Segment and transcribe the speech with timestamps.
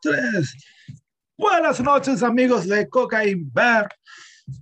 [0.00, 0.54] tres.
[1.36, 3.88] Buenas noches, amigos de Cocaine Bear,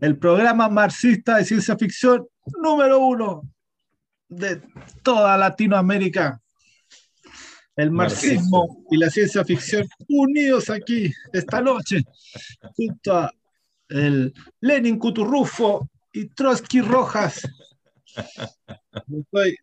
[0.00, 2.26] el programa marxista de ciencia ficción
[2.62, 3.42] número uno
[4.28, 4.62] de
[5.02, 6.40] toda Latinoamérica.
[7.76, 12.02] El marxismo y la ciencia ficción unidos aquí esta noche,
[12.76, 13.32] junto a
[13.88, 17.42] el Lenin Cuturrufo y Trotsky Rojas.
[19.06, 19.56] Yo soy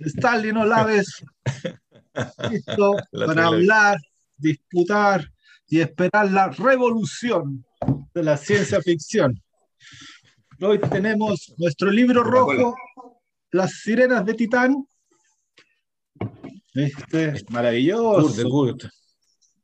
[0.00, 1.24] Stalin Olaves,
[2.50, 3.98] listo para hablar,
[4.40, 5.30] disputar
[5.68, 7.64] y esperar la revolución
[8.14, 9.40] de la ciencia ficción.
[10.60, 12.74] Hoy tenemos nuestro libro rojo,
[13.52, 14.86] Las sirenas de Titán.
[16.74, 18.36] Este maravilloso.
[18.36, 18.82] de Kurt.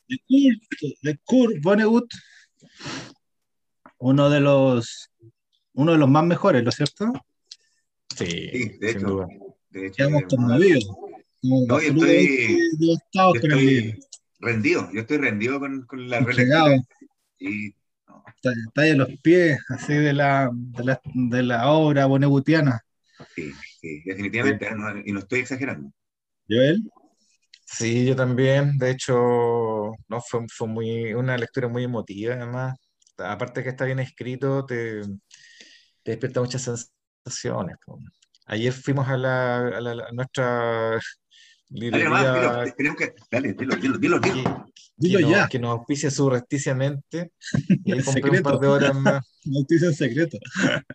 [0.09, 0.63] De Kurt,
[1.03, 2.11] de Kurt Vonnegut.
[3.99, 5.11] Uno de los
[5.75, 7.13] uno de los más mejores, ¿no es cierto?
[8.17, 9.27] Sí, Sí, de hecho.
[9.71, 10.91] De hecho, Quedamos conmovidos.
[11.43, 12.59] No, estoy
[14.41, 16.77] rendido, yo estoy rendido con, con la relectura.
[17.39, 17.75] Y
[18.09, 22.07] no, Está, está ahí a los pies, así de la, de la, de la obra
[22.07, 22.81] bonegutiana.
[23.35, 25.93] sí, sí, definitivamente, no- y no estoy exagerando.
[26.49, 26.83] Joel,
[27.67, 28.79] Sí, yo también.
[28.79, 29.15] De hecho,
[30.09, 32.79] no, fue, fue muy, una lectura muy emotiva, además.
[33.19, 35.03] Aparte que está bien escrito, te,
[36.03, 37.77] te despierta muchas sensaciones.
[38.47, 41.01] Ayer fuimos a, la, a, la- a nuestra
[41.69, 44.67] Dale tenemos que, dale, dilo, dilo, dilo, que, dilo.
[44.97, 47.33] dilo que ya, que nos auspicia subrepticiamente.
[47.85, 49.25] Y ahí compré un par de horas más.
[49.45, 50.39] noticia en secreto,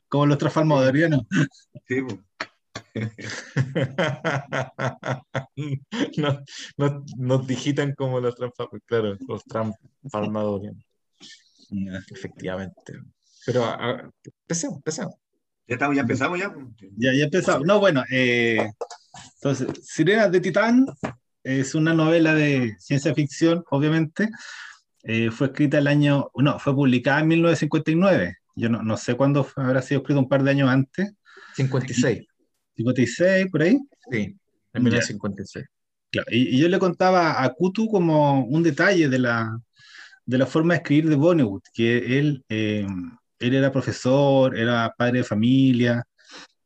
[0.07, 1.21] como los trasfalmadorianos.
[1.87, 2.19] Sí, pues.
[6.17, 6.37] Nos,
[6.77, 8.35] nos- nos digitan como los
[8.85, 10.73] claro, los transformadores,
[12.09, 12.93] efectivamente.
[13.45, 14.09] Pero a-
[14.43, 15.15] empecemos, empecemos.
[15.67, 16.53] Ya estamos, ya empezamos ya.
[16.97, 17.65] Ya, ya empezamos.
[17.65, 18.71] No, bueno, eh,
[19.35, 20.85] entonces, Sirenas de Titán
[21.43, 24.29] es una novela de ciencia ficción, obviamente.
[25.03, 28.37] Eh, fue escrita el año, no, fue publicada en 1959.
[28.55, 31.11] Yo no, no sé cuándo fue- habrá sido escrito un par de años antes,
[31.55, 32.25] 56,
[32.75, 33.79] 56, por ahí.
[34.11, 34.35] sí,
[34.73, 35.65] en 1956.
[36.11, 39.57] Claro, y, y yo le contaba a Kutu como un detalle de la,
[40.25, 42.85] de la forma de escribir de Vonnegut, que él, eh,
[43.39, 46.03] él era profesor, era padre de familia,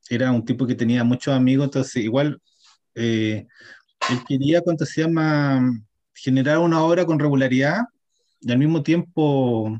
[0.09, 2.41] era un tipo que tenía muchos amigos, entonces igual
[2.93, 3.45] eh,
[4.09, 5.61] él quería, ¿cuánto se llama?,
[6.13, 7.81] generar una obra con regularidad
[8.39, 9.79] y al mismo tiempo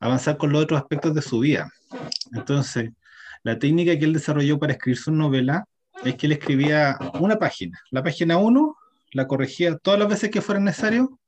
[0.00, 1.70] avanzar con los otros aspectos de su vida.
[2.32, 2.90] Entonces,
[3.42, 5.64] la técnica que él desarrolló para escribir su novela
[6.04, 7.78] es que él escribía una página.
[7.90, 8.76] La página 1
[9.12, 11.18] la corregía todas las veces que fuera necesario,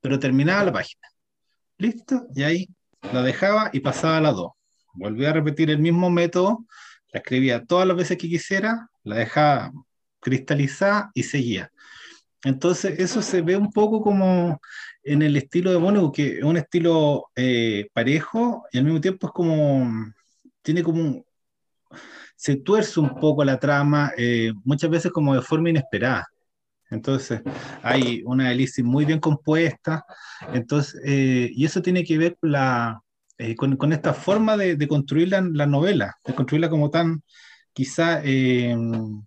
[0.00, 1.08] pero terminaba la página.
[1.78, 2.26] ¿Listo?
[2.34, 2.68] Y ahí
[3.12, 4.52] la dejaba y pasaba a la 2.
[4.94, 6.66] Volvía a repetir el mismo método,
[7.12, 9.72] la escribía todas las veces que quisiera, la dejaba
[10.20, 11.70] cristalizada y seguía.
[12.44, 14.60] Entonces, eso se ve un poco como
[15.02, 19.26] en el estilo de Vonnegut, que es un estilo eh, parejo y al mismo tiempo
[19.26, 20.12] es como,
[20.62, 21.24] tiene como un,
[22.36, 26.26] se tuerce un poco la trama, eh, muchas veces como de forma inesperada.
[26.90, 27.42] Entonces,
[27.82, 30.04] hay una elipsis muy bien compuesta,
[30.52, 33.00] entonces, eh, y eso tiene que ver con, la,
[33.42, 37.22] eh, con, con esta forma de, de construir la, la, novela, de construirla como tan,
[37.72, 39.24] quizá, eh, no,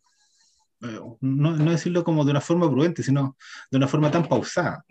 [1.20, 3.36] no, decirlo como de una forma prudente, sino
[3.72, 4.86] de una forma tan pausada.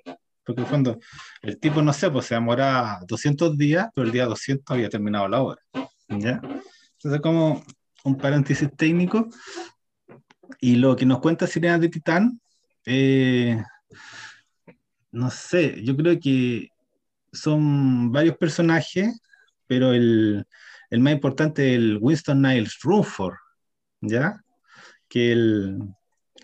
[0.45, 0.99] Porque cuando
[1.41, 5.29] el tipo, no sé, pues se demora 200 días, pero el día 200 había terminado
[5.29, 5.63] la obra.
[6.09, 6.41] ¿ya?
[6.95, 7.63] Entonces, como
[8.03, 9.29] un paréntesis técnico.
[10.61, 12.41] Y lo que nos cuenta Sirena de Titán,
[12.87, 13.63] eh,
[15.13, 16.73] no sé, yo creo que
[17.33, 19.21] son varios personajes,
[19.67, 20.45] pero el,
[20.91, 23.35] el más importante es el Winston Niles Rumford,
[24.01, 24.41] ¿ya?
[25.09, 25.79] Que el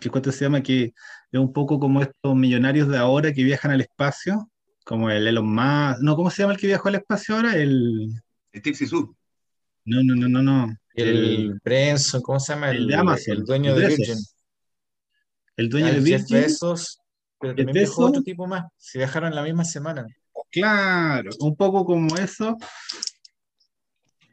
[0.01, 0.95] que cuánto se llama que
[1.33, 4.51] es un poco como estos millonarios de ahora que viajan al espacio,
[4.85, 7.57] como el Elon Musk, no, ¿cómo se llama el que viajó al espacio ahora?
[7.57, 8.09] El
[8.55, 9.15] Steve Zissou.
[9.85, 10.77] no, no, no, no, no.
[10.95, 12.71] El, el Branson, ¿cómo se llama?
[12.71, 13.37] El, de Amazon.
[13.37, 13.89] El dueño el de.
[13.89, 14.19] Virgin.
[15.57, 16.37] El dueño Ah, de Jeff Virgin.
[16.37, 17.01] Bezos,
[17.41, 18.65] pero también viajó otro tipo más.
[18.77, 20.07] Se viajaron la misma semana.
[20.51, 22.57] Claro, un poco como eso.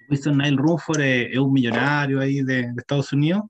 [0.10, 3.44] Winston Nile Rumford es, es un millonario ahí de, de, Estados Unidos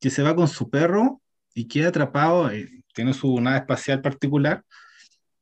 [0.00, 1.20] que se va con su perro
[1.54, 4.64] y queda atrapado, eh, tiene su nave espacial particular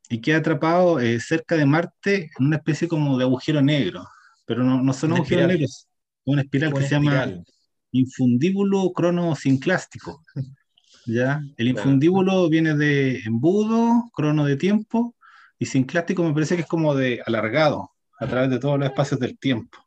[0.09, 4.05] y queda atrapado eh, cerca de Marte en una especie como de agujero negro,
[4.45, 5.47] pero no, no son Una agujeros espiral.
[5.47, 5.87] negros, es
[6.25, 7.43] una espiral Una que se llama
[7.91, 10.23] infundíbulo cronosinclástico.
[11.05, 11.41] ¿ya?
[11.57, 15.15] El infundíbulo viene de embudo, crono de tiempo,
[15.59, 19.19] y sinclástico me parece que es como de alargado a través de todos los espacios
[19.19, 19.77] del tiempo.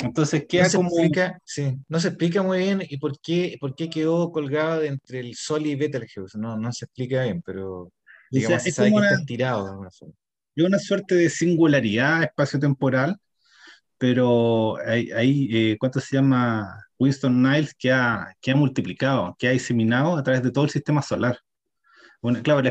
[0.00, 0.88] Entonces queda no se como...
[0.90, 4.88] Explica, sí, no se explica muy bien y por qué, por qué quedó colgado de
[4.88, 6.38] entre el Sol y Betelgeuse.
[6.38, 7.90] No, no se explica bien, pero o sea,
[8.30, 10.14] digamos, se es sabe como que una- está estirado de alguna forma.
[10.56, 13.16] es una suerte de singularidad espacio-temporal,
[13.96, 16.84] pero hay, eh, ¿cuánto se llama?
[17.00, 20.70] Winston Niles que ha, que ha multiplicado, que ha diseminado a través de todo el
[20.70, 21.38] sistema solar.
[22.20, 22.68] Bueno, claro,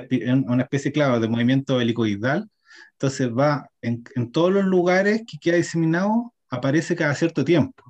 [0.48, 2.50] una especie, claro, de movimiento helicoidal.
[2.94, 7.84] Entonces va en, en todos los lugares que queda diseminado, aparece cada cierto tiempo.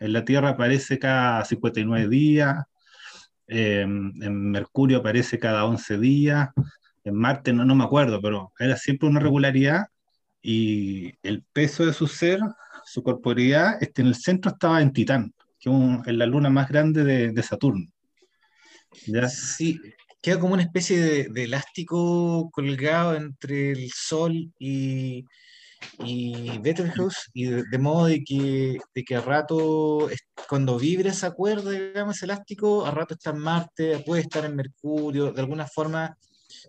[0.00, 2.64] En la Tierra aparece cada 59 días,
[3.46, 6.50] en Mercurio aparece cada 11 días,
[7.04, 9.86] en Marte no, no me acuerdo, pero era siempre una regularidad
[10.42, 12.40] y el peso de su ser,
[12.84, 15.70] su corporeidad, este, en el centro estaba en Titán, que
[16.06, 17.86] es la luna más grande de, de Saturno.
[19.06, 19.28] ¿Ya?
[19.28, 19.80] Sí,
[20.26, 25.24] queda como una especie de, elástico colgado entre el Sol y,
[26.00, 30.08] y Betelgeuse, y de, modo de que, de que a rato,
[30.48, 35.30] cuando vibra esa cuerda, digamos, elástico, a rato está en Marte, puede estar en Mercurio,
[35.30, 36.18] de alguna forma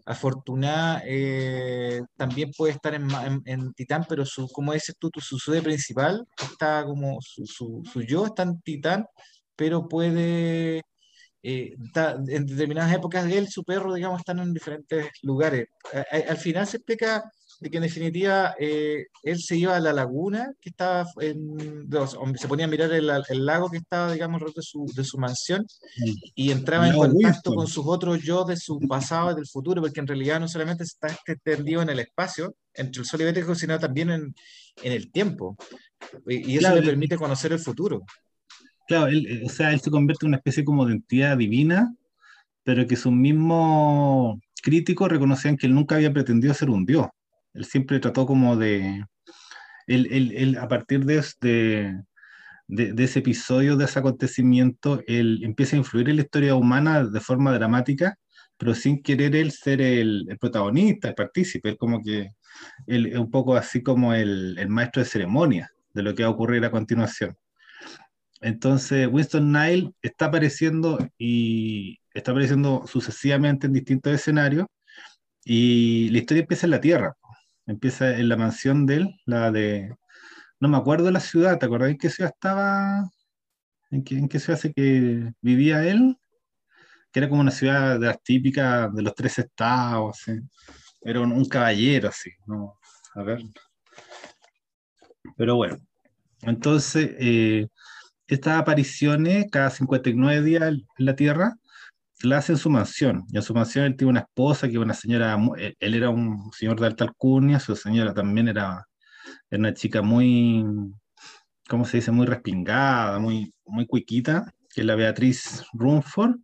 [0.05, 6.27] afortunada, eh, también puede estar en, Titán, pero su, como dices tú, su sede principal
[6.39, 9.07] está como, su, su yo está en Titán,
[9.55, 10.83] pero puede
[11.43, 11.75] eh,
[12.27, 15.67] en determinadas épocas él y su perro, digamos, están en diferentes lugares.
[16.11, 17.23] al final se explica
[17.59, 21.87] de que en definitiva eh, él se iba a la laguna que estaba en,
[22.35, 25.65] se ponía a mirar el, el, lago que estaba, digamos, de su, de su mansión
[26.35, 29.99] y entraba en contacto con sus otros yo de su pasado y del futuro, porque
[29.99, 33.79] en realidad no solamente está extendido en el espacio, entre el Sol y Betelgeuse, sino
[33.79, 34.35] también en,
[34.83, 35.55] en el tiempo.
[36.27, 38.03] Y, eso le permite conocer el futuro.
[38.87, 41.93] Claro, él, eh, o sea, él se convierte en una especie como de entidad divina,
[42.63, 47.07] pero que sus mismos críticos reconocían que él nunca había pretendido ser un dios.
[47.53, 49.05] Él siempre trató como de...
[49.87, 51.23] Él, él, a partir de,
[52.67, 57.05] de, de, ese episodio, de ese acontecimiento, él empieza a influir en la historia humana
[57.05, 58.17] de forma dramática,
[58.57, 61.69] pero sin querer él ser el, el protagonista, el partícipe.
[61.69, 62.31] Él como que,
[62.87, 66.33] él un poco así como el, el maestro de ceremonia de lo que va a
[66.33, 67.35] ocurrir a continuación.
[68.41, 74.67] Entonces, Winston Nile está apareciendo y está apareciendo sucesivamente en distintos escenarios
[75.43, 77.17] y la historia empieza en la Tierra.
[77.65, 79.95] Empieza en la mansión de él, la de...
[80.59, 83.09] No me acuerdo la ciudad, ¿te acordás en qué ciudad estaba?
[83.91, 86.17] ¿En qué, ciudad hace que vivía él?
[87.11, 90.23] Que era como una ciudad de las típicas de los tres estados,
[91.01, 92.79] Era un, caballero, así, ¿no?
[93.15, 93.41] A ver.
[95.35, 95.77] Pero bueno,
[96.41, 97.11] entonces...
[97.19, 97.67] Eh,
[98.27, 101.57] estas apariciones cada 59 días en la Tierra
[102.21, 103.25] la hace en su mansión.
[103.31, 105.37] En su mansión él tiene una esposa que una señora,
[105.79, 108.85] él era un señor de alta alcurnia, su señora también era,
[109.51, 110.65] una chica muy,
[111.69, 112.11] ¿cómo se dice?
[112.11, 116.35] Muy respingada, muy, muy cuiquita, que es la Beatriz Rumford.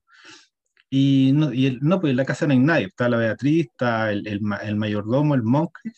[0.90, 4.28] Y, no, y pues en la casa no hay nadie, está la Beatriz, está el,
[4.28, 5.96] el, mayordomo, el Moncrief,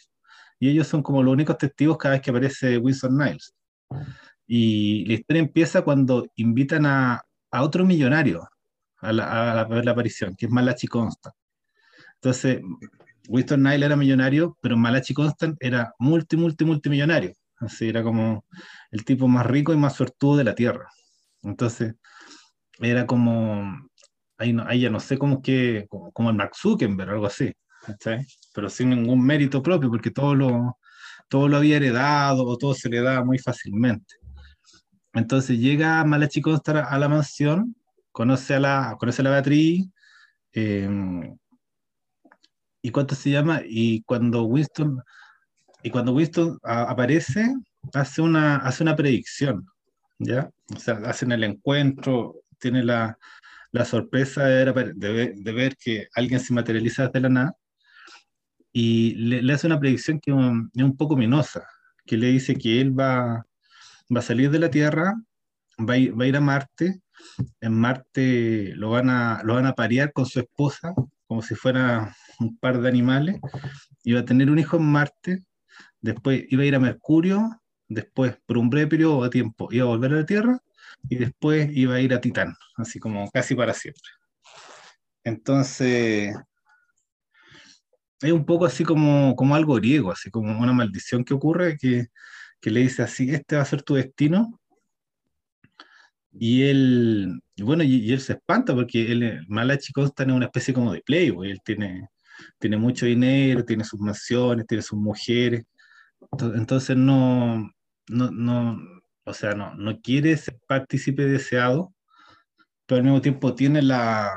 [0.58, 3.54] y ellos son como los únicos testigos cada vez que aparece Wilson Niles.
[4.47, 8.47] Y la historia empieza cuando invitan a, a otro millonario
[8.97, 11.36] a, la, a, ver la aparición, que es Malachi Constant.
[12.15, 12.62] Entonces,
[13.27, 17.34] Winston Nile era millonario, pero Malachi Constant era multi, multi, multimillonario.
[17.58, 18.46] Así era como
[18.91, 20.89] el tipo más rico y más suertudo de la tierra.
[21.41, 21.96] Entonces,
[22.79, 23.89] era como,
[24.38, 27.53] ahí, no, ahí ya no sé cómo que, como, el Mark Zuckerberg, algo así,
[28.53, 30.77] pero sin ningún mérito propio, porque todo lo,
[31.29, 34.15] todo lo había heredado o todo se le daba muy fácilmente.
[35.15, 37.74] Entonces llega Malachi Constar a la mansión,
[38.12, 39.88] conoce a la, conoce a la Beatriz,
[40.53, 41.34] eh,
[42.81, 43.62] ¿y cuánto se llama?
[43.65, 45.01] Y cuando Winston,
[45.84, 47.45] y cuando Winston aparece,
[47.93, 49.65] hace una, hace una predicción,
[50.19, 50.50] ¿ya?
[50.75, 53.17] O sea, hacen el encuentro, tiene la,
[53.72, 57.55] la sorpresa de ver, de, ver, que alguien se materializa desde la nada,
[58.74, 61.65] y le, le hace una predicción que es un poco minosa,
[62.05, 63.45] que le dice que él va
[64.13, 65.15] va a salir de la Tierra,
[65.79, 67.01] va a ir, a, Marte,
[67.62, 70.93] en Marte lo van, a, lo van a parear con su esposa,
[71.27, 75.43] como si fuera un par de animales, va a tener un hijo en Marte,
[76.01, 79.89] después iba a ir a Mercurio, después por un breve periodo de tiempo iba a
[79.89, 80.59] volver a la Tierra,
[81.09, 84.09] y después iba a ir a Titán, así como casi para siempre.
[85.24, 86.35] Entonces,
[88.21, 92.07] es un poco así como, como algo griego, así como una maldición que ocurre que
[92.65, 94.60] que le dice así, este va a ser tu destino.
[96.31, 100.91] Y él, bueno, y, él se espanta porque él, Malachi Constant es una especie como
[100.91, 102.10] de playboy, él tiene,
[102.57, 105.63] tiene mucho dinero, tiene sus mansiones, tiene sus mujeres,
[106.55, 107.69] entonces no,
[108.07, 108.79] no, no,
[109.25, 111.93] o sea, no, no quiere ser partícipe deseado,
[112.88, 114.31] pero al mismo tiempo tiene la,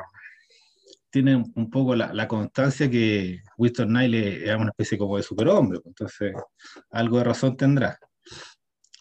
[1.09, 5.81] tiene un poco la, la constancia que Winston Nile es una especie como de superhombre,
[5.81, 6.35] pues, entonces
[6.91, 7.99] algo de razón tendrá.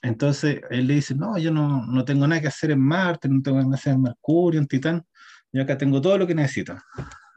[0.01, 3.41] Entonces él le dice, no, yo no, no tengo nada que hacer en Marte, no
[3.41, 5.05] tengo nada que hacer en Mercurio, en Titán,
[5.51, 6.77] yo acá tengo todo lo que necesito.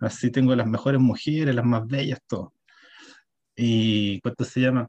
[0.01, 2.55] Así tengo las mejores mujeres, las más bellas, todo.
[3.57, 4.89] Y ¿cuánto se llama?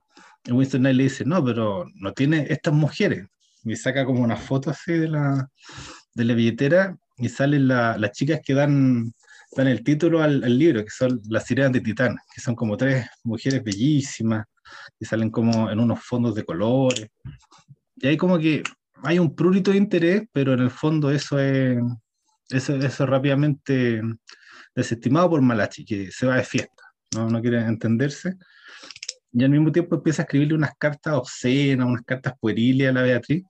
[0.50, 3.28] Winston Knight le dice, no, pero no tiene estas mujeres.
[3.64, 5.50] Y saca como una foto así de la,
[6.14, 9.14] de la billetera y salen las chicas que dan,
[9.56, 12.78] dan el título al, al, libro, que son las sirenas de Titán, que son como
[12.78, 14.46] tres mujeres bellísimas,
[15.00, 17.08] y salen como en unos fondos de colores.
[17.98, 18.64] Y hay como que
[19.04, 21.78] hay un prurito de interés, pero en el fondo eso es,
[22.50, 24.02] eso, eso rápidamente
[24.76, 26.84] desestimado por Malachi, que se va de fiesta,
[27.16, 28.36] no, no quiere entenderse.
[29.34, 33.02] Y al mismo tiempo empieza a escribirle unas cartas obscenas, unas cartas pueriles a la
[33.02, 33.44] Beatriz,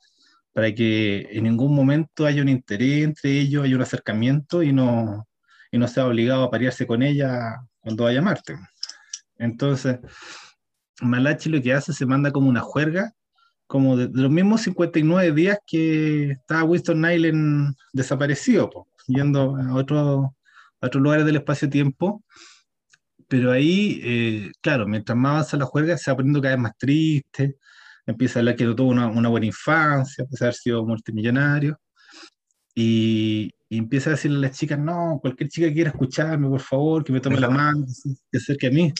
[0.53, 5.27] para que en ningún momento haya un interés entre ellos, haya un acercamiento y no,
[5.71, 8.57] y no sea obligado a parearse con ella cuando vaya a Marte.
[9.37, 9.99] Entonces,
[11.01, 13.13] Malachi lo que hace se manda como una juerga,
[13.67, 19.73] como de, de los mismos 59 días que estaba Winston Nyland desaparecido, po, yendo a,
[19.73, 20.35] otro,
[20.79, 22.23] otros lugares del espacio-tiempo.
[23.27, 26.77] Pero ahí, eh, claro, mientras más avanza la juerga, se va poniendo cada vez más
[26.77, 27.55] triste,
[28.05, 30.85] empieza a hablar que no tuvo una, una buena infancia, a pesar de haber sido
[30.85, 31.79] multimillonario.
[32.75, 36.59] Y, y, empieza a decirle a las chicas, no, cualquier chica que quiera escucharme, por
[36.59, 38.93] favor, que me tome la mano, que se acerque a mí.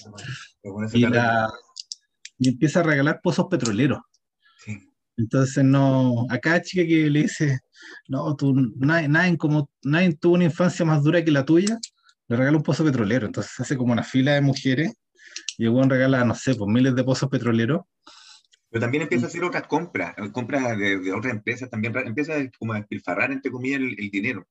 [0.94, 1.52] Y, la,
[2.38, 4.00] y, empieza a regalar pozos petroleros.
[4.64, 4.78] Sí.
[5.18, 7.60] Entonces, no, a cada chica que le dice,
[8.08, 11.78] no, tú, nadie, nadie, como, nadie tuvo una infancia más dura que la tuya,
[12.28, 13.26] le regala un pozo petrolero.
[13.26, 14.94] Entonces hace como una fila de mujeres
[15.58, 17.82] y el regala, no sé, pues miles de pozos petroleros.
[18.70, 22.72] Pero también empieza a hacer otras compras, compras de, de otras empresas, también empieza como
[22.72, 24.48] a despilfarrar, entre comillas, el, el dinero.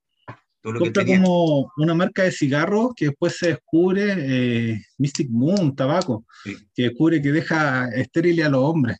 [0.62, 1.24] Todo lo Compra que tenía.
[1.24, 6.56] como una marca de cigarros que después se descubre, eh, Mystic Moon, tabaco, sí.
[6.74, 8.98] que descubre que deja estériles a los hombres.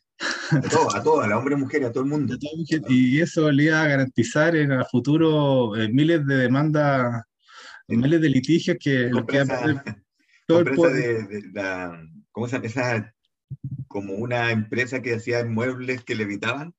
[0.51, 2.35] A todos, a todos, a las hombres, mujeres, a todo el mundo.
[2.89, 7.23] Y eso le iba a garantizar en el futuro eh, miles de demandas,
[7.87, 7.97] sí.
[7.97, 9.09] miles de litigios que...
[9.11, 9.95] Compresa, que
[10.47, 12.65] todo el de, de, la, ¿Cómo se llama?
[12.65, 13.13] Esa
[13.87, 16.73] como una empresa que hacía muebles que levitaban.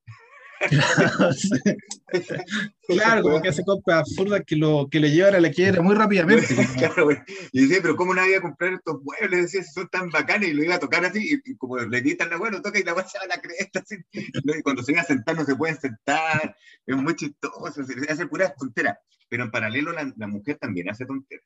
[2.87, 5.95] claro, como que hace compras absurdas que lo, que le llevan a la quiebra muy
[5.95, 6.47] rápidamente.
[6.77, 7.09] claro,
[7.51, 9.51] y dice, pero ¿cómo nadie iba a comprar estos muebles?
[9.51, 12.29] Decía, son tan bacanes, y lo iba a tocar así, y, y como le editan
[12.29, 13.79] la bueno, toca y la se va a la cresta.
[13.79, 13.97] Así.
[14.11, 16.55] Y cuando se iba a sentar no se pueden sentar,
[16.85, 18.97] es muy chistoso, se hace puras tonteras.
[19.29, 21.45] Pero en paralelo la, la mujer también hace tonteras.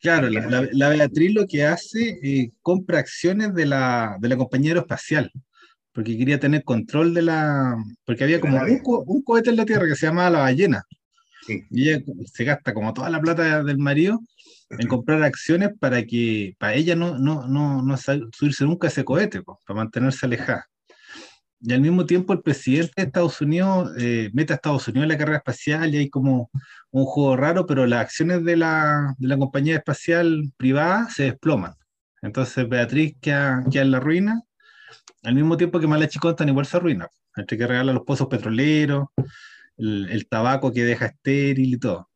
[0.00, 4.36] Claro, la, la, la, Beatriz lo que hace, eh, compra acciones de la, de la
[4.38, 5.30] compañía aeroespacial,
[5.92, 7.76] porque quería tener control de la...
[8.04, 10.84] porque había como un, co un, cohete en la Tierra que se llamaba La Ballena.
[11.46, 11.64] Sí.
[11.70, 14.20] Y ella se gasta como toda la plata del marido
[14.70, 19.04] en comprar acciones para que para ella no, no, no, no subirse nunca a ese
[19.04, 20.66] cohete, pues, para mantenerse alejada.
[21.62, 25.08] Y al mismo tiempo el presidente de Estados Unidos eh, mete a Estados Unidos en
[25.10, 26.50] la carrera espacial y hay como
[26.90, 31.74] un juego raro, pero las acciones de la, de la compañía espacial privada se desploman.
[32.22, 34.42] Entonces Beatriz queda, queda en la ruina,
[35.22, 39.08] al mismo tiempo que Malachi Constan igual se arruina, entre que regala los pozos petroleros,
[39.76, 42.08] el, tabaco que deja estéril y todo.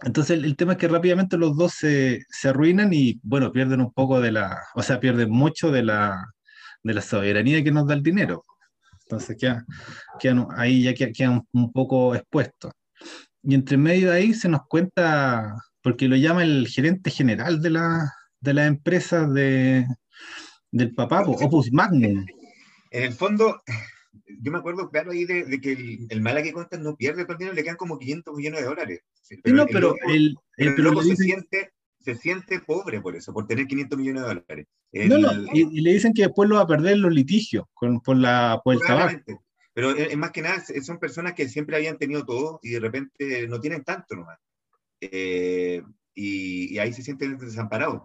[0.00, 3.92] Entonces el, tema es que rápidamente los dos se, se arruinan y bueno, pierden un
[3.92, 6.26] poco de la, o sea, pierden mucho de la,
[6.82, 8.44] de la soberanía que nos da el dinero.
[9.04, 9.64] Entonces quedan,
[10.18, 12.72] quedan ahí ya quedan un poco expuestos.
[13.42, 17.70] Y entre medio de ahí se nos cuenta, porque lo llama el gerente general de
[17.70, 19.86] la, de la empresa de,
[20.76, 22.26] del papá, Opus Magnum.
[22.90, 23.62] En el fondo,
[24.40, 27.36] yo me acuerdo claro ahí de, de que el, el Malachi Constant no pierde el
[27.36, 29.00] dinero, le quedan como 500 millones de dólares.
[29.42, 31.72] Pero, no, pero el, el, el, el loco se siente
[32.06, 34.66] se siente pobre por eso, por tener 500 millones de dólares.
[34.92, 38.00] No, no, y, y, le dicen que después lo va a perder los litigios con,
[38.00, 39.42] por, la, por el tabaco.
[39.74, 42.80] Pero es, es, más que nada, son personas que siempre habían tenido todo y de
[42.80, 44.38] repente no tienen tanto nomás.
[45.00, 45.82] Eh,
[46.14, 48.02] y, y, ahí se sienten desamparados.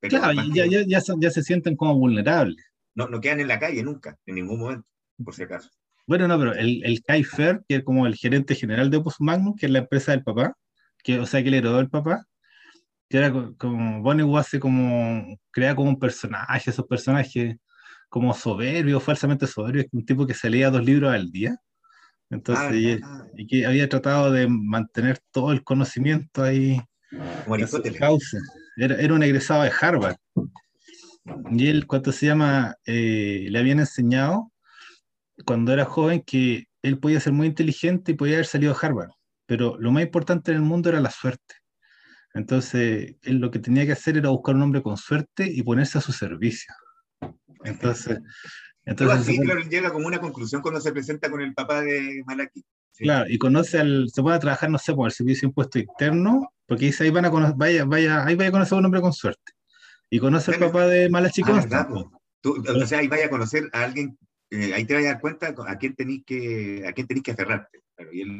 [0.00, 2.64] Pero claro, ya, ya, ya, ya, se sienten como vulnerables.
[2.94, 4.86] No, no quedan en la calle nunca, en ningún momento,
[5.22, 5.70] por si acaso.
[6.06, 9.16] Bueno, no, pero el, el Kai Fer, que es como el gerente general de Opus
[9.20, 10.56] Magnum, que es la empresa del papá,
[11.02, 12.24] que, o sea, que le heredó el papá,
[13.08, 17.56] que era como Bonnie hace como crea como un personaje, esos personajes
[18.08, 21.56] como soberbios, falsamente soberbios, un tipo que se leía dos libros al día.
[22.30, 26.80] Entonces, ah, y, ah, y, que había tratado de mantener todo el conocimiento ahí.
[27.98, 28.38] Causa.
[28.76, 30.16] Era, era, un egresado de Harvard.
[31.50, 32.76] Y él, ¿cuánto se llama?
[32.84, 34.52] Eh, le habían enseñado
[35.44, 39.10] cuando era joven que él podía ser muy inteligente y podía haber salido de Harvard.
[39.46, 41.54] Pero lo más importante en el mundo era la suerte
[42.34, 45.98] Entonces, él lo que tenía que hacer era buscar un hombre con suerte y ponerse
[45.98, 46.72] a su servicio.
[47.64, 48.18] Entonces,
[48.84, 52.64] entonces así, claro, llega como una conclusión cuando se presenta con el papá de Malaki.
[52.98, 56.52] Claro, y conoce al, se puede trabajar, no sé, por el servicio de impuesto interno,
[56.66, 59.00] porque dice ahí van a conocer, vaya, vaya, ahí vaya a conocer a un hombre
[59.00, 59.52] con suerte.
[60.10, 61.88] Y conoce al papá de Malachi ah,
[62.44, 64.16] o sea, ahí vaya a conocer a alguien,
[64.50, 67.32] eh, ahí te vas a dar cuenta a quién tenéis que, a quién tenés que
[67.32, 67.80] aferrarte.
[68.12, 68.38] y él,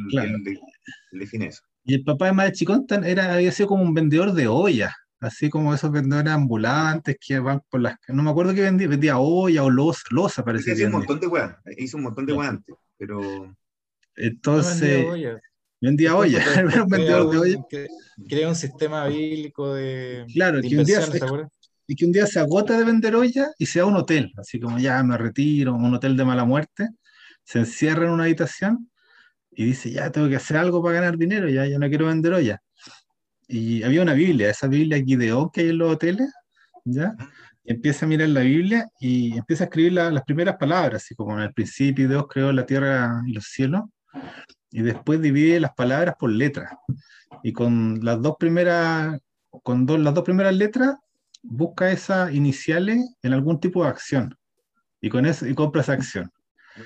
[1.13, 1.63] define eso.
[1.85, 5.51] Y el papá de Malachi Constant era, había sido como un vendedor de ollas, así
[5.51, 7.97] como esos vendedores ambulantes que van por las...
[8.09, 11.21] No me acuerdo que vendía, vendía olla o losa, losa parece que Hizo un montón
[11.21, 13.57] de weas, hizo un montón de weas antes, pero...
[14.17, 15.07] Entonces...
[15.81, 17.67] vendía olla, era un vendedor de olla.
[18.29, 20.25] Crea un sistema bíblico de...
[20.33, 21.03] Claro, que un día...
[21.03, 21.21] Se,
[21.89, 24.77] y que un día se agota de vender olla y se un hotel, así como
[24.79, 26.89] ya me retiro, un hotel de mala muerte,
[27.45, 28.91] se encierra en una habitación
[29.53, 32.33] y dice, ya tengo que hacer algo para ganar dinero, ya, ya no quiero vender
[32.33, 32.61] olla
[33.49, 36.33] y había una Biblia, esa Biblia Gideón que hay en los hoteles,
[36.85, 37.15] ¿ya?
[37.65, 41.37] Y empieza a mirar la Biblia y empieza a escribir las primeras palabras, así como
[41.37, 43.83] en el principio Dios creó la tierra y los cielos,
[44.71, 46.71] y después divide las palabras por letras.
[47.43, 49.19] Y con las dos primeras,
[49.63, 50.97] con dos, las dos primeras letras,
[51.43, 54.37] busca esas iniciales en algún tipo de acción.
[55.01, 56.31] Y con eso, y compra esa acción.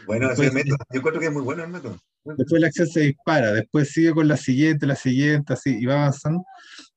[0.06, 0.76] Bueno, ese método.
[0.92, 1.98] Yo creo que es muy bueno el método.
[2.24, 5.94] Después la acción se dispara, después sigue con la siguiente, la siguiente, así, y va
[5.94, 6.44] avanzando.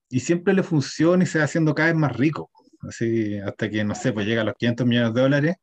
[0.09, 2.51] Y siempre le funciona y se va haciendo cada vez más rico.
[2.87, 5.55] Así, hasta que, no sé, pues llega a los 500 millones de dólares.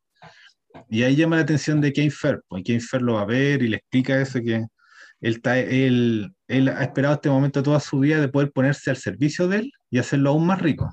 [0.89, 2.41] Y ahí llama la atención de Kane Fair.
[2.47, 6.33] Pues Kane Fair lo va a ver y le explica eso, que él, está, él,
[6.47, 9.71] él ha esperado este momento toda su vida de poder ponerse al servicio de él
[9.89, 10.91] y hacerlo aún más rico.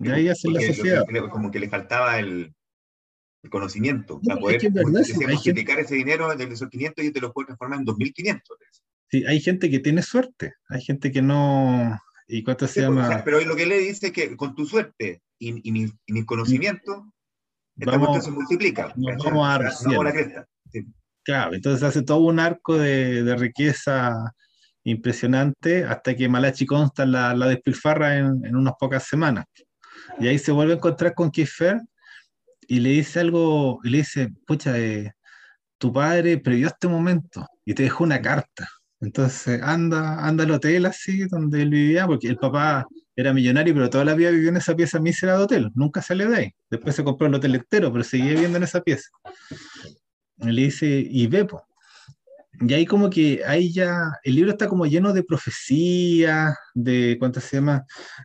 [0.00, 1.04] Y ahí hace la sociedad.
[1.30, 2.54] Como que le faltaba el,
[3.42, 7.78] el conocimiento, para poder multiplicar ese dinero de esos 500 y te lo puedo transformar
[7.80, 8.58] en 2500.
[9.10, 11.98] Sí, hay gente que tiene suerte, hay gente que no...
[12.26, 13.22] ¿Y cuánto se pues, llama?
[13.24, 17.10] pero lo que le dice es que con tu suerte y, y, mi, mi, conocimiento,
[17.78, 18.92] esta vamos, se multiplica.
[18.96, 20.46] vamos a dar la cresta.
[21.22, 24.34] Claro, entonces hace todo un arco de, de riqueza
[24.84, 29.44] impresionante hasta que Malachi Consta la, la despilfarra en, en, unas pocas semanas.
[30.18, 31.80] Y ahí se vuelve a encontrar con Kiefer
[32.66, 35.12] y le dice algo, y le dice, pucha, eh,
[35.78, 38.68] tu padre previó este momento y te dejó una carta.
[39.00, 42.86] Entonces anda, anda al hotel así donde él vivía, porque el papá
[43.20, 46.30] era millonario, pero toda la vida vivió en esa pieza mísera de hotel, nunca salió
[46.30, 46.54] de ahí.
[46.70, 49.08] Después se compró el hotel entero, pero seguía viviendo en esa pieza.
[50.36, 51.44] Y le dice, y ve,
[52.60, 57.40] y ahí como que ahí ya, el libro está como lleno de profecías, de, ¿cuánto
[57.40, 57.84] se llama?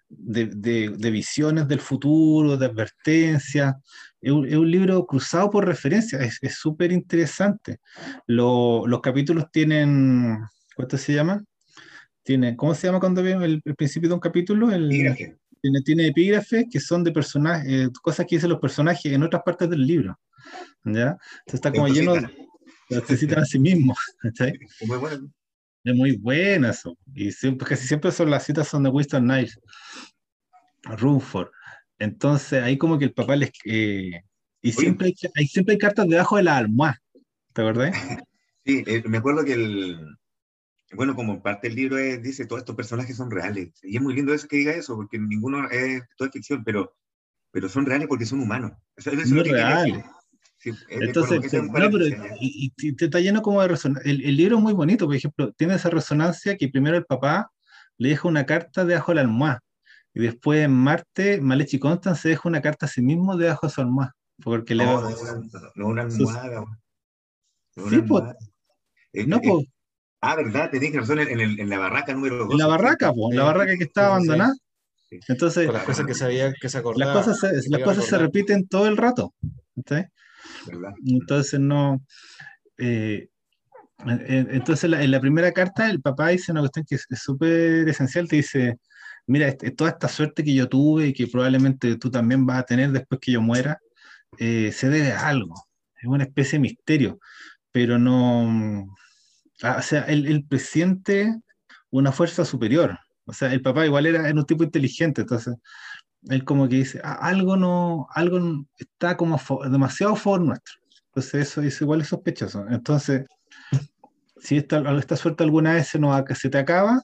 [0.10, 3.74] De, de, visiones del futuro, de advertencias.
[4.22, 7.80] Es un, es un libro cruzado por referencias, es súper interesante.
[8.28, 10.38] Lo, los capítulos tienen,
[10.76, 11.44] ¿cuánto se llama?
[12.24, 14.72] Tiene, ¿Cómo se llama cuando vemos el, el, principio de un capítulo?
[14.72, 14.90] El,
[15.62, 19.44] tiene, tiene epígrafes que son de personajes, eh, cosas que dicen los personajes en otras
[19.44, 20.20] partes del libro.
[20.84, 21.18] ¿ya?
[21.46, 22.30] Entonces está como lleno de
[23.08, 23.98] se citan a sí mismos.
[24.86, 25.32] Muy bueno.
[25.84, 26.98] Es muy buena eso.
[27.14, 29.60] Y siempre, casi siempre son las citas son de Winston Niles,
[30.84, 31.50] Rumford.
[32.00, 33.52] Entonces ahí como que el papá les...
[33.66, 34.22] Eh,
[34.62, 37.02] y siempre hay, siempre hay cartas debajo de la almohada.
[37.54, 37.96] ¿Te acordás?
[38.66, 40.18] Sí, eh, me acuerdo que el...
[40.96, 43.72] Bueno, como parte del libro es, dice, todos estos personajes son reales.
[43.84, 46.96] Y es muy lindo eso que diga eso, porque ninguno es, todo es ficción, pero,
[47.52, 48.74] pero son reales porque son humanos.
[48.96, 50.04] Eso, es reales.
[50.90, 51.54] Entonces,
[52.40, 54.10] y, te está lleno como de resonancia.
[54.10, 57.52] El, libro es muy bonito, por ejemplo, tiene esa resonancia que primero el papá
[57.98, 59.62] le deja una carta debajo de la almohada,
[60.14, 63.74] y después en Marte, Malechi Constant se deja una carta a sí mismo debajo de
[63.74, 64.16] su almohada.
[64.44, 65.16] Porque no, le
[65.76, 66.66] no, una almohada.
[67.76, 68.04] No sí,
[69.28, 69.42] no.
[70.26, 72.54] Ah, verdad, tenés razón en, en, en, la barraca número 2.
[72.54, 74.54] En la barraca, pues, en la barraca que estaba abandonada.
[75.28, 77.14] Entonces, las cosas que sabía que se acordaba.
[77.14, 79.34] Las cosas se, las cosas se repiten todo el rato.
[79.86, 79.96] ¿sí?
[81.06, 82.02] Entonces no...
[82.78, 83.28] Eh,
[84.06, 88.38] entonces en la primera carta el papá dice una cuestión que es súper esencial, te
[88.38, 88.78] dice,
[89.28, 92.66] mira, este, toda esta suerte que yo tuve y que probablemente tú también vas a
[92.66, 93.78] tener después que yo muera,
[94.40, 95.56] eh, se debe a algo,
[96.02, 97.20] es una especie de misterio,
[97.72, 98.94] pero no,
[99.64, 101.40] o sea, el, el presiente
[101.90, 105.56] una fuerza superior, o sea, el papá igual era, era un tipo inteligente, entonces
[106.30, 110.76] él como que dice, ah, algo no, algo está como demasiado for nuestro.
[111.08, 112.66] Entonces eso es igual es sospechoso.
[112.70, 113.26] Entonces,
[114.38, 117.04] si esta, esta suerte alguna vez se, nos, se te acaba,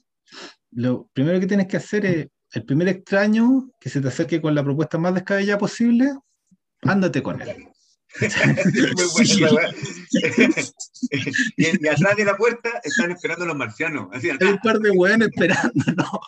[0.72, 4.56] lo primero que tienes que hacer es, el primer extraño que se te acerque con
[4.56, 6.12] la propuesta más descabellada posible,
[6.82, 7.68] ándate con él.
[8.20, 8.30] Muy
[9.14, 9.70] buena esa weá.
[11.58, 14.10] y, y atrás de la puerta están esperando los marcianos.
[14.12, 16.20] Así, Hay un par de weones esperando, ¿no?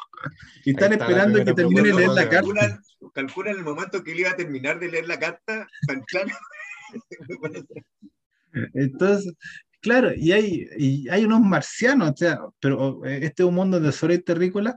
[0.63, 2.81] Y están está esperando que termine de leer la carta.
[3.13, 6.29] Calculan, el momento que él iba a terminar de leer la carta, tan claro.
[8.73, 9.33] Entonces,
[9.81, 13.79] claro, y hay, y hay unos marcianos, o sea, pero eh, este es un mundo
[13.79, 14.75] de Soleil terrícola,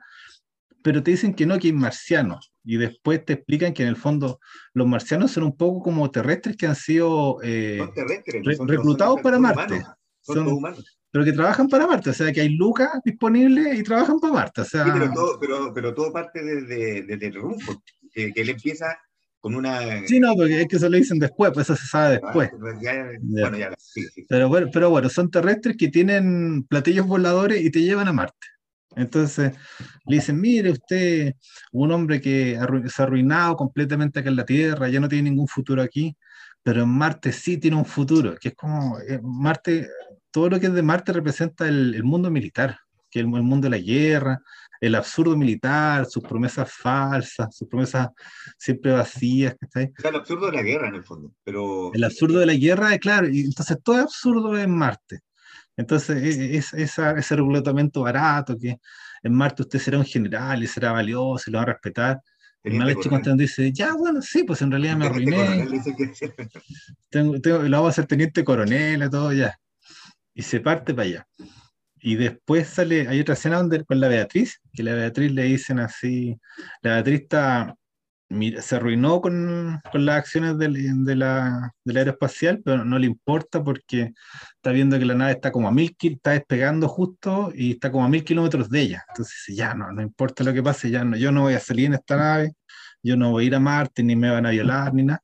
[0.85, 2.53] pero te dicen que no, que hay marcianos.
[2.63, 4.39] Y después te explican que en el fondo
[4.75, 9.75] los marcianos son un poco como terrestres que han sido, eh, re- reclutados para Marte.
[9.77, 9.89] humanos,
[10.21, 14.21] Son, Son- pero que trabajan para Marte, o sea, que hay lucas disponibles y trabajan
[14.21, 14.61] para Marte.
[14.61, 18.41] O sea, Sí, pero todo, pero, pero todo parte desde, desde el rumbo, que, que
[18.43, 18.99] él empieza
[19.41, 20.07] con una...
[20.07, 22.51] sí, no, porque es que eso lo dicen después, pues eso se sabe después.
[22.53, 24.27] Ah, ya- bueno, ya, sí, sí.
[24.29, 28.47] Pero bueno, pero bueno, son terrestres que tienen platillos voladores y te llevan a Marte.
[28.97, 29.53] Entonces
[30.07, 31.35] le dicen, mire usted,
[31.73, 35.31] un hombre que arru- se ha arruinado completamente acá en la Tierra, ya no tiene
[35.31, 36.17] ningún futuro aquí,
[36.63, 39.89] pero en Marte sí tiene un futuro, que es como eh, Marte,
[40.31, 42.79] todo lo que es de Marte representa el, el mundo militar,
[43.11, 44.41] que el, el mundo de la guerra,
[44.81, 48.09] el absurdo militar, sus promesas falsas, sus promesas
[48.59, 49.93] siempre vacías, ¿cachai?
[49.97, 51.91] O sea, el absurdo de la guerra en el fondo, pero...
[51.95, 55.21] El absurdo de la guerra, claro, y entonces todo es absurdo en Marte.
[55.77, 58.79] Entonces, e- es, esa- ese reclutamiento barato, que
[59.23, 62.21] en Marte usted será un general y será valioso y lo va a respetar.
[62.63, 63.01] El mal hecho.
[63.11, 65.37] Constantino dice, ya, bueno, sí, pues en realidad me arruiné,
[67.11, 69.59] tengo, tengo- lo vamos a hacer teniente coronel y todo ya.
[70.35, 71.27] Y se parte para allá.
[72.01, 75.79] Y después sale, hay otra escena donde con la Beatriz, que la Beatriz le dicen
[75.79, 76.39] así,
[76.83, 77.75] la Beatriz está,
[78.61, 83.63] se arruinó con, con las acciones del, de la, del aeroespacial, pero no le importa
[83.63, 84.13] porque
[84.57, 88.05] está viendo que la nave está como a mil está despegando justo y está como
[88.05, 89.05] a mil kilómetros de ella.
[89.09, 91.87] Entonces ya no, no importa lo que pase, ya no, yo no voy a salir
[91.87, 92.53] en esta nave,
[93.03, 95.23] yo no voy a ir a Marte, ni me van a violar, ni nada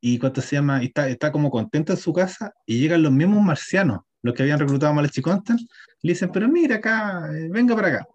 [0.00, 3.12] y cuánto se llama, y está, está como contento en su casa, y llegan los
[3.12, 5.60] mismos marcianos, los que habían reclutado a Malachi Constant,
[6.02, 8.06] le dicen, pero mira acá, eh, venga para acá.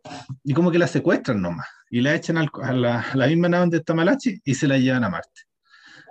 [0.44, 3.94] Y como que la secuestran nomás, y la echan a, la, misma nave donde está
[3.94, 5.42] Malachi y se la llevan a Marte.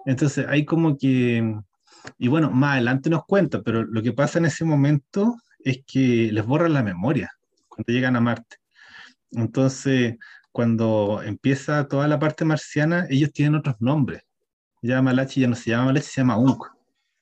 [0.07, 1.55] Entonces hay como que,
[2.19, 6.31] y bueno, más adelante nos cuenta, pero lo que pasa en ese momento es que
[6.33, 7.33] les borran la memoria
[7.69, 8.57] cuando llegan a Marte.
[9.33, 10.17] Entonces,
[10.53, 14.23] cuando empieza toda la parte marciana, ellos tienen otros nombres.
[14.83, 16.67] Ya Malachi ya no se llama Malachi, se llama Unk.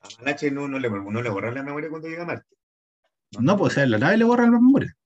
[0.03, 2.57] A Malache no, no, le, no le borran la memoria cuando llega a Marte.
[3.39, 4.97] No, pues o sea, la nave le borran la memoria.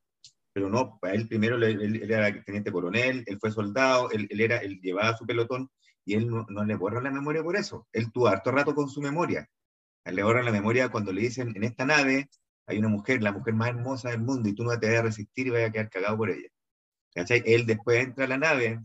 [0.53, 4.59] Pero no, él primero él, él era teniente coronel, él fue soldado, él, él era,
[4.59, 5.71] él llevaba su pelotón
[6.05, 7.87] y él no, no le borran la memoria por eso.
[7.93, 9.49] Él tuvo harto rato con su memoria.
[10.05, 12.31] Él le borran la memoria cuando le dicen, en esta nave
[12.67, 15.03] hay una mujer, la mujer más hermosa del mundo, y tú no te vas a
[15.03, 16.49] resistir y vas a quedar cagado por ella.
[17.15, 17.43] ¿Cachai?
[17.47, 18.81] Él después entra a la nave,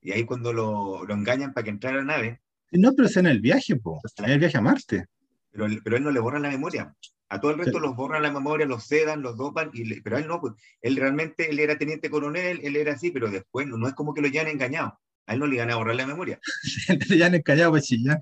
[0.00, 2.40] y ahí cuando lo, lo engañan para que entrara a la nave,
[2.72, 4.00] No, pero es en el viaje, po.
[4.18, 5.06] en el viaje a Marte.
[5.54, 6.94] Pero, él- pero él no le borran la memoria.
[7.30, 10.16] A todo el resto los borran la memoria, los sedan, los dopan, y le- pero
[10.16, 13.66] a él no, pues, él realmente, él era teniente coronel, él era así, pero después
[13.66, 14.98] no, no es como que lo hayan engañado.
[15.26, 16.38] A él no le iban a borrar la memoria.
[17.18, 18.18] ya han callado para chillar.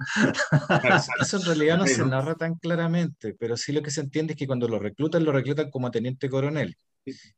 [1.21, 4.39] Eso en realidad no se narra tan claramente, pero sí lo que se entiende es
[4.39, 6.77] que cuando lo reclutan, lo reclutan como teniente coronel.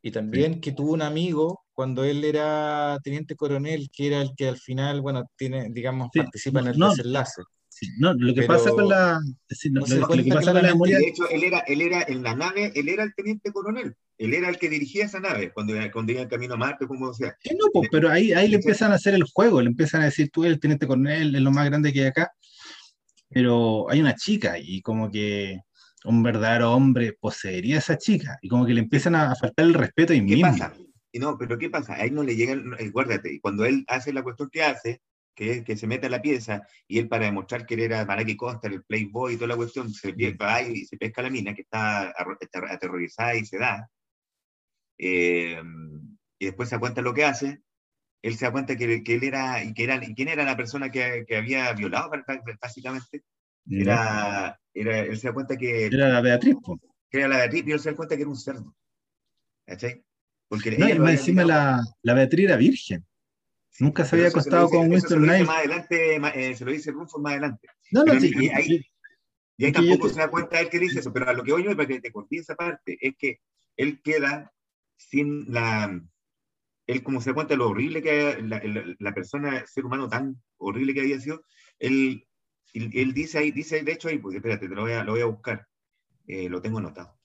[0.02, 4.48] Y también que tuvo un amigo cuando él era teniente coronel, que era el que
[4.48, 6.90] al final, bueno, tiene, digamos, Sí, participa en el no.
[6.90, 7.42] desenlace.
[7.76, 9.20] Sí, no, lo que Pero pasa con la.
[9.48, 10.96] sí, no, no lo, que pasa con la memoria.
[10.96, 13.96] De hecho, él era, él era en la nave, él era el teniente coronel.
[14.16, 17.12] Él era el que dirigía esa nave cuando, cuando iba en camino a Marte, como
[17.12, 17.36] sea.
[17.42, 20.04] Sí, no, pues, pero ahí, ahí le empiezan a hacer el juego, le empiezan a
[20.04, 22.30] decir, tú eres el teniente coronel, es lo más grande que hay acá.
[23.28, 25.58] Pero hay una chica y como que
[26.04, 29.74] un verdadero hombre poseería a esa chica y como que le empiezan a, faltar el
[29.74, 30.48] respeto ahí ¿Qué mismo.
[30.52, 30.72] pasa?
[31.10, 31.94] Y no, pero ¿qué pasa?
[31.94, 34.62] A él no le llega, el- eh, guárdate, y cuando él hace la cuestión que
[34.62, 35.00] hace,
[35.34, 38.36] que que se mete a la pieza, y él para demostrar que él era Maraki
[38.36, 41.62] Costa, el playboy y toda la cuestión, se va y se pesca la mina, que
[41.62, 42.12] está
[42.70, 43.90] aterrorizada y se da,
[44.98, 45.60] eh,
[46.38, 47.62] y después se da cuenta lo que hace,
[48.22, 50.90] él se da cuenta que, que él era, y que era, quién era la persona
[50.90, 53.24] que, que había violado bá- básicamente,
[53.68, 56.80] era, era, él se da cuenta que, Era la Beatriz, pues.
[57.10, 58.74] que era la Beatriz, y él se da cuenta que era un cerdo.
[59.66, 60.04] ¿Cachai?
[60.48, 63.04] Porque No, y más encima la, la Beatriz era virgen.
[63.80, 65.46] Nunca se había acostado dice- con Winston Knight.
[65.46, 66.16] más adelante,
[66.50, 67.68] eh, se lo dice Rufus más adelante.
[67.90, 68.86] No, no, sí, y ahí- sí,
[69.56, 71.64] Y tampoco te- se da cuenta él que dice eso, pero a lo que voy
[71.64, 73.40] yo, para que te corté esa parte, es que
[73.76, 74.52] él queda
[74.96, 76.00] sin la...
[76.86, 79.84] Él como se da cuenta de lo horrible que la, la- la persona, el ser
[79.86, 81.42] humano tan horrible que había sido,
[81.78, 82.26] él,
[82.74, 85.12] él, él dice ahí, dice de hecho ahí, pues espérate, te lo voy a, lo
[85.12, 85.66] voy a buscar,
[86.26, 87.18] Eh, lo tengo anotado.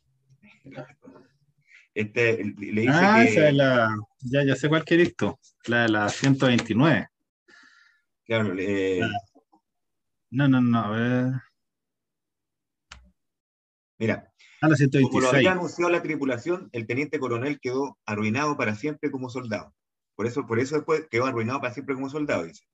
[1.94, 3.32] Este, le dice Ah, que...
[3.32, 3.96] esa es la.
[4.22, 5.38] Ya, ya sé cuál que eres tú.
[5.66, 7.08] La de la 129.
[8.26, 9.02] Claro, eh,
[10.30, 11.34] No, no, no, a ver.
[13.98, 15.34] Mira, A la como lo 126.
[15.34, 19.74] había anunciado la tripulación, el teniente coronel quedó arruinado para siempre como soldado.
[20.16, 22.66] Por eso, por eso después quedó arruinado para siempre como soldado, dice.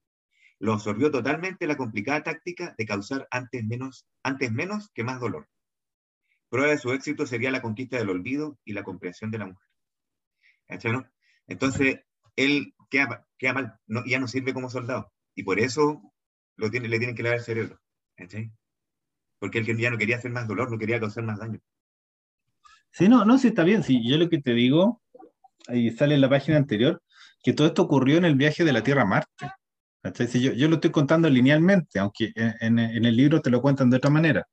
[0.60, 5.48] Lo absorbió totalmente la complicada táctica de causar antes menos, antes menos que más dolor.
[6.50, 9.68] Prueba de su éxito sería la conquista del olvido y la comprensión de la mujer.
[10.68, 11.06] ¿Cachai, no?
[11.48, 12.00] Entonces,
[12.36, 15.12] él queda, mal, no- ya no sirve como soldado.
[15.36, 16.02] Y por eso
[16.58, 17.80] lo tiene, le tienen que lavar el cerebro.
[19.40, 21.60] Porque él ya no quería hacer más dolor, no quería causar más daño.
[22.92, 23.84] Sí, no, no, sí está bien.
[23.84, 25.02] Sí, yo lo que te digo,
[25.68, 27.02] ahí sale en la página anterior,
[27.44, 29.48] que todo esto ocurrió en el viaje de la Tierra a Marte.
[30.34, 33.98] Yo, yo lo estoy contando linealmente, aunque en- en el libro te lo cuentan de
[33.98, 34.48] otra manera.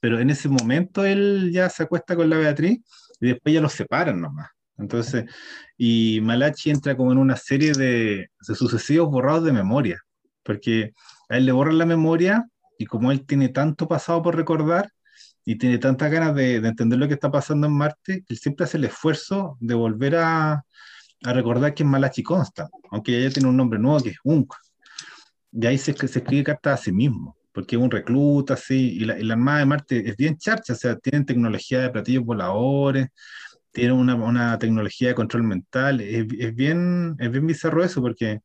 [0.00, 2.80] Pero en ese momento él ya se acuesta con la Beatriz
[3.20, 4.48] y después ya los separan nomás.
[4.78, 5.26] Entonces,
[5.76, 10.00] y Malachi entra como en una serie de, de sucesivos borrados de memoria,
[10.42, 10.92] porque
[11.28, 12.46] a él le borran la memoria
[12.78, 14.90] y como él tiene tanto pasado por recordar,
[15.44, 18.64] y tiene tantas ganas de, de entender lo que está pasando en Marte, él siempre
[18.64, 20.64] hace el esfuerzo de volver a,
[21.24, 24.54] a recordar que es Malachi Constant, aunque ella tiene un nombre nuevo que es Unk.
[25.52, 29.04] Y ahí se, se escribe cartas a sí mismo, porque es un recluta, así, y
[29.04, 32.24] la, y la Armada de Marte es bien charcha, o sea, tienen tecnología de platillos
[32.24, 33.08] voladores,
[33.72, 38.40] tienen una, una tecnología de control mental, es, es bien, es bien bizarro eso, porque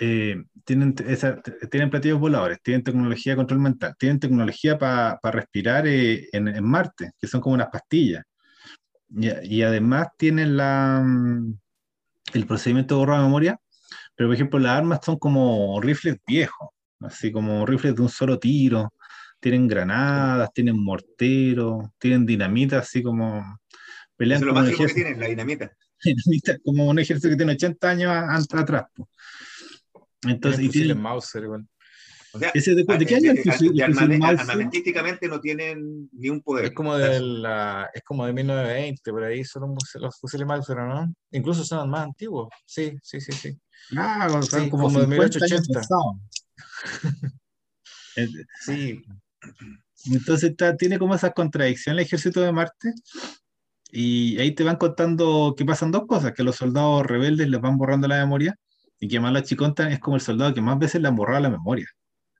[0.00, 5.86] eh, tienen, esa- tienen platillos voladores, tienen tecnología de control mental, tienen tecnología para respirar
[5.86, 8.24] eh, en, en Marte, que son como unas pastillas.
[9.10, 11.54] Y, y además tienen la, mm,
[12.34, 13.58] el procedimiento de borrar memoria,
[14.16, 18.38] pero por ejemplo las armas son como rifles viejos, así como rifles de un solo
[18.38, 18.92] tiro,
[19.40, 23.42] tienen granadas, tienen morteros, tienen dinamita, así como
[24.16, 25.76] pelean Eso es lo como un máximo que tienen, la dinamita.
[26.04, 28.10] dinamita, como un ejército que tiene 80 años
[28.52, 28.84] atrás.
[30.26, 31.66] Entonces, y tienen- Mauser, igual.
[32.32, 34.18] O sea, ese de, ¿de qué a- año el de- fusil, de el fusil armame-
[34.18, 34.40] Mauser?
[34.40, 36.66] armamentísticamente no tienen ni un poder.
[36.66, 40.46] Es como de la, es como de 1920, por ahí son los fusiles- los fusiles
[40.46, 41.14] Mauser, ¿no?
[41.30, 42.48] Incluso son más antiguos.
[42.66, 43.58] Sí, sí, sí, sí.
[43.96, 45.80] Ah, o sea, Sí, como, como de 50 años 1880.
[45.80, 46.16] pasados.
[48.18, 48.28] Eh,
[48.64, 49.04] Sí,
[50.06, 52.92] Entonces está- tiene como esa contradicción el ejército de Marte
[53.98, 57.78] y ahí te van contando que pasan dos cosas, que los soldados rebeldes les van
[57.78, 58.54] borrando la memoria
[59.00, 61.48] y que Malachi Contan es como el soldado que más veces le han borrado la
[61.48, 61.86] memoria.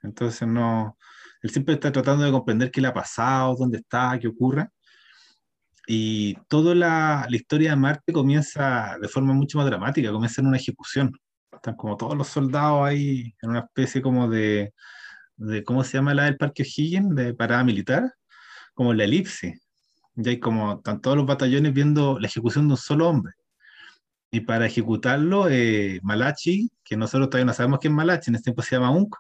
[0.03, 0.99] Entonces no,
[1.41, 4.69] él siempre está tratando de comprender qué le ha pasado, dónde está, qué ocurre.
[5.87, 10.49] Y toda la, la historia de Marte comienza de forma mucho más dramática, comienza en
[10.49, 11.19] una ejecución.
[11.51, 14.75] Están como todos los soldados ahí en una especie como de,
[15.37, 17.15] de ¿cómo se llama la del Parque O'Higgins?
[17.15, 18.13] De parada militar,
[18.75, 19.59] como la elipse.
[20.17, 23.35] Y hay como, están todos los batallones viendo la ejecución de un solo hombre.
[24.31, 28.45] Y para ejecutarlo, eh, Malachi, que nosotros todavía no sabemos quién es Malachi, en este
[28.45, 29.15] tiempo se llama Unk,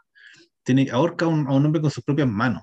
[0.62, 2.62] tiene, ahorca a un, a un hombre con sus propias manos.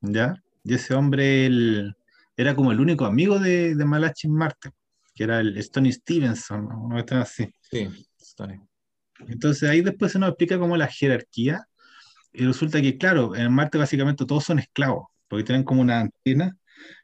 [0.00, 0.34] ¿Ya?
[0.64, 1.94] Y ese hombre
[2.36, 4.70] era como el único amigo de, de Malachi en Marte,
[5.14, 6.84] que era el Stony Stevenson, ¿no?
[6.84, 7.50] una cuestión así.
[7.60, 7.88] sí,
[8.36, 8.60] Tony.
[9.28, 11.66] Entonces ahí después se nos explica como la jerarquía
[12.32, 16.56] y resulta que, claro, en Marte básicamente todos son esclavos, porque tienen como una antena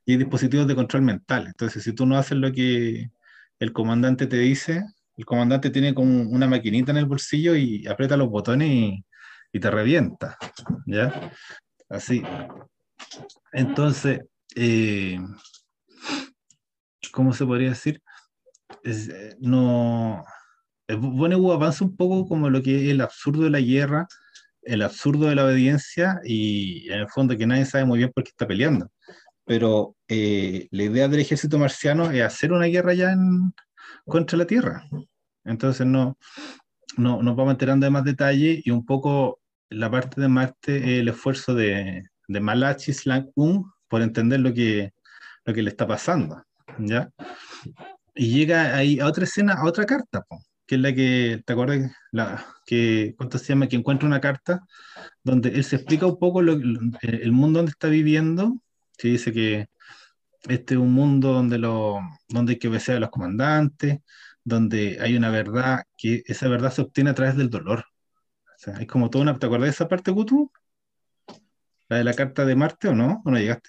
[0.04, 1.46] y hay dispositivos de control mental.
[1.46, 3.10] Entonces, si tú no haces lo que
[3.58, 4.84] el comandante te dice,
[5.16, 9.04] el comandante tiene como una maquinita en el bolsillo y aprieta los botones y,
[9.52, 10.36] y te revienta,
[10.86, 11.32] ¿ya?
[11.88, 12.22] Así.
[13.52, 14.20] Entonces,
[14.56, 15.18] eh,
[17.12, 18.02] ¿cómo se podría decir?
[18.82, 20.24] Es, eh, no...
[20.88, 24.06] Vonnegut avanza un poco como lo que es el absurdo de la guerra,
[24.62, 28.24] el absurdo de la obediencia y en el fondo que nadie sabe muy bien por
[28.24, 28.90] qué está peleando.
[29.44, 33.52] Pero eh, la idea del ejército marciano es hacer una guerra ya en,
[34.06, 34.88] contra la Tierra.
[35.44, 36.16] Entonces no,
[36.96, 41.00] no nos vamos enterando de más detalle y un poco la parte de Marte es
[41.00, 44.92] el esfuerzo de, de Malachi Slang Un por entender lo que,
[45.44, 46.42] lo que le está pasando.
[46.78, 47.10] ¿ya?
[48.14, 51.52] Y llega ahí a otra escena, a otra carta, po, que es la que, ¿te
[51.52, 51.90] acuerdas?
[52.12, 53.68] La, que, ¿cuánto se llama?
[53.68, 54.60] Que encuentra una carta
[55.24, 56.58] donde él se explica un poco lo-
[57.02, 58.60] el mundo donde está viviendo,
[59.02, 59.66] que dice que
[60.48, 63.98] este es un mundo donde, lo, donde hay que obedecer a los comandantes,
[64.44, 67.80] donde hay una verdad, que esa verdad se obtiene a través del dolor.
[67.80, 70.52] O sea, hay como toda una, ¿te acuerdas de esa parte, Gutu?
[71.88, 73.22] La de la carta de Marte o no?
[73.24, 73.68] ¿O no llegaste?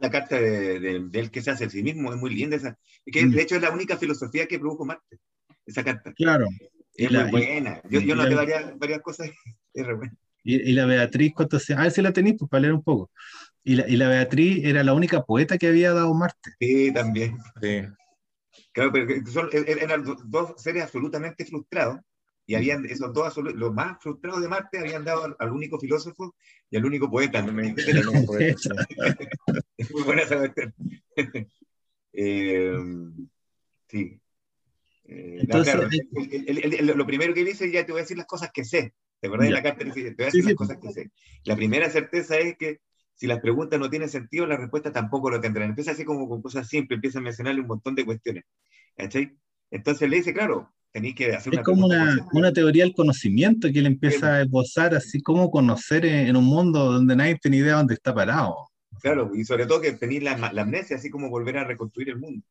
[0.00, 2.78] La carta de, de- del que se hace a sí mismo es muy linda esa.
[3.04, 3.30] Que Mm.
[3.32, 5.18] de hecho es la única filosofía que produjo Marte,
[5.66, 6.12] esa carta.
[6.12, 6.46] Claro.
[6.94, 7.80] Es la- muy buena.
[7.90, 9.28] Yo, yo noté varias, varias cosas.
[9.74, 10.14] Es re buena.
[10.44, 12.82] Y, y la Beatriz, ¿cuánto se A ver si la tenéis, pues para leer un
[12.84, 13.10] poco.
[13.64, 16.52] Y la, y la Beatriz era la única poeta que había dado Marte.
[16.60, 17.38] Sí, también.
[17.62, 17.82] Sí.
[18.72, 22.00] Claro, pero son, e- e- eran do- dos seres absolutamente frustrados
[22.46, 26.34] Y habían, esos dos, los más frustrados de Marte, habían dado al, único filósofo
[26.70, 27.38] y al único poeta.
[29.78, 30.74] es muy buena esa cuestión.
[33.88, 34.20] sí.
[35.06, 35.74] Entonces,
[36.82, 38.92] lo primero que dice, ya te voy a decir las cosas que sé.
[39.20, 39.84] ¿Te acuerdas de la carta?
[39.84, 41.10] Te voy a decir las cosas que sé.
[41.44, 42.80] La primera certeza es que
[43.14, 45.70] si las preguntas no tienen sentido, las respuestas tampoco lo tendrán.
[45.70, 48.44] Empieza así como con cosas simples, empieza a mencionarle un montón de cuestiones.
[48.96, 53.68] Entonces le dice, claro, tenéis que hacer una Es como una, una, teoría del conocimiento
[53.72, 57.76] que él empieza a esbozar, así como conocer en, un mundo donde nadie tiene idea
[57.76, 58.68] dónde está parado.
[59.00, 62.18] Claro, y sobre todo que tenéis la, la, amnesia, así como volver a reconstruir el
[62.18, 62.44] mundo.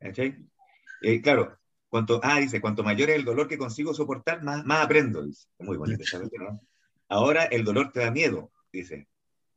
[0.00, 4.84] Eh, claro, cuanto, ah, dice, cuanto mayor es el dolor que consigo soportar, más, más
[4.84, 5.24] aprendo.
[5.24, 5.46] Dice.
[5.58, 6.30] Muy bonito, ¿sabes?
[6.38, 6.60] ¿no?
[7.08, 9.08] Ahora el dolor te da miedo, dice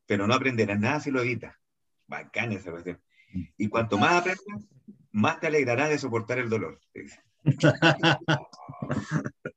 [0.10, 1.56] pero no aprenderás nada si lo evitas.
[2.08, 3.00] Bacán esa cuestión.
[3.60, 4.68] Y cuanto más aprendas,
[5.12, 6.82] más te alegrarás de soportar el dolor.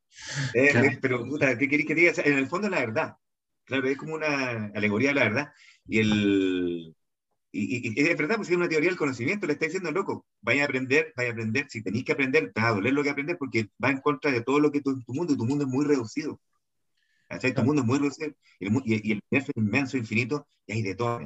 [0.54, 2.12] Eh, pero, puta, ¿qué querés que diga?
[2.22, 3.16] En el fondo es la verdad.
[3.64, 5.52] Claro, es como una alegoría de la verdad.
[5.86, 6.94] Y el...
[7.50, 10.64] Y, es verdad, pues es una teoría del conocimiento, le está diciendo loco, vaya a
[10.66, 13.38] aprender, vaya a aprender, si tenéis que aprender, te va a doler lo que aprender
[13.38, 15.70] porque va en contra de todo lo que tu, tu mundo, y tu mundo es
[15.70, 16.38] muy reducido.
[17.32, 17.54] ¿Cachai?
[17.54, 20.82] Tu mundo es muy reducido y el, y, el universo es inmenso, infinito, y hay
[20.82, 21.20] de todo.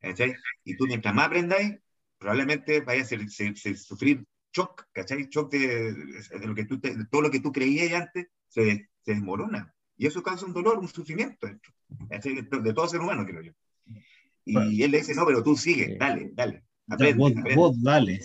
[0.00, 0.34] ¿cachai?
[0.64, 1.78] Y tú mientras más aprendáis,
[2.18, 5.28] probablemente vayas a sufrir shock, ¿cachai?
[5.28, 5.94] Shock de,
[6.42, 9.74] lo que tú todo lo que tú creías antes se, se, desmorona.
[9.96, 13.52] Y eso causa un dolor, un sufrimiento de, de todo ser humano, creo yo.
[14.44, 16.64] Y, él le dice, no, pero tú sigue, dale, dale.
[16.88, 18.20] Aprende, vos, vos, dale.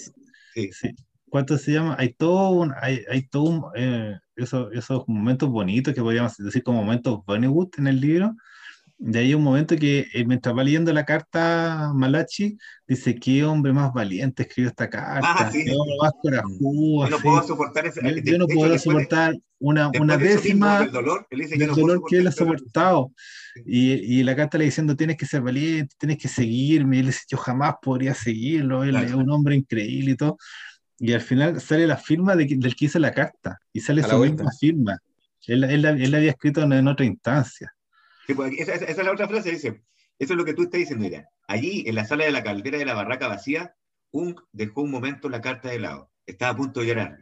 [0.54, 0.72] Sí.
[0.72, 0.96] sí.
[1.30, 1.96] ¿Cuánto se llama?
[2.00, 6.63] Hay todo un, hay, hay todo un, eh, esos, esos momentos bonitos que podríamos decir
[6.63, 8.36] como momentos Bollywood en el libro.
[9.00, 13.71] De ahí un momento que eh, mientras va leyendo la carta Malachi, dice, qué hombre
[13.71, 17.08] más valiente escribió esta carta, ah, qué hombre más corajudo.
[17.08, 21.39] Yo no puedo soportar ese, Yo, no puedo soportar una, una décima del dolor, él
[21.39, 23.12] dice, del dolor que él ha soportado.
[23.65, 26.97] Y, y, la carta le diciendo, tienes que ser valiente, tienes que seguirme.
[26.97, 30.38] Y él dice, yo jamás podría seguirlo, él es un hombre increíble y todo.
[31.00, 34.18] Y al final sale la firma de, del que hizo la carta, y sale su
[34.18, 34.98] misma firma.
[35.46, 37.74] Él, él, él, la había escrito en, otra instancia.
[38.36, 39.82] Pues, esa, es la otra frase, dice,
[40.20, 42.78] eso es lo que tú estás diciendo, mira, allí en la sala de la caldera
[42.78, 43.76] de la barraca vacía,
[44.12, 47.18] Unk dejó un momento la carta de lado, estaba a punto de llorar,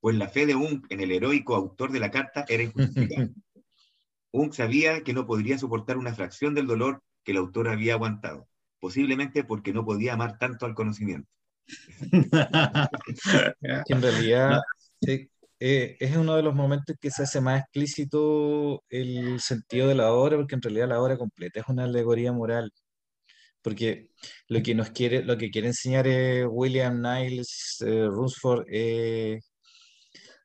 [0.00, 3.32] pues la fe de Unk en el heroico autor de la carta era injustificable.
[4.32, 8.46] Unk sabía que no podría soportar una fracción del dolor que el autor había aguantado,
[8.78, 11.28] posiblemente porque no podía amar tanto al conocimiento
[13.88, 14.60] en realidad
[15.06, 15.28] eh,
[15.58, 20.12] eh, es uno de los momentos que se hace más explícito el sentido de la
[20.12, 22.72] obra, porque en realidad la obra completa es una alegoría moral.
[23.62, 24.08] Porque
[24.48, 26.06] lo que nos quiere, lo que quiere enseñar
[26.48, 28.64] William Niles eh, Runsford,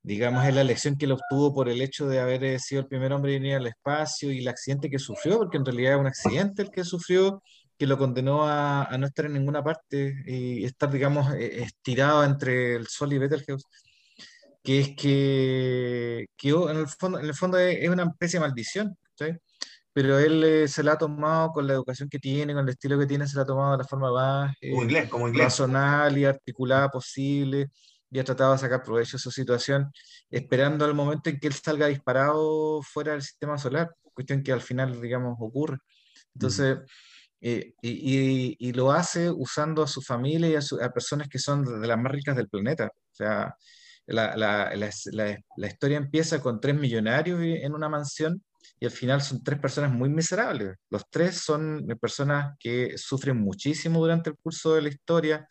[0.03, 3.13] digamos, es la lección que él obtuvo por el hecho de haber sido el primer
[3.13, 6.07] hombre en ir al espacio y el accidente que sufrió, porque en realidad es un
[6.07, 7.41] accidente el que sufrió
[7.77, 12.75] que lo condenó a, no estar en ninguna parte y estar, digamos, e, estirado entre
[12.75, 13.65] el Sol y Betelgeuse,
[14.63, 18.97] que es que, que en, el fondo, en el fondo es, una especie de maldición,
[19.17, 19.25] ¿sí?
[19.93, 22.99] pero él eh, se la ha tomado con la educación que tiene, con el estilo
[22.99, 26.25] que tiene, se la ha tomado de la forma más eh, inglés, como razonable y
[26.25, 27.69] articulada posible
[28.09, 29.91] y ha tratado de sacar provecho de su situación,
[30.29, 34.61] esperando al momento en que él salga disparado fuera del sistema solar, cuestión que al
[34.61, 35.77] final, digamos, ocurre.
[36.33, 36.77] Entonces,
[37.47, 41.97] eh, y, lo hace usando a su familia y a, personas que son de las
[41.97, 42.88] más ricas del planeta.
[42.88, 43.55] O sea,
[44.08, 48.43] la, la, la, historia empieza con tres millonarios en una mansión
[48.79, 50.75] y al final son tres personas muy miserables.
[50.89, 55.47] Los tres son personas que sufren muchísimo durante el curso de la historia.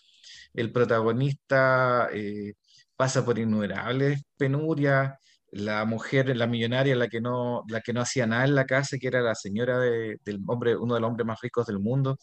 [0.52, 2.54] El protagonista eh,
[2.96, 5.14] pasa por innumerables penurias,
[5.55, 8.99] la mujer, la millonaria, la que no, la que no hacía nada en la casa,
[8.99, 12.19] que era la señora del hombre, uno de los hombres más ricos del mundo,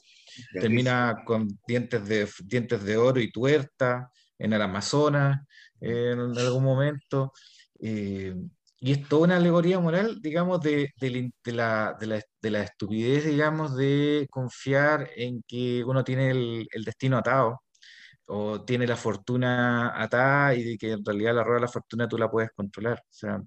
[0.53, 5.39] termina con dientes de, dientes de oro y tuerta en el Amazonas
[5.79, 7.31] en algún momento.
[7.79, 8.35] Eh,
[8.79, 14.27] y es toda una alegoría moral, digamos, de, de, la, de, la, estupidez, digamos, de
[14.29, 17.61] confiar en que uno tiene el, el destino atado
[18.33, 22.07] o tiene la fortuna atada y de que en realidad la rueda de la fortuna
[22.07, 22.99] tú la puedes controlar.
[22.99, 23.41] O sea,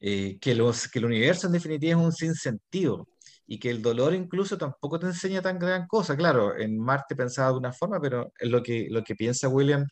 [0.00, 3.08] eh, que, los, que el universo en definitiva es un sinsentido
[3.46, 6.14] y que el dolor incluso tampoco te enseña tan gran cosa.
[6.16, 9.86] Claro, en Marte pensaba de una forma, pero lo que, lo que piensa William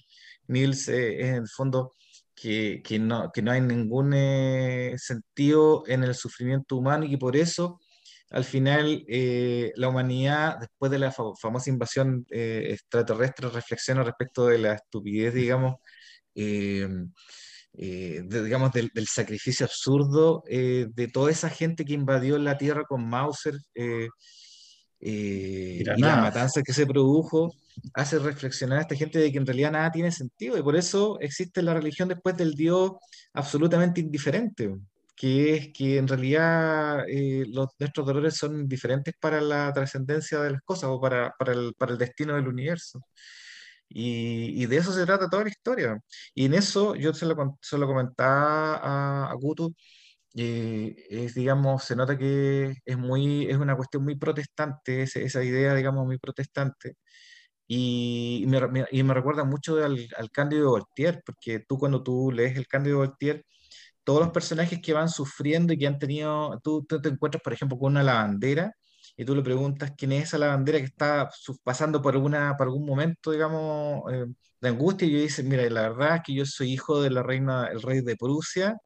[0.49, 1.95] Niels eh, es en el fondo
[2.34, 7.18] que, que, no, que no hay ningún eh, sentido en el sufrimiento humano y que
[7.18, 7.80] por eso
[8.31, 14.59] al final eh, la humanidad, después de la famosa invasión eh, extraterrestre, reflexiona respecto de
[14.59, 15.76] la estupidez, digamos,
[16.35, 16.89] eh,
[17.72, 23.55] eh, digamos, del, sacrificio absurdo de toda esa gente que invadió la tierra con Mauser
[25.01, 27.55] y la matanza que se produjo,
[27.95, 31.18] hace reflexionar a esta gente de que en realidad nada tiene sentido y por eso
[31.20, 32.93] existe la religión después del Dios
[33.33, 34.74] absolutamente indiferente,
[35.18, 37.04] que es que en realidad
[37.48, 41.74] los, nuestros dolores son diferentes para la trascendencia de las cosas o para, para, el,
[41.76, 43.00] para el destino del universo.
[43.88, 45.98] Y, de eso se trata toda la historia.
[46.34, 49.74] Y en eso yo se lo, se lo comentaba a, a Gutu,
[50.36, 55.74] eh, es, digamos, se nota que es, muy, es una cuestión muy protestante, esa idea,
[55.74, 56.96] digamos, muy protestante.
[57.66, 58.60] Y me,
[58.92, 62.98] y me recuerda mucho al, al Cándido Voltaire, porque tú cuando tú lees el Cándido
[62.98, 63.44] Voltaire,
[64.09, 67.52] todos los personajes que van sufriendo y que han tenido, tú, tú te encuentras, por
[67.52, 68.74] ejemplo, con una lavandera,
[69.18, 71.28] y tú le preguntas quién es esa lavandera que está
[71.62, 74.24] pasando por, alguna, por algún momento, digamos, eh,
[74.62, 77.22] de angustia, y yo dice, mira, la verdad es que yo soy hijo de la
[77.22, 78.78] reina, el rey de Prusia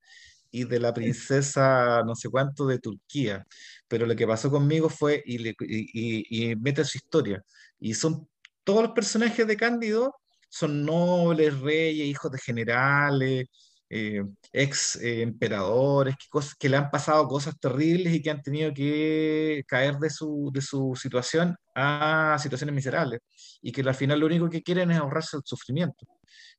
[0.51, 3.47] y de la princesa no sé cuánto de Turquía,
[3.87, 7.41] pero lo que pasó conmigo fue, y, y, y mete su historia,
[7.79, 8.29] y son
[8.65, 10.17] todos los personajes de Cándido,
[10.49, 13.47] son nobles, reyes, hijos de generales,
[13.95, 16.17] eh, ex eh, emperadores,
[16.59, 20.63] que, le han pasado cosas terribles y que han tenido que caer de su, de
[20.63, 23.21] su situación a situaciones miserables
[23.61, 26.07] y que al final lo único que quieren es ahorrarse el sufrimiento.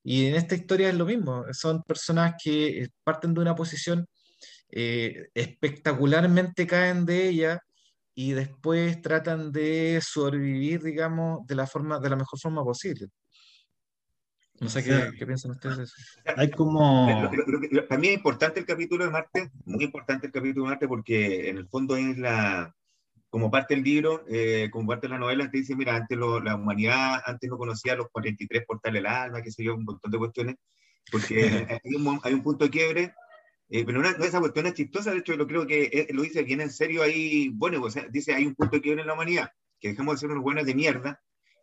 [0.03, 4.05] Y en esta historia es lo mismo, son personas que parten de una posición
[4.69, 7.59] eh, espectacularmente caen de ella
[8.15, 13.07] y después tratan de sobrevivir, digamos, de la, forma, de la mejor forma posible.
[14.63, 15.95] No sé qué, piensan ustedes de eso.
[16.37, 17.29] Hay como...
[17.87, 21.49] para mí es importante el capítulo de Marte, muy importante el capítulo de Marte porque
[21.49, 22.73] en el fondo es la,
[23.33, 26.55] como parte del libro, eh, como parte de la novela, te dice, mira, antes la
[26.55, 30.19] humanidad antes no conocía los 43 portales del alma, que se yo, un montón de
[30.19, 30.55] cuestiones,
[31.11, 31.41] porque
[31.83, 33.15] hay, un, hay, un, punto de quiebre,
[33.69, 36.43] eh, pero no, esa cuestión es chistosa, de hecho, lo creo que eh, lo dice
[36.43, 39.15] bien en serio ahí, bueno, o sea, dice, hay un punto de quiebre en la
[39.15, 39.49] humanidad,
[39.79, 41.19] que dejamos de ser unos buenos de mierda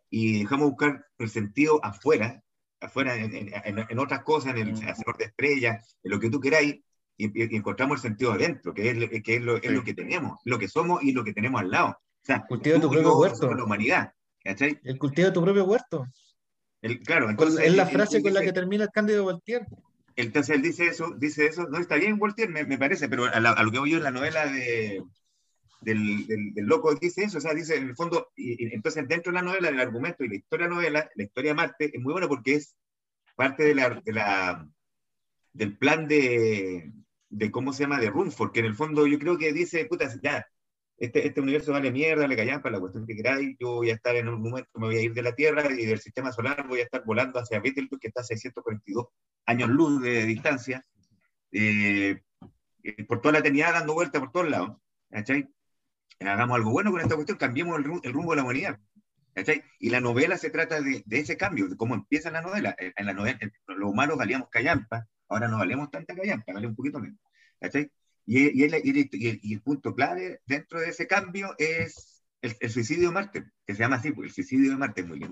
[0.09, 2.43] y dejamos buscar el sentido afuera,
[2.81, 6.81] afuera, en, otras cosas, en el hacedor de estrellas, en lo que tú queráis,
[7.17, 10.57] y, encontramos el sentido adentro, que es, que es, lo, es lo que tenemos, lo
[10.57, 11.89] que somos y lo que tenemos al lado.
[11.89, 13.53] O sea, cultivo de tu propio huerto.
[13.53, 14.13] La humanidad.
[14.43, 16.07] El cultivo de tu propio huerto.
[16.81, 19.67] El, claro, entonces, es la frase con la que termina el Cándido Voltaire.
[20.15, 23.39] Entonces él dice eso, dice eso, no está bien Voltaire, me, me parece, pero a,
[23.39, 25.01] lo que voy yo en la novela de,
[25.81, 29.39] del, del, loco dice eso, o sea, dice en el fondo, y, entonces dentro de
[29.39, 32.27] la novela, el argumento y la historia novela, la historia de Marte, es muy buena
[32.27, 32.75] porque es
[33.35, 34.67] parte de la, de la
[35.53, 36.91] del plan de,
[37.29, 40.09] de, ¿cómo se llama?, de Rumford, que en el fondo yo creo que dice, puta,
[40.21, 40.45] ya,
[40.97, 43.95] este, este universo vale mierda, le callan para la cuestión que queráis, yo voy a
[43.95, 46.67] estar en un momento, me voy a ir de la Tierra y del sistema solar
[46.67, 49.07] voy a estar volando hacia Betelgeuse, que está a 642
[49.47, 50.85] años luz de distancia,
[51.51, 52.21] eh,
[53.07, 54.77] por toda la eternidad dando vuelta por todos lados,
[55.09, 55.49] ¿cachai?
[56.29, 58.79] Hagamos algo bueno con esta cuestión, cambiemos el, rumbo de la humanidad.
[59.79, 62.75] Y la novela se trata de, ese cambio, de cómo empieza la novela.
[62.77, 66.99] En la novela, los humanos valíamos callampa, ahora no valemos tanta callampa, vale un poquito
[66.99, 67.19] menos.
[68.25, 73.79] Y, el, punto clave dentro de ese cambio es el, suicidio de Marte, que se
[73.79, 75.31] llama así, porque el suicidio de Marte es muy bien.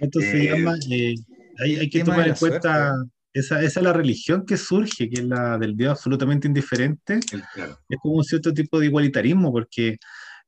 [0.00, 1.14] Esto se eh, llama, eh,
[1.58, 2.94] hay, hay que tomar en cuenta
[3.40, 7.20] esa, esa, es la religión que surge, que es la del Dios absolutamente indiferente.
[7.88, 9.98] Es como un cierto tipo de igualitarismo, porque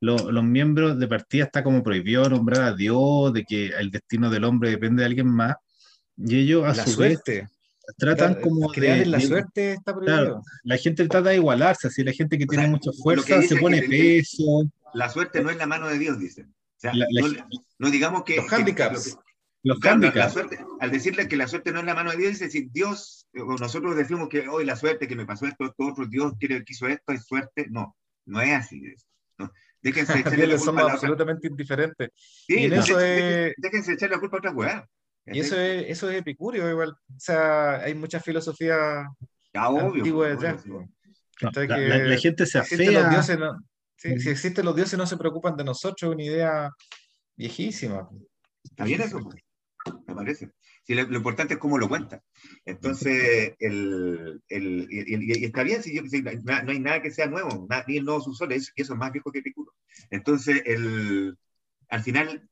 [0.00, 4.44] los miembros de partida está como prohibido nombrar a Dios, de que el destino del
[4.44, 5.56] hombre depende de alguien más,
[6.16, 7.20] y ellos a su vez
[7.96, 10.42] tratan como crear de, la suerte está prohibido.
[10.64, 14.70] la gente trata de igualarse, así la gente que tiene mucha fuerza se pone peso.
[14.94, 16.46] La suerte no es la mano de Dios, dicen.
[16.46, 16.92] O sea,
[17.78, 18.36] no, digamos que...
[18.36, 19.18] Los handicaps
[20.80, 23.96] al decirle que la suerte no es la mano de Dios, es decir, Dios, nosotros
[23.96, 27.12] decimos que hoy la suerte que me pasó esto, esto otro, Dios quiere, quiso esto,
[27.12, 27.66] es suerte.
[27.70, 27.96] No,
[28.26, 28.80] no es así.
[29.36, 29.50] No.
[29.82, 32.10] Déjense echarle la culpa somos absolutamente indiferentes.
[32.14, 33.54] Sí, eso es...
[33.56, 34.88] déjense echar la culpa a otra weá.
[35.26, 36.90] Y eso es, eso es epicurio igual.
[36.90, 39.06] O sea, hay mucha filosofía
[39.52, 40.64] antigua detrás.
[41.40, 43.22] la, gente se afea.
[43.96, 46.70] si existen los dioses no se preocupan de nosotros, una idea
[47.36, 48.08] viejísima.
[48.64, 49.47] Está bien eso me
[50.18, 50.50] parece.
[50.84, 52.22] Si lo, importante es cómo lo cuenta.
[52.64, 58.04] Entonces, el, el, y, está bien, si, no, hay nada que sea nuevo, ni el
[58.04, 59.74] nuevo subsol, eso, eso es más viejo que Epicuro.
[60.10, 61.36] Entonces, el,
[61.88, 62.48] al final,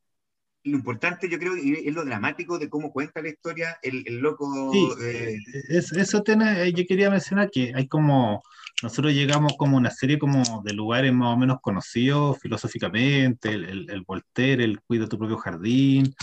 [0.65, 4.73] lo importante yo creo es lo dramático de cómo cuenta la historia el, el loco.
[4.73, 5.39] Sí, eh,
[5.71, 8.43] eso tiene, yo quería mencionar que hay como,
[8.83, 13.91] nosotros llegamos como una serie como de lugares más o menos conocidos filosóficamente, el, el,
[13.91, 16.15] el Voltaire, el Cuida tu propio jardín,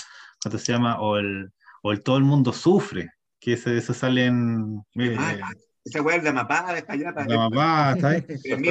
[0.51, 0.99] se llama?
[1.01, 4.83] O el, o el Todo el mundo sufre, que eso, eso sale en...
[4.95, 5.35] eh, Ah,
[5.85, 7.25] esa weá es la mapada de Callata.
[7.27, 8.23] la mamá, ¿sabes?
[8.43, 8.61] Pero-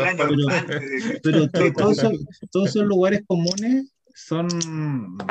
[1.22, 1.96] Pero to- todos,
[2.50, 4.48] todos esos lugares comunes son,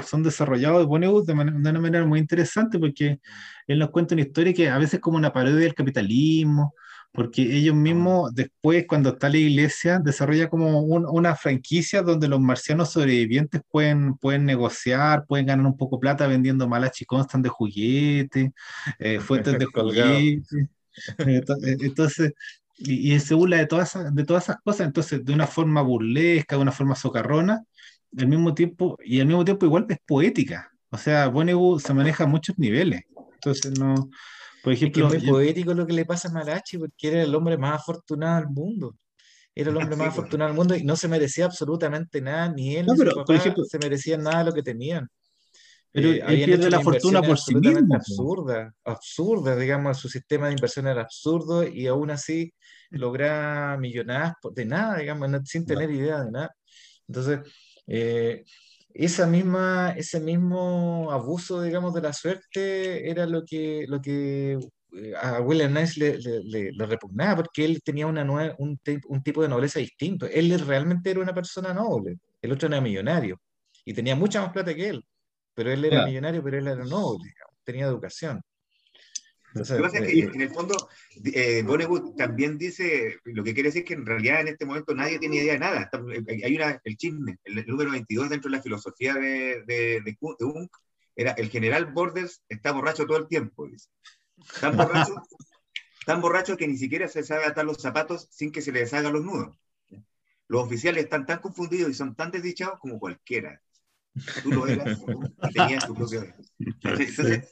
[0.05, 3.19] son desarrollados de Bonnewood de, manera- de una manera muy interesante porque
[3.67, 6.73] él nos cuenta una historia que a veces es como una parodia del capitalismo,
[7.13, 12.39] porque ellos mismos después, cuando está la iglesia, desarrolla como un- una franquicia donde los
[12.39, 18.51] marcianos sobrevivientes pueden, pueden negociar, pueden ganar un poco plata vendiendo malachi constant de juguetes,
[18.99, 20.67] eh, fuentes de juguetes.
[21.19, 22.33] Ento- eh, Entonces,
[22.77, 25.81] y, y se burla de todas, esas, de todas esas cosas, entonces, de una forma
[25.81, 27.63] burlesca, de una forma socarrona,
[28.17, 30.71] al mismo tiempo, y al mismo tiempo igual es poética.
[30.89, 33.03] O sea, Vonnegut se maneja a muchos niveles.
[33.35, 34.09] Entonces, no,
[34.63, 37.07] por Es que es ejemplo, muy yo- poético lo que le pasa a Malachi, porque
[37.09, 38.95] era el hombre más afortunado del mundo.
[39.55, 42.75] Era el hombre Sí, más afortunado del mundo y no se merecía absolutamente nada, ni
[42.77, 45.07] él No, ni pero, su por papá ejemplo- se merecían nada de lo que tenían.
[45.91, 47.87] pero Eh, él pierde la fortuna por sí mismo.
[47.89, 47.95] po.
[47.95, 52.53] absurdas, absurdas, digamos, su sistema de inversión era absurdo y aún así
[52.91, 56.55] logra millonadas por- de nada, digamos, sin tener idea de nada.
[57.07, 57.39] Entonces,
[57.87, 58.43] eh,
[58.93, 64.53] esa misma, ese mismo abuso, digamos, de la suerte era lo que, lo que
[64.93, 68.79] eh, a William Nice le, le- le- le repugnaba, porque él tenía una nue- un,
[69.07, 70.25] un tipo de nobleza distinto.
[70.27, 73.39] Él realmente era una persona noble, el otro era millonario
[73.85, 75.05] y tenía mucha más plata que él,
[75.53, 76.07] pero él era Claro.
[76.07, 78.41] millonario, pero él era noble, digamos, tenía educación.
[79.53, 80.89] Entonces, Lo que pasa es que en el fondo,
[81.25, 84.95] eh, Vonnegut también dice, lo que quiere decir es que en realidad en este momento
[84.95, 85.89] nadie tiene idea de nada.
[86.13, 90.01] Eh, hay una, el chisme, el número 22 dentro de la filosofía de, de, de,
[90.05, 90.69] de Jung,
[91.15, 93.89] era el general Borders está borracho todo el tiempo, dice.
[94.59, 95.15] Tan borracho,
[96.05, 99.13] tan borracho que ni siquiera se sabe atar los zapatos sin que se le deshagan
[99.13, 99.57] los nudos.
[100.47, 103.61] Los oficiales están tan confundidos y son tan desdichados como cualquiera.
[104.43, 104.99] Tú lo eras
[105.53, 106.25] tenías tu propio...
[106.59, 107.49] Entonces,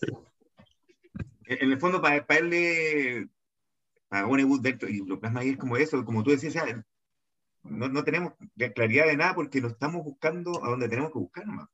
[1.50, 3.30] en el fondo, para, para él,
[4.08, 4.28] para
[4.62, 6.56] dentro, y lo plasma ahí es como eso, como tú decías,
[7.64, 8.34] no, no tenemos
[8.76, 11.68] claridad de nada porque no estamos buscando a donde tenemos que buscar nomás.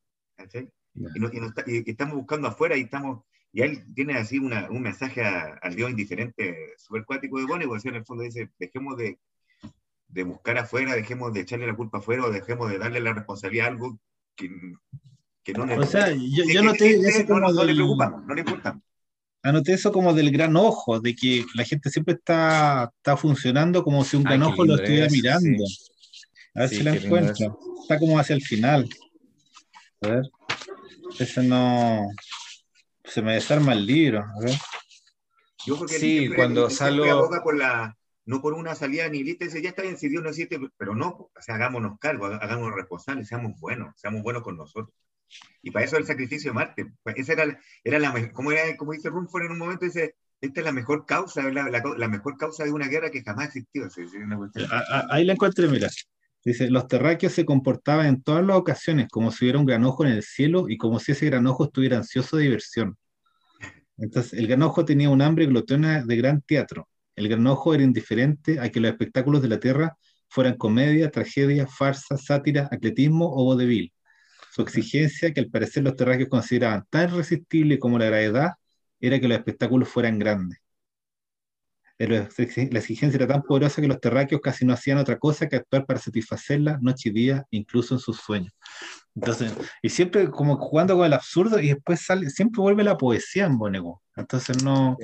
[0.93, 4.69] Y, no- y no y- estamos buscando afuera y estamos, y él tiene así una,
[4.69, 8.49] un mensaje a- al Dios indiferente, súper cuático de o sea, en el fondo dice,
[8.57, 9.19] dejemos de,
[10.07, 13.67] de buscar afuera, dejemos de echarle la culpa afuera o dejemos de darle la responsabilidad
[13.67, 13.99] a algo
[14.36, 14.49] que,
[15.43, 16.71] que no O sea, yo, no,
[17.28, 18.84] como no, no le preocupamos, no le importamos.
[19.49, 24.03] Anoté eso como del gran ojo, de que la gente siempre está, está funcionando como
[24.03, 25.65] si un Ay, gran ojo lo estuviera mirando.
[25.65, 25.91] sí.
[26.55, 27.59] A ver Sí, si la encuentro.
[27.81, 28.89] Está como hacia el final.
[30.01, 30.23] A ver.
[31.19, 32.07] Ese no.
[33.03, 34.19] Se me desarma el libro.
[34.19, 34.55] A ver.
[35.65, 39.81] Yo porque Sí, cuando aboga por la, no por una salida nihilista, dice, ya está
[39.81, 43.93] bien, si Dios no existe, pero no, o sea, hagámonos cargo, hagámonos responsables, seamos buenos,
[43.99, 44.95] seamos buenos con nosotros.
[45.61, 46.93] Y para eso el sacrificio de Marte.
[47.03, 50.61] Pues esa era, era la, como, era, como dice Rumford en un momento, dice, esta
[50.61, 53.89] es la mejor causa, la, mejor causa de una guerra que jamás existió.
[53.89, 54.01] Sí,
[55.09, 55.89] ahí la encontré, mira.
[56.43, 60.05] Dice, los terráqueos se comportaban en todas las ocasiones como si hubiera un gran ojo
[60.05, 62.97] en el cielo y como si ese gran ojo estuviera ansioso de diversión.
[63.97, 66.88] Entonces, el gran ojo tenía un hambre glotona de gran teatro.
[67.15, 69.97] El gran ojo era indiferente a que los espectáculos de la tierra
[70.28, 73.91] fueran comedia, tragedia, farsa, sátira, atletismo o vodevil.
[74.55, 78.51] Su exigencia, que al parecer los terráqueos consideraban tan irresistible como la gravedad,
[79.01, 80.59] era que los espectáculos fueran grandes.
[81.97, 85.57] Pero la exigencia era tan poderosa que los terráqueos casi no hacían otra cosa que
[85.57, 88.53] actuar para satisfacerla noche y día, incluso en sus sueños.
[89.13, 93.47] Entonces, y siempre como jugando con el absurdo y después sale, siempre vuelve la poesía
[93.47, 94.01] en Bonego.
[94.15, 94.95] Entonces no.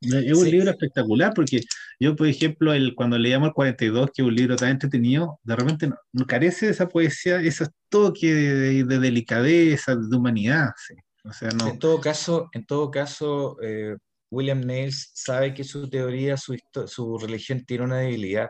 [0.00, 0.52] Es un Sí.
[0.52, 1.60] libro espectacular porque
[2.00, 5.56] yo, por ejemplo, el, cuando leíamos el 42, que es un libro tan entretenido, de
[5.56, 10.70] repente no, no carece de esa poesía, ese toque de, de delicadeza, de humanidad.
[10.86, 10.94] sí.
[11.24, 11.68] O sea, no.
[11.68, 13.96] En todo caso, en todo caso eh,
[14.30, 18.48] William Nails sabe que su teoría, su, su religión tiene una debilidad,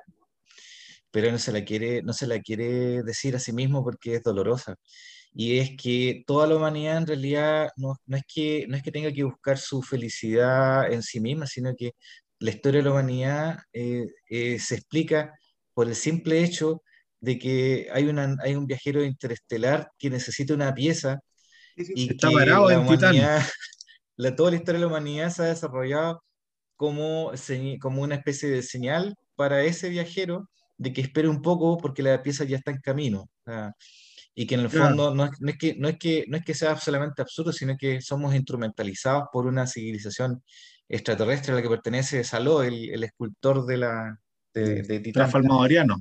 [1.11, 4.23] pero no se la quiere, no se la quiere decir a sí mismo porque es
[4.23, 4.77] dolorosa.
[5.41, 8.91] Y es que toda la humanidad en realidad no, no es que, no es que
[8.91, 11.93] tenga que buscar su felicidad en sí misma, sino que
[12.41, 15.33] la historia de la humanidad eh, eh, se explica
[15.75, 16.83] por el simple hecho
[17.21, 21.21] de que hay, una, hay un viajero interestelar que necesita una pieza
[21.77, 23.11] y Está que varado la en Titán.
[23.11, 23.43] humanidad,
[24.17, 26.21] la, toda la historia de la humanidad se ha desarrollado
[26.75, 27.31] como,
[27.81, 32.21] como una especie de señal para ese viajero de que espere un poco porque la
[32.25, 33.21] pieza ya está en camino.
[33.21, 33.73] O sea,
[34.41, 34.87] y que en el Claro.
[34.87, 37.53] fondo no es, no es que, no, es que, no es que sea solamente absurdo,
[37.53, 40.45] sino que somos instrumentalizados por una civilización
[40.89, 44.17] extraterrestre a la que pertenece Saló, el, el escultor de, la,
[44.55, 45.97] de, de Titán, Transformadoriano.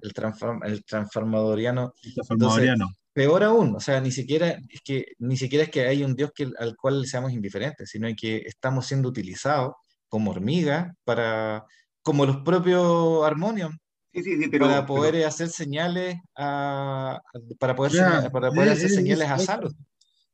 [0.00, 2.88] el, transform- el transformadoriano Transformadoriano.
[3.12, 6.30] peor aún, o sea, ni siquiera es que, ni siquiera es que hay un Dios
[6.34, 9.74] que, al cual seamos indiferentes, sino que estamos siendo utilizados
[10.08, 11.64] como hormigas para,
[12.02, 13.72] como los propios armonios,
[14.12, 17.20] Sí, sí, sí, pero, para poder pero- hacer señales a,
[17.58, 17.92] para poder,
[18.32, 19.74] para poder eh, hacer eh, señales a Salos.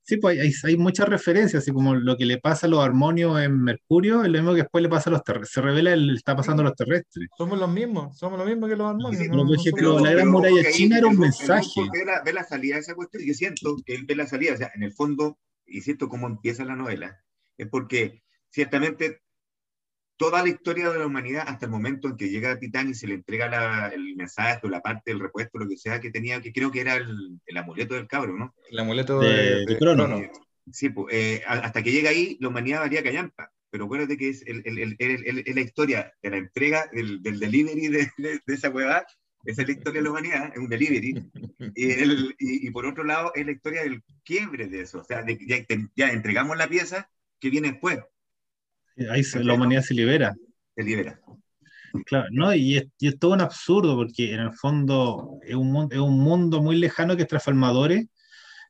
[0.06, 3.40] Sí, pues hay, hay muchas referencias, así como lo que le pasa a los armonios
[3.40, 5.52] en Mercurio, es lo mismo que después le pasa a los terrestres.
[5.52, 7.26] Se revela el está pasando a los terrestres.
[7.38, 9.16] Somos los mismos, somos los mismos que los armonios.
[9.22, 11.24] Sí, no- por no ejemplo, la gran muralla que ahí china era un el Gon-
[11.24, 11.80] el mensaje.
[11.90, 13.22] Ve la, ve la salida de esa cuestión.
[13.22, 16.10] y Yo siento que él ve la salida, o sea, en el fondo, y siento
[16.10, 17.18] cómo empieza la novela,
[17.56, 19.22] es porque ciertamente
[20.16, 22.94] toda la historia de la humanidad, hasta el momento en que llega a Titán y
[22.94, 26.10] se le entrega la- el mensaje o la parte del repuesto, lo que sea que
[26.10, 28.54] tenía, que creo que era el, el amuleto del cabro, ¿no?
[28.70, 30.06] El amuleto De- de, de Crono.
[30.06, 30.30] Crono.
[30.72, 33.50] Sí, pues, eh, hasta que llega ahí, la humanidad varía callampa.
[33.70, 36.88] Pero acuérdate que es, el, el- el- el- el- es la historia de la entrega
[36.92, 39.04] del, del delivery de, de- de esa huevada.
[39.44, 41.12] Esa es la historia de la humanidad, es un delivery.
[41.76, 45.00] Y, el- y- y por otro lado, es la historia del quiebre de eso.
[45.00, 45.56] O sea, de ya,
[45.96, 47.10] ya entregamos la pieza,
[47.40, 47.98] que viene después?
[49.10, 50.34] Ahí se- la humanidad se libera.
[50.76, 51.20] Se libera.
[52.06, 52.52] Claro, ¿no?
[52.54, 55.98] Y es, y es todo un absurdo, porque en el fondo es un, mun- es
[55.98, 58.06] un mundo muy lejano que es Transformadores,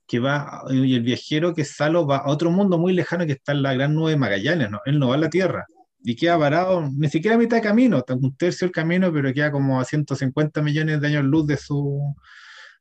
[0.07, 3.33] que va, y el viajero que es Salo va a otro mundo muy lejano que
[3.33, 4.81] está en la gran nube de Magallanes, ¿no?
[4.85, 5.65] Él no va a la Tierra.
[6.03, 9.33] Y queda parado, ni siquiera a mitad de camino, está un tercio del camino, pero
[9.33, 12.15] queda como a 150 millones de años luz de su,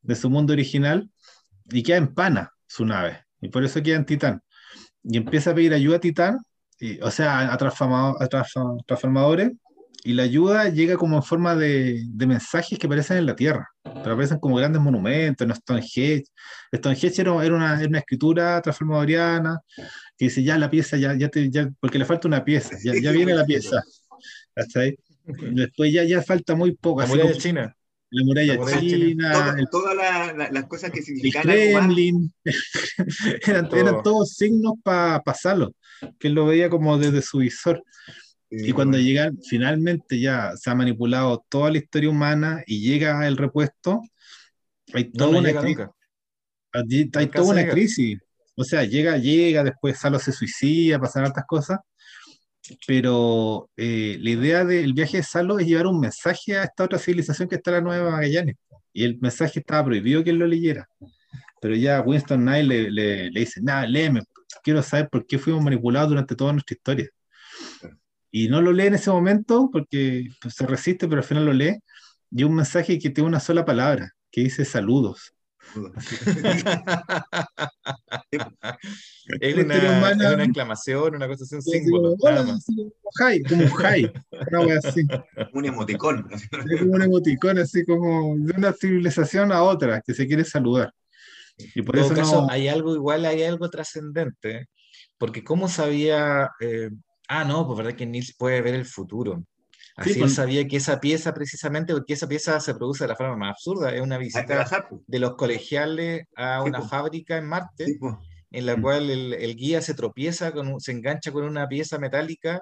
[0.01, 1.09] de su mundo original,
[1.71, 4.41] y queda en pana su nave, y por eso queda en Titán.
[5.03, 6.39] Y empieza a pedir ayuda a Titán,
[7.01, 9.51] o sea, a, transformado- a transform- transformadores,
[10.05, 13.69] y la ayuda llega como en forma de, de mensajes que aparecen en la Tierra,
[13.83, 16.23] pero aparecen como grandes monumentos, en Stonehenge.
[16.75, 19.59] Stonehenge era, era una, era una escritura transformadoriana
[20.17, 22.93] que dice, ya la pieza, ya, ya, te, ya porque le falta una pieza, ya,
[23.01, 23.81] ya viene la pieza.
[24.55, 24.97] ¿Cachai?
[25.25, 27.75] Y Después ya, ya falta muy poco, La así como china.
[28.13, 31.45] La muralla la muralla china, Todo- el, todas la- la- las cosas que el significan
[31.47, 31.55] más.
[31.55, 32.33] Kremlin,
[33.47, 33.79] eran, Todo.
[33.79, 35.73] eran todos signos para pasarlo,
[36.19, 37.83] que él lo veía como desde su visor.
[38.55, 43.27] Y cuando bueno, llegan, finalmente ya se ha manipulado toda la historia humana y llega
[43.27, 43.99] el repuesto,
[44.93, 45.77] hay No, toda no una llega crisis.
[46.73, 48.19] No hay alcanza toda a una crisis.
[48.55, 51.79] O sea, llega, llega, después Salo se suicida, pasan altas cosas.
[52.87, 56.99] Pero eh, la idea del viaje de Salo es llevar un mensaje a esta otra
[56.99, 58.55] civilización que está la Nueva Magallanes.
[58.93, 60.87] Y el mensaje estaba prohibido que él lo leyera.
[61.61, 64.21] Pero ya Winston Knight le, le, le dice, nada, léeme,
[64.63, 67.09] quiero saber por qué fuimos manipulados durante toda nuestra historia.
[68.31, 71.53] Y no lo lee en ese momento porque pues, se resiste, pero al final lo
[71.53, 71.79] lee.
[72.31, 75.33] Y un mensaje que tiene una sola palabra, que dice saludos.
[79.39, 82.15] Es La historia una, humana- es una exclamación, una cosa así, un símbolo.
[82.17, 84.11] como, como hi, como un hi,
[84.51, 85.01] una wea así.
[85.53, 86.27] un emoticón.
[86.31, 86.47] así.
[86.69, 90.91] Es como un emoticón, así como de una civilización a otra, que se quiere saludar.
[91.57, 92.47] Y por En eso todo caso, no.
[92.49, 94.67] hay algo igual, hay algo trascendente,
[95.17, 96.49] porque ¿cómo sabía?
[96.59, 96.89] eh,
[97.29, 99.43] ah, no, pues verdad que Nils puede ver el futuro.
[99.95, 100.33] Así él pues.
[100.35, 103.93] sabía que esa pieza, precisamente, porque esa pieza se produce de la forma más absurda,
[103.93, 104.45] es una visita
[104.89, 105.01] pues.
[105.07, 106.89] de los colegiales a Sí, una pues.
[106.89, 107.99] fábrica en Marte, Sí,
[108.51, 108.81] en la Mm.
[108.81, 112.61] cual el, el guía se tropieza, con se engancha con una pieza metálica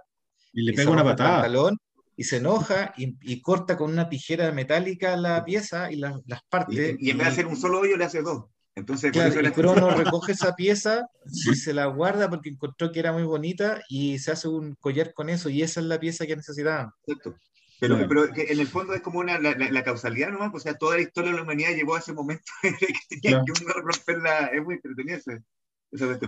[0.53, 1.35] Y le y pega una patada.
[1.41, 1.77] pantalón
[2.17, 6.39] y se enoja y, y corta con una tijera metálica la pieza y la- las
[6.41, 6.95] Y, partes.
[6.99, 8.45] y en vez de hacer un solo hoyo, le hace dos.
[8.75, 12.91] Entonces, por Claro, eso hace- Crono recoge esa pieza y se la guarda porque encontró
[12.91, 15.99] que era muy bonita y se hace un collar con eso y esa es la
[15.99, 16.95] pieza que necesitaba.
[17.05, 17.35] Exacto.
[17.81, 18.09] Pero, Claro.
[18.09, 20.77] pero en el fondo es como una, la, la- la causalidad nomás, pues, o sea,
[20.77, 23.45] toda la historia de la humanidad llegó a ese momento en el que tenía Claro.
[23.45, 24.45] que uno romper la...
[24.47, 25.19] Es muy entretenido.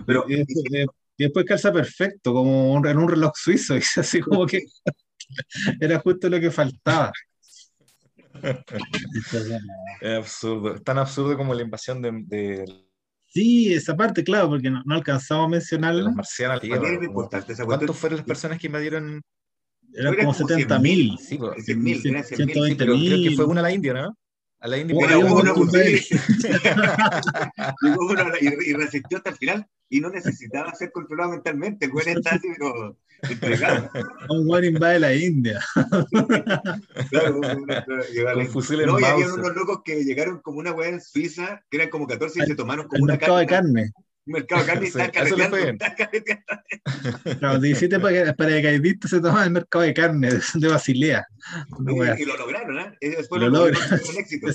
[0.04, 0.86] Pero, Y después, de-
[1.16, 4.64] y después calza perfecto, como un- en un reloj suizo, y así como que
[5.80, 7.12] era justo lo que faltaba.
[10.00, 12.64] Es absurdo, tan absurdo como la invasión de, de
[13.26, 16.02] Sí, esa parte, claro, porque no, no alcanzamos a mencionarla.
[16.02, 16.94] los marcianos a la para mí Tierra.
[16.94, 17.78] es muy como- importante esa cuestión.
[17.78, 19.22] ¿Cuántos fueron las personas que invadieron?
[19.92, 21.18] Eran como como 70 mil.
[21.18, 23.36] Sí, pues, 100.000, eran 100.000, sí, 120 pero creo que mil.
[23.36, 24.16] fue una a la India, ¿no?
[24.60, 24.96] A la India.
[28.40, 31.86] Y, y resistió hasta el final y no necesitaba ser controlado mentalmente.
[31.86, 32.96] El güey está así, pero
[33.30, 33.90] entregado.
[34.30, 35.60] Un buen invade la India.
[37.10, 41.00] Claro, Con la- fusiles No, y había unos locos que llegaron como una weá en
[41.00, 43.82] Suiza, que eran como 14 y se tomaron El como una mercado de carne.
[43.92, 43.92] carne.
[44.26, 45.56] Un mercado de carne y Sí, fue carreteando.
[45.56, 47.38] estaban carreteando.
[47.40, 51.26] Claro, 17 para- paracaidistas se toman el mercado de carne de, Basilea.
[51.86, 53.16] Y, y lo lograron, ¿eh?
[53.28, 54.46] Fue Lo lo, fue un éxito.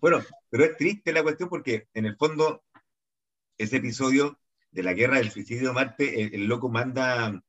[0.00, 2.64] Bueno, pero es triste la cuestión porque, en el fondo,
[3.56, 4.38] ese episodio
[4.70, 7.40] de la guerra del suicidio de Marte, el, el loco manda,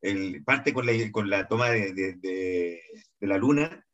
[0.00, 2.80] el, parte con la, con la toma de, de- de-
[3.20, 3.84] de la luna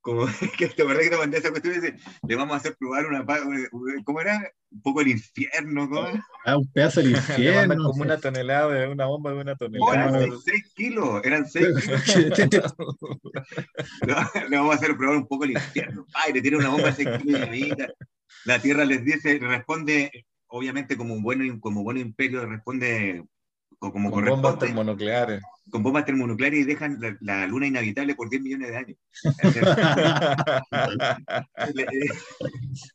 [0.00, 0.26] como
[0.58, 3.04] que te acordás que te mandé esa cuestión y dice, le vamos a hacer probar
[3.06, 3.40] una, pa-
[4.04, 4.40] ¿cómo era?
[4.70, 6.08] Un poco el infierno, ¿cómo?
[6.46, 7.76] Ah, un pedazo del infierno.
[7.84, 10.18] como una tonelada de una bomba de una No, tonelada.
[10.24, 11.66] eran 6 kilos, eran 6
[12.06, 12.38] kilos.
[12.38, 12.48] Le
[14.50, 16.06] le vamos a hacer probar un poco el infierno.
[16.14, 17.88] Ay, le tiene una bomba de 6 kilos de vida.
[18.44, 23.24] La Tierra les dice, responde, obviamente como un buen, como buen imperio, responde
[23.78, 25.42] co- como Con bombas termonucleares.
[25.70, 28.98] con bombas termonucleares y dejan la, la luna inhabitable por 10 millones de años.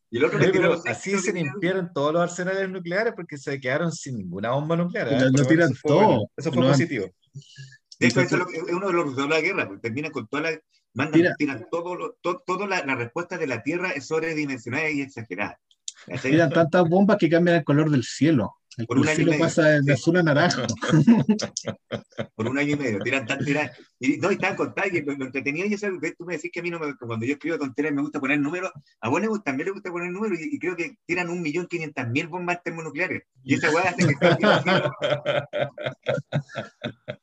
[0.09, 3.91] Y el otro los seis así se limpiaron todos los arsenales nucleares porque se quedaron
[3.91, 5.07] sin ninguna bomba nuclear.
[5.11, 5.17] ¿eh?
[5.31, 6.07] Bueno, tiran eso fue bueno.
[6.09, 6.29] todo.
[6.37, 7.05] Eso fue Lo- positivo.
[7.99, 8.43] De hecho, eso es,
[8.73, 10.59] uno de los resultados de la guerra, porque terminan con toda la.
[10.95, 11.35] Mandan, Tira.
[11.35, 15.59] tiran todo, lo- to- toda la, la respuesta de la Tierra es sobredimensionada y exagerada.
[16.21, 18.55] Tiran tantas bombas que cambian el color del cielo.
[18.77, 19.39] El, Por un año y medio.
[19.39, 19.91] pasa de Sí.
[19.91, 20.65] azul a naranja.
[22.35, 22.99] Por un año y medio.
[22.99, 23.69] Tiran tan, tiran,
[23.99, 26.59] y no, y tan contadas que lo, lo entretenido y eso, tú me decís que
[26.59, 28.71] a mí no me, cuando yo escribo tonterías me gusta poner números,
[29.01, 31.41] a vos le gusta- también le gusta poner números y, y creo que tiran un
[31.41, 33.23] millón quinientas mil bombas termonucleares.
[33.43, 34.15] Y esa weá hace que.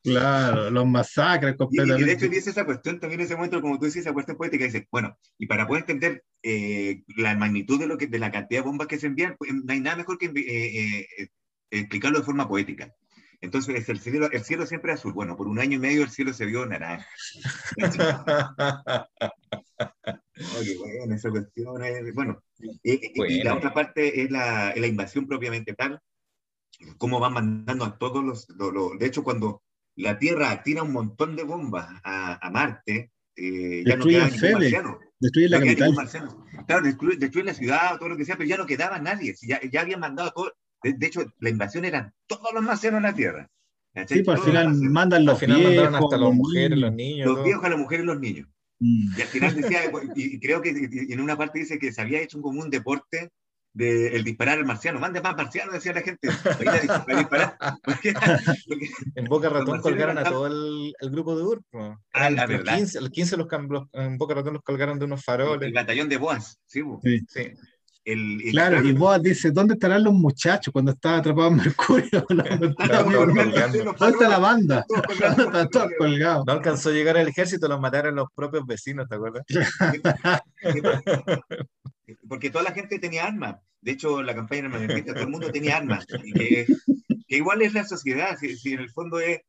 [0.03, 2.05] Claro, los masacres Y, y completamente.
[2.05, 4.65] de hecho dice esa cuestión también en ese momento, como tú dices, esa cuestión poética,
[4.65, 8.61] dice, bueno, y para poder entender eh, la magnitud de lo que de la cantidad
[8.61, 11.27] de bombas que se envían, pues, no hay nada mejor que eh, eh,
[11.71, 12.93] explicarlo de forma poética.
[13.43, 15.13] Entonces, el cielo, el cielo siempre es azul.
[15.13, 17.07] Bueno, por un año y medio el cielo se vio naranja.
[20.59, 23.57] Oye, bueno, esa cuestión es- bueno, y, y- y la Bueno.
[23.57, 25.99] otra parte es la, la invasión propiamente tal,
[26.97, 29.63] cómo van mandando a todos los, lo- lo- de hecho, cuando
[29.95, 34.51] la Tierra tira un montón de bombas a, a Marte, eh, ya no queda ningún
[34.53, 34.99] marciano.
[35.19, 36.09] Destruye la No capital.
[36.67, 39.35] Claro, destruye, destruye la ciudad, todo lo que sea, pero ya no quedaba nadie.
[39.41, 40.51] Ya, ya habían mandado todo.
[40.83, 43.47] De, de hecho, la invasión eran todos los marcianos en la Tierra.
[43.93, 44.17] ¿cachai?
[44.19, 44.93] Sí, pues al los final marcianos.
[44.93, 45.75] mandan Al los final viejos.
[45.75, 47.25] mandaron hasta las los mujeres, los niños.
[47.27, 47.43] Los todo.
[47.45, 48.47] viejos, a las mujeres y los niños.
[48.79, 49.17] Mm.
[49.17, 49.79] Y al final decía,
[50.15, 50.69] y, y creo que
[51.09, 53.29] y en una parte dice que se había hecho un común deporte
[53.73, 54.99] de el disparar al marciano.
[54.99, 56.27] Mande más marcianos, decía la gente.
[57.85, 58.13] Porque-
[58.65, 61.63] porque- En Boca Ratón colgaron a todo el, el grupo de URP.
[61.71, 61.97] po.
[62.13, 62.75] Ah, la los verdad.
[62.77, 65.73] 15, los 15 los, los- en Boca Ratón los colgaron de unos el faroles.
[65.73, 66.81] batallón de Boas, sí.
[67.03, 67.19] Sí.
[67.29, 67.41] Sí.
[68.03, 72.25] El, el- Claro, y vos dices, ¿dónde estarán los muchachos cuando estaba atrapado en Mercurio?
[72.29, 73.35] No, no Ah, estaba no, bien.
[73.37, 73.83] no, colgando.
[73.85, 74.85] los ¿Dónde está la banda?
[74.87, 75.43] todos colgando.
[75.43, 76.45] Están todos colgados.
[76.47, 79.43] No alcanzó a llegar al ejército, los mataron los propios vecinos, ¿te acuerdas?
[82.27, 83.57] Porque toda la gente tenía armas.
[83.81, 86.05] De hecho, la campaña armamentista todo el mundo tenía armas.
[86.23, 86.65] Y que,
[87.27, 89.39] que igual es la sociedad, si, si en el fondo es,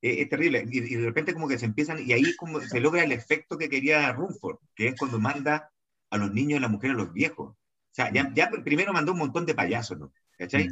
[0.00, 0.64] es, es terrible.
[0.70, 3.58] Y, y de repente como que se empiezan, y ahí como se logra el efecto
[3.58, 5.70] que quería Rumford, que es cuando manda
[6.10, 7.54] a los niños, a las mujeres, a los viejos.
[7.92, 10.12] O sea, ya, ya primero mandó un montón de payasos, ¿no?
[10.38, 10.68] ¿Cachai?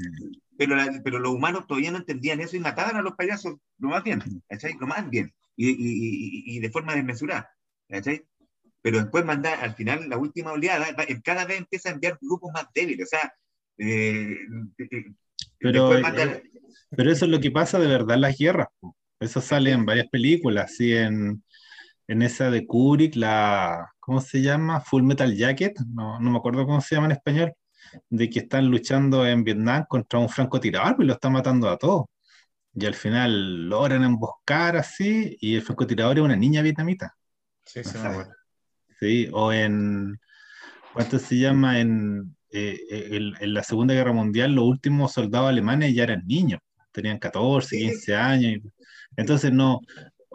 [0.56, 3.88] Pero, la- pero los humanos todavía no entendían eso y mataban a los payasos lo
[3.90, 4.74] más bien, ¿cachai?
[4.80, 5.32] Lo más bien.
[5.56, 7.50] Y, y- y- y de forma desmesurada,
[7.88, 8.24] ¿cachai?
[8.82, 10.86] Pero después manda, al final, la última oleada,
[11.22, 13.32] cada vez empieza a enviar grupos más débiles, o sea,
[13.76, 14.36] eh,
[14.78, 15.04] eh,
[15.58, 16.40] Pero, manda-
[16.96, 18.68] Pero eso es lo que pasa de verdad en las guerras.
[19.20, 21.44] Eso sale en varias películas, sí, en,
[22.08, 24.80] en esa de Kubrick, la, ¿cómo se llama?
[24.80, 27.52] Full Metal Jacket, no, no me acuerdo cómo se llama en español,
[28.08, 32.06] de que están luchando en Vietnam contra un francotirador y lo está matando a todos.
[32.74, 37.14] Y al final logran emboscar así, y el francotirador es una niña vietnamita.
[37.64, 37.92] Sí, sí.
[38.98, 40.18] Sí, o en,
[40.92, 41.78] ¿cuánto se llama?
[41.78, 46.26] En, eh, eh, en, en la Segunda Guerra Mundial, los últimos soldados alemanes ya eran
[46.26, 46.58] niños,
[46.90, 47.78] tenían 14, Sí.
[47.78, 48.52] 15 años.
[48.56, 48.62] y-
[49.16, 49.80] Entonces, no,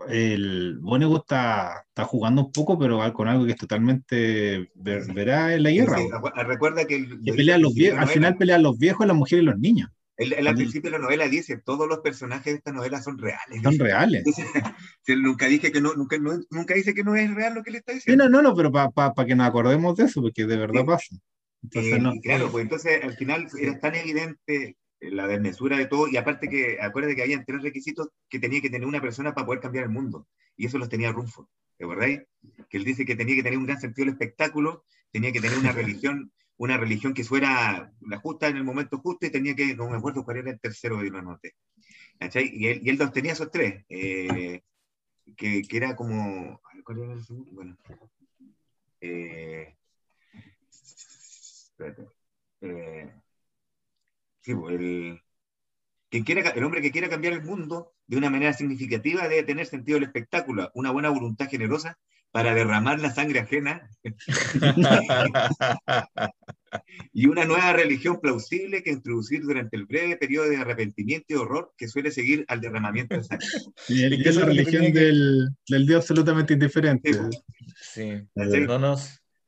[0.09, 5.53] el Vonnegut está, está jugando un poco, pero con algo que es totalmente ver- verá
[5.55, 5.97] en la guerra.
[5.97, 9.15] Sí, acu- recuerda que, el- Que pelean los al viejos, final pelean los viejos, las
[9.15, 9.89] mujeres y los niños.
[10.17, 13.17] él- él al principio de la novela dice, todos los personajes de esta novela son
[13.17, 13.61] reales.
[13.61, 14.23] Son reales.
[15.07, 17.79] Nunca dije que no, nunca, no- nunca dice que no es real lo que le
[17.79, 18.29] está Sí, diciendo.
[18.29, 20.87] no, no, no, pero para que nos acordemos de eso, porque de verdad Sí.
[20.87, 21.15] pasa.
[21.63, 22.13] Entonces, Eh, no.
[22.21, 24.77] claro, pues entonces al final era tan evidente
[25.11, 28.69] la desmesura de todo, y aparte que acuérdate que había tres requisitos que tenía que
[28.69, 30.27] tener una persona para poder cambiar el mundo,
[30.57, 31.47] y eso los tenía Rumford,
[31.79, 32.25] ¿de verdad?
[32.69, 35.57] Que él dice que tenía que tener un gran sentido del espectáculo, tenía que tener
[35.57, 39.75] una religión, una religión que fuera la justa en el momento justo, y tenía que,
[39.75, 41.55] no me acuerdo cuál era el tercero de lo anoté.
[42.19, 44.61] Y él, y él los tenía esos tres, eh,
[45.35, 47.51] que, que era como, ¿cuál era el segundo?
[47.51, 47.77] Bueno,
[49.01, 49.75] eh,
[50.71, 52.07] espérate.
[52.61, 53.13] Eh,
[54.45, 55.19] sí, pues, el,
[56.09, 59.65] que quiera, el hombre que quiera cambiar el mundo de una manera significativa debe tener
[59.65, 61.97] sentido del espectáculo, una buena voluntad generosa
[62.31, 63.89] para derramar la sangre ajena
[67.13, 71.73] y una nueva religión plausible que introducir durante el breve periodo de arrepentimiento y horror
[71.77, 73.47] que suele seguir al derramamiento de sangre.
[73.87, 76.01] Y, el- ¿Y y qué es es la lo que religión que- del, del Dios
[76.01, 77.13] absolutamente indiferente.
[77.13, 77.43] Sí, pues.
[77.93, 78.27] Sí.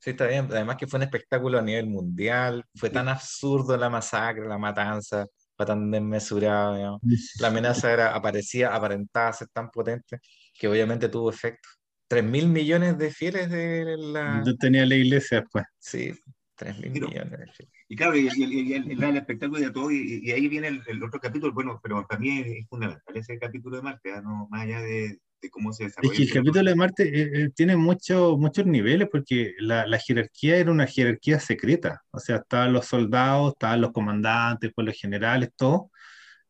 [0.07, 0.11] No.
[0.11, 0.47] Sí, está bien.
[0.51, 2.63] Además que fue un espectáculo a nivel mundial.
[2.75, 6.75] Fue tan absurdo la masacre, la matanza, fue tan desmesurado.
[6.75, 7.01] digamos.
[7.39, 10.19] La amenaza era, aparecía, aparentaba ser tan potente
[10.57, 11.67] que obviamente tuvo efecto.
[12.07, 14.41] Tres mil millones de fieles de la.
[14.45, 15.65] Yo tenía la iglesia después.
[15.77, 16.13] Sí,
[16.55, 17.73] tres mil Pero- millones de fieles.
[17.89, 20.67] Y claro, y, y- y- el, el- el espectáculo de todo, y, y ahí viene
[20.69, 24.11] el, el otro capítulo, bueno, pero para mí es, es fundamental ese capítulo de Marte,
[24.13, 24.21] ¿ah?
[24.21, 26.17] no, más allá de, de cómo se Es desarrolla.
[26.17, 30.57] que el capítulo de Marte eh, eh, tiene mucho- muchos niveles porque la, la jerarquía
[30.57, 32.01] era una jerarquía secreta.
[32.11, 35.91] O sea, estaban los soldados, estaban los comandantes, pues los generales, todo.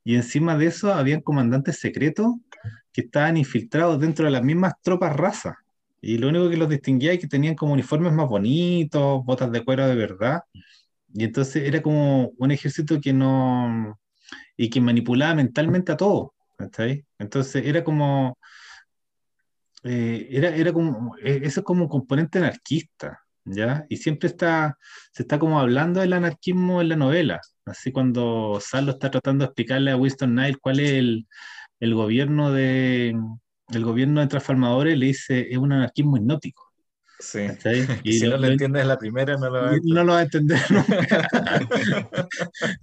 [0.03, 2.27] Y encima de eso habían comandantes secretos
[2.93, 5.55] que estaban infiltrados dentro de las mismas tropas razas.
[6.01, 9.63] Y lo único que los distinguía es que tenían como uniformes más bonitos, botas de
[9.65, 10.41] cuero de verdad.
[11.13, 13.99] Y entonces era como un ejército que no...
[14.57, 16.29] y que manipulaba mentalmente a todos.
[16.57, 17.05] ¿cachai?
[17.19, 18.37] Entonces era como
[19.83, 23.85] eh, era, era como, eh, eso es como un componente anarquista, ¿ya?
[23.89, 24.77] Y siempre está,
[25.11, 29.47] se está como hablando del anarquismo en la novela, así cuando Salo está tratando de
[29.47, 31.27] explicarle a Winston Knight cuál es el,
[31.79, 33.15] el gobierno de,
[33.69, 36.66] el gobierno de transformadores, le dice, es un anarquismo hipnótico,
[37.19, 37.39] Sí.
[38.03, 40.19] Y si lo- no lo entiendes la primera, no lo vas a no lo va
[40.19, 41.27] a entender nunca.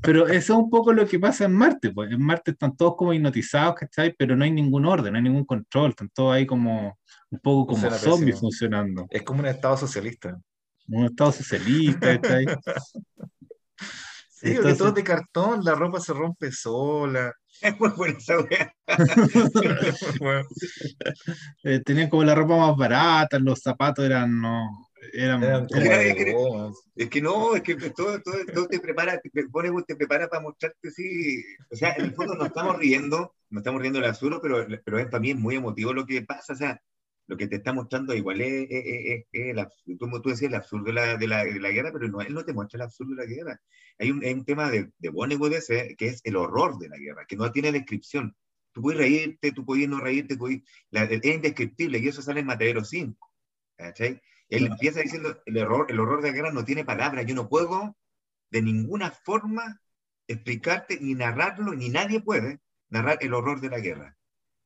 [0.00, 2.10] Pero eso es un poco lo que pasa en Marte, pues.
[2.10, 4.14] En Marte están todos como hipnotizados, ¿cachai?
[4.18, 6.98] Pero no hay ningún orden, no hay ningún control, están todos ahí como
[7.30, 8.40] un poco como Funciona zombies pésimo.
[8.40, 9.06] funcionando.
[9.10, 10.38] Es como un estado socialista.
[10.88, 12.46] Un estado socialista, ¿cachai?
[14.36, 17.32] Sí, Entonces- todo es de cartón, la ropa se rompe sola.
[17.60, 18.74] Es muy buena esa wea.
[20.20, 20.46] Bueno,
[21.62, 25.98] Eh, tenían como la ropa más barata, los zapatos eran, no, eran, eran como Era-
[25.98, 26.76] de es que- gomas.
[26.96, 30.42] Es que no, es que todo, todo, todo te prepara, te pone, te prepara para
[30.42, 31.42] mostrarte, sí.
[31.70, 34.98] O sea, en el fondo nos estamos riendo, nos estamos riendo del absurdo, pero, pero
[34.98, 36.52] es, para mí es muy emotivo lo que pasa.
[36.52, 36.80] O sea,
[37.26, 40.56] lo que te está mostrando igual es, es, es- es el absurdo, tú, decías el
[40.56, 42.82] absurdo de la, de, la, de la guerra, pero no, él no te muestra el
[42.82, 43.60] absurdo de la guerra.
[43.98, 46.98] Hay un, hay un tema de, de Vonnegut ese, que es el horror de la
[46.98, 48.36] guerra, que no tiene descripción.
[48.72, 52.46] Tú puedes reírte, tú puedes no reírte, puedes, la- es indescriptible y eso sale en
[52.46, 53.30] Matadero 5.
[53.76, 54.20] ¿cachai?
[54.48, 57.48] Él empieza diciendo, el, error, el horror de la guerra no tiene palabras, yo no
[57.48, 57.96] puedo
[58.50, 59.80] de ninguna forma
[60.28, 64.16] explicarte ni narrarlo, ni nadie puede narrar el horror de la guerra.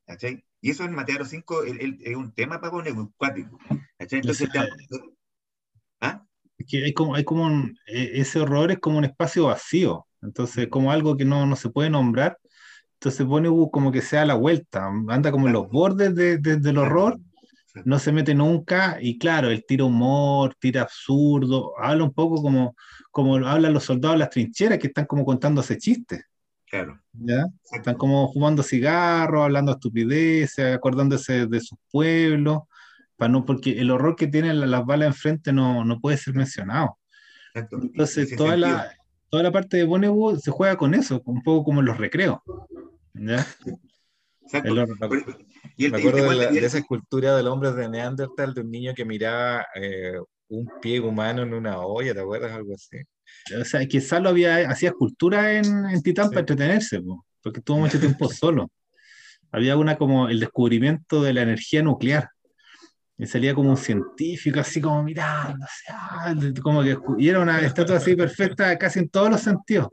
[0.07, 0.45] ¿cachai?
[0.61, 3.59] Y eso en Mateo 5 el- el- es un tema para poner cuático.
[3.97, 4.21] ¿cachai?
[4.21, 4.67] Entonces, sea,
[6.01, 6.25] ¿Ah?
[6.67, 10.69] que hay como, hay como un- eh, ese horror es como un espacio vacío, entonces
[10.69, 12.39] como algo que no, no se puede nombrar,
[12.95, 16.57] entonces pone como que se da la vuelta, anda como en los bordes de- de-
[16.59, 17.19] del horror,
[17.85, 22.75] no se mete nunca, y claro, él tira humor, tira absurdo, habla un poco como,
[23.13, 26.25] como hablan los soldados en las trincheras que están como contándose chistes,
[26.71, 27.01] Claro.
[27.13, 27.45] ¿ya?
[27.73, 32.61] Están como fumando cigarros, hablando estupideces, acordándose de sus pueblos,
[33.17, 36.35] para no, porque el horror que tienen la- las balas enfrente no, no puede ser
[36.35, 36.99] mencionado.
[37.55, 37.79] Exacto.
[37.83, 38.69] Entonces, toda sentido.
[38.77, 38.93] la,
[39.31, 42.39] toda la parte de Bonnewood se juega con eso, un poco como en los recreos.
[43.15, 43.47] ¿ya?
[44.43, 44.69] Exacto.
[44.69, 44.97] El horror.
[45.01, 45.39] Pero-
[45.77, 48.61] y el- Me y el- acuerdo la- de esa escultura del hombre de Neandertal, de
[48.61, 52.53] un niño que miraba eh, un pie humano en una olla, ¿te acuerdas?
[52.53, 52.99] Algo así.
[53.61, 56.31] O sea, que Salo había, hacía escultura en, en Titán Sí.
[56.31, 58.71] para entretenerse, po, porque estuvo mucho tiempo solo.
[59.51, 62.31] Había una como el descubrimiento de la energía nuclear.
[63.17, 65.55] Y salía como un científico así como ah,
[66.63, 69.89] como que, y era una estatua así perfecta casi en todos los sentidos.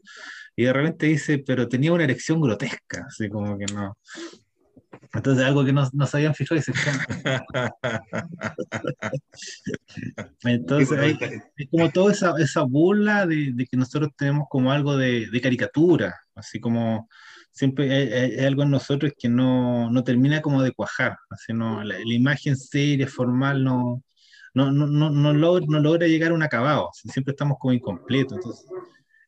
[0.56, 3.98] Y de repente dice, pero tenía una erección grotesca, así como que no.
[5.14, 6.74] Entonces algo que no, no se habían fijado y se
[10.44, 11.18] Entonces hay,
[11.58, 15.42] es como toda esa, esa burla de, de que nosotros tenemos como algo de, de
[15.42, 17.08] caricatura, así como
[17.52, 21.54] siempre hay, hay- hay algo en nosotros que no, no termina como de cuajar, así
[21.54, 24.04] no, la, la imagen seria, formal, no,
[24.54, 27.74] no, no, no, no logra, no logra llegar a un acabado, así, siempre estamos como
[27.74, 28.38] incompletos.
[28.38, 28.66] Entonces,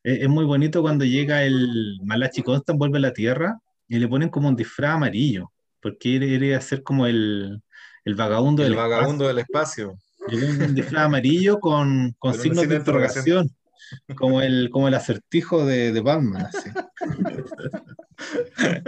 [0.02, 3.58] es, es muy bonito cuando llega el Malachi Constant, vuelve a la Tierra
[3.88, 5.50] y le ponen como un disfraz amarillo,
[5.80, 7.62] porque quería ser como el,
[8.04, 8.96] el vagabundo El del espacio.
[8.96, 9.98] vagabundo del espacio.
[10.30, 13.24] Un disfraz amarillo con, con signos signo de interrogación.
[13.24, 16.46] interrogación, como el, como el acertijo de, de Batman.
[16.46, 16.70] Así.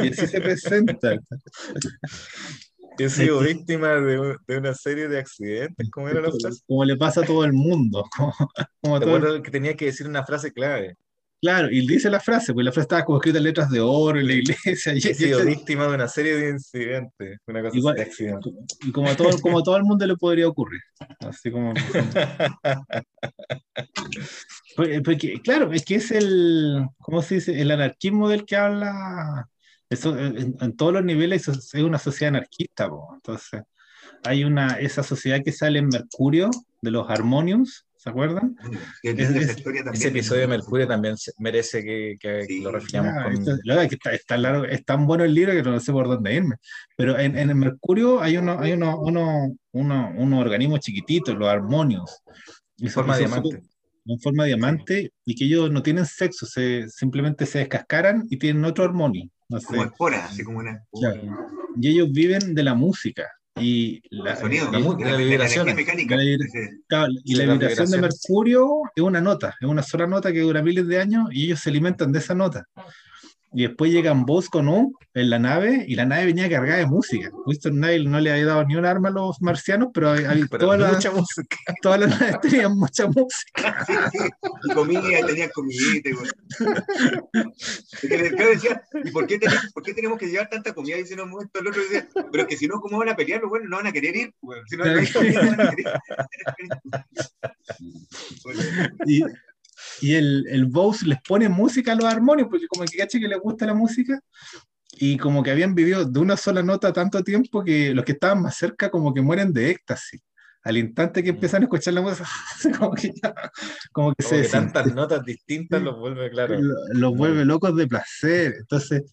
[0.03, 1.13] y así se presenta.
[2.99, 5.89] He sido víctima de, de una serie de accidentes.
[5.91, 6.61] ¿Cómo era la frase?
[6.67, 8.05] Como le pasa a todo el mundo.
[8.15, 8.35] Como,
[8.83, 10.97] como todo el- que tenía que decir una frase clave.
[11.41, 14.19] Claro, y dice la frase, pues la frase estaba como escrita en letras de oro
[14.21, 14.93] en la iglesia.
[14.95, 17.39] Y, He sido y- víctima de una serie de incidentes.
[17.47, 18.35] Una cosa Igual- así de
[18.83, 20.81] y como, a todo, como a todo el mundo le podría ocurrir.
[21.21, 21.73] Así como.
[24.77, 27.61] Porque, porque, claro, es que es el, ¿cómo se dice?
[27.61, 29.49] El anarquismo del que habla,
[29.89, 33.11] eso, en, en todos los niveles es una sociedad anarquista, po.
[33.15, 33.63] Entonces,
[34.25, 36.51] hay una, esa sociedad que sale en Mercurio,
[36.83, 38.57] de los Harmoniums, ¿se acuerdan?
[39.03, 39.67] Que Es- es-.
[39.93, 43.79] Ese episodio de Mercurio también merece que, que Sí, lo refinamos Ah, con...
[43.83, 46.57] es que está, largo, es tan bueno el libro que no sé por dónde irme.
[46.97, 51.49] Pero en, en el Mercurio hay uno, hay uno, uno, uno- unos organismos chiquititos, los
[51.49, 52.23] armonios.
[52.79, 53.63] En forma de diamante.
[54.07, 58.39] En forma de diamante, y que ellos no tienen sexo, se, simplemente se descascaran y
[58.39, 59.29] tienen otro armonio.
[59.51, 59.67] No sé.
[59.67, 60.83] Como esporas, así como una.
[60.91, 61.21] Claro.
[61.79, 63.29] Y ellos viven de la música.
[63.57, 64.79] Y la, sonido, la
[65.21, 66.17] energía mecánica.
[67.25, 68.01] Y la vibración de.
[68.01, 71.61] Mercurio es una nota, es una sola nota que dura miles de años y ellos
[71.61, 72.67] se alimentan de esa nota.
[73.53, 76.87] Y después llegan Buzz con U en la nave y la nave venía cargada de
[76.87, 77.31] música.
[77.47, 80.45] Winston Nile no le había dado ni un arma a los marcianos, pero, hay- hay-
[80.49, 81.57] Pero todas, las, mucha música.
[81.83, 83.85] todas las naves tenían mucha música.
[83.87, 84.19] Sí, sí.
[84.71, 86.11] Y comida, tenía comidita.
[88.03, 90.99] y decía, ¿y por qué, tenemos, por qué tenemos que llevar tanta comida?
[90.99, 93.45] Y si no, el otro decía, pero que si no, ¿cómo van a pelear?
[93.47, 94.33] Bueno, no van a querer ir.
[94.41, 95.87] Bueno, si no no van a querer ir.
[99.07, 99.23] Y,
[100.01, 103.29] y el, el Bose les pone música a los armonios, porque como que caché que
[103.29, 104.21] les gusta la música,
[104.93, 108.43] y como que habían vivido de una sola nota tanto tiempo que los que estaban
[108.43, 110.21] más cerca como que mueren de éxtasis.
[110.63, 112.29] Al instante que empiezan a escuchar la música,
[112.79, 113.35] como que, ya-
[113.93, 116.61] como que Como se que tantas notas distintas los vuelve, claro.
[116.61, 118.57] lo- los vuelve locos de placer.
[118.61, 119.05] Entonces,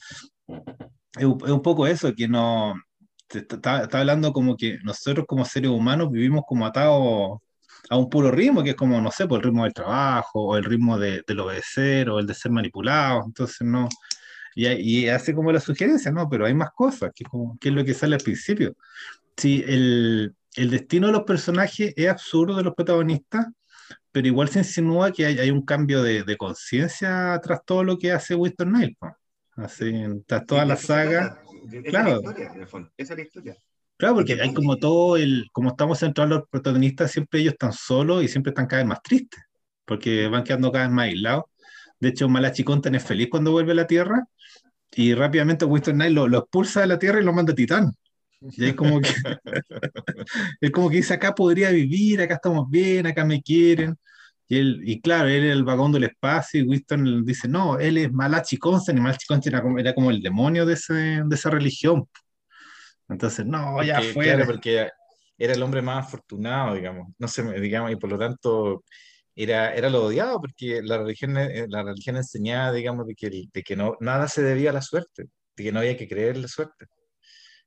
[1.18, 2.74] es un, poco eso, que no...
[3.30, 7.40] Está, está hablando como que nosotros como seres humanos vivimos como atados
[7.90, 10.58] a un puro ritmo, que es como, no sé, por el ritmo del trabajo, o
[10.58, 13.24] el ritmo de, del obedecer, o el de ser manipulado.
[13.26, 13.88] Entonces, no.
[14.56, 17.70] Y, y hace como la sugerencia, no, pero hay más cosas, que es, como, que
[17.70, 18.76] es lo que sale al principio.
[19.38, 23.48] Si el, el destino de los personajes es absurdo de los protagonistas,
[24.12, 27.98] pero igual se insinúa que hay, hay un cambio de, de conciencia tras todo lo
[27.98, 28.98] que hace Winston Nile.
[29.00, 29.16] po.
[29.58, 29.92] Así,
[30.26, 31.42] tras toda la saga.
[31.90, 32.10] Claro.
[32.10, 32.92] la historia, en el fondo.
[32.96, 33.58] Esa es la historia.
[33.98, 37.74] Claro, porque hay como todo el, como estamos centrados en los protagonistas, siempre ellos están
[37.74, 39.42] solos y siempre están cada vez más tristes,
[39.86, 41.46] porque van quedando cada vez más aislados.
[42.00, 44.24] De hecho, Malachi Contan es feliz cuando vuelve a la Tierra
[44.92, 47.92] y rápidamente Winston Knight lo, lo expulsa de la Tierra y lo manda a Titán.
[48.40, 49.10] Y es como que,
[50.62, 53.96] es como que dice, acá podría vivir, acá estamos bien, acá me quieren.
[54.48, 57.98] Y, él, y claro, él es el vagón del espacio y Winston dice, no, él
[57.98, 61.36] es Malachi Constant y Malachi Constant era como, era como el demonio de, ese, de
[61.36, 62.08] esa religión.
[63.10, 64.36] Entonces, no, ya Porque, fuera.
[64.36, 64.90] claro, porque
[65.38, 67.08] era el hombre más afortunado, digamos.
[67.18, 68.84] No sé, digamos, y por lo tanto
[69.36, 73.64] era, era lo odiado, porque la religión, eh, la religión enseñaba, digamos, de que, de
[73.64, 76.44] que no, nada se debía a la suerte, de que no había que creer en
[76.44, 76.86] la suerte.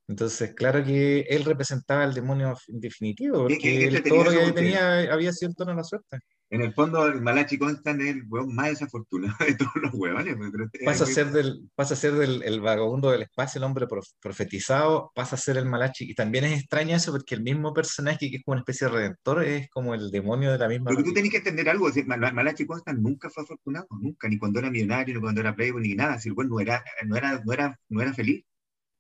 [0.09, 4.35] Entonces, claro que él representaba el demonio definitivo, Qué- porque qué- qué él entretenido todo
[4.35, 6.19] lo que tenía había sido en torno a la suerte.
[6.51, 10.37] En el fondo, el Malachi Constant es el hueón más desafortunado de todos los huevones.
[10.53, 13.65] pero es Pasa a ser del, pasa a ser del el vagabundo del espacio, el
[13.65, 16.11] hombre prof- profetizado, pasa a ser el Malachi.
[16.11, 18.93] Y también es extraño eso porque el mismo personaje que es como una especie de
[18.95, 20.91] redentor es como el demonio de la misma.
[20.91, 24.71] Porque tú tenés que entender algo, Malachi Constant nunca fue afortunado, nunca, ni cuando era
[24.71, 26.19] millonario, ni cuando era playboy, ni nada.
[26.19, 28.45] Si el no era, no era, no era, no era feliz.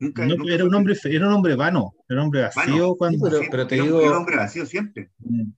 [0.00, 3.18] Nunca, No, nunca era un hombre, era un hombre vano, era un hombre vacío cuando.
[3.18, 5.10] Sí, pero- Siempre, te era digo- era un hombre vacío siempre.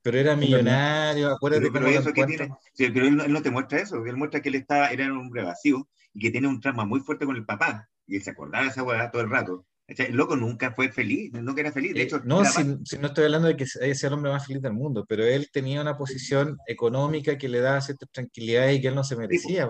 [0.02, 3.40] Pero era millonario, acuérdate Pero, pero eso que tiene, sí, pero él, no- él no
[3.40, 6.48] te muestra eso, él muestra que él estaba, era un hombre vacío y que tiene
[6.48, 9.22] un trauma muy fuerte con el papá, y él se acordaba de esa hueá todo
[9.22, 9.64] el rato.
[9.88, 12.64] El loco nunca fue feliz, nunca era feliz, de Eh, hecho, no, si,
[12.98, 15.82] no estoy hablando de que sea el hombre más feliz del mundo, pero él tenía
[15.82, 19.68] una posición económica que le daba cierta tranquilidad y que él no se merecía.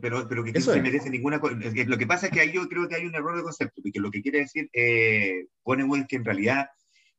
[0.00, 1.56] pero, pero que no se merece ninguna cosa.
[1.86, 4.00] Lo que pasa es que ahí yo creo que hay un error de concepto, porque
[4.00, 6.66] lo que quiere decir eh, Bonewell es que en realidad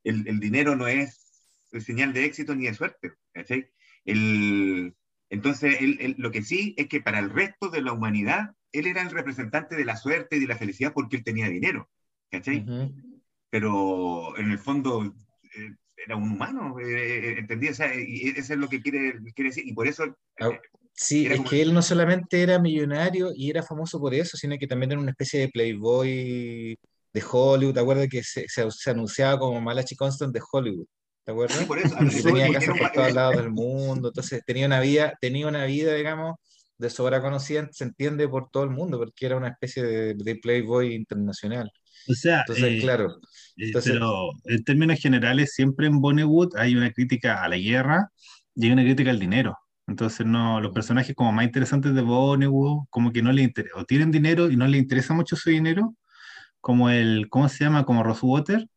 [0.04, 1.22] el, el dinero no es
[1.80, 3.14] señal de éxito ni de suerte.
[5.30, 8.88] entonces, él- él- lo que sí es que para el resto de la humanidad, él
[8.88, 11.90] era el representante de la suerte y de la felicidad porque él tenía dinero.
[12.32, 12.60] ¿Cachai?
[12.60, 12.94] Ujú.
[13.50, 17.70] Pero en el fondo eh, era un humano, eh, ¿entendí?
[17.70, 20.04] O sea, y eso es lo que quiere, quiere decir, y por eso
[20.40, 20.50] Ah,
[20.98, 24.58] Sí, es como- que él no solamente era millonario y era famoso por eso, sino
[24.58, 26.78] que también era una especie de playboy
[27.14, 27.74] de Hollywood.
[27.74, 30.86] ¿Te acuerdas que se, se- se anunciaba como Malachi Constant de Hollywood?
[31.24, 31.58] ¿Te acuerdas?
[31.60, 35.14] Sí, por eso, Y tenía casas por todos lados del mundo, entonces tenía una vida,
[35.20, 36.36] tenía una vida, digamos,
[36.78, 40.36] de sobra conocida, se entiende por todo el mundo, porque era una especie de, de
[40.38, 41.72] playboy internacional.
[42.08, 43.12] O sea, Entonces, eh, claro,
[43.58, 48.12] eh, entonces- pero en términos generales, siempre en Bollywood hay una crítica a la guerra
[48.56, 49.58] y hay una crítica al dinero.
[49.88, 53.86] Entonces, no, los personajes como más interesantes de Bollywood, como que no les interesa, o
[53.86, 55.95] tienen dinero y no les interesa mucho su dinero,
[56.62, 57.86] como el, ¿cómo se llama?
[57.86, 58.68] Como Rosewater,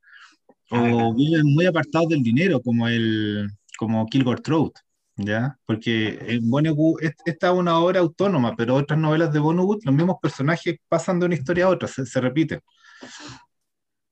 [0.70, 3.49] o viven muy apartados del dinero, como el,
[3.79, 4.74] como Kilgore Trout,
[5.16, 5.57] ¿ya?
[5.66, 9.95] Porque en Bollywood, es- esta es una obra autónoma, pero otras novelas de Bollywood, los
[9.95, 12.61] mismos personajes pasan de una historia a otra, se, se repiten.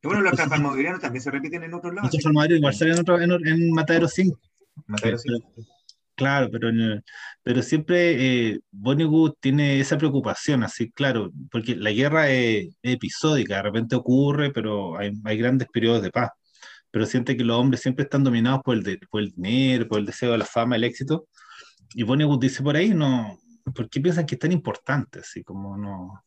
[0.02, 2.04] Y bueno, los transformadorianos también se repiten en otros lados.
[2.04, 4.38] Los transformadorianos igual salen en, otro, en, en Matadero 5.
[4.86, 5.28] Matadero, sí.
[6.14, 6.70] Claro, pero,
[7.42, 13.56] pero siempre eh, Vonnegut tiene esa preocupación, así, claro, porque la guerra es, es episódica,
[13.56, 16.30] de repente ocurre, pero hay, hay grandes periodos de paz.
[16.90, 19.98] Pero siente que los hombres siempre están dominados por el, de- por el dinero, por
[19.98, 21.28] el deseo de la fama, el éxito.
[21.94, 23.38] Y Vonnegut dice por ahí, no,
[23.74, 25.18] ¿por qué piensan que es tan importante?
[25.20, 26.24] Así como no.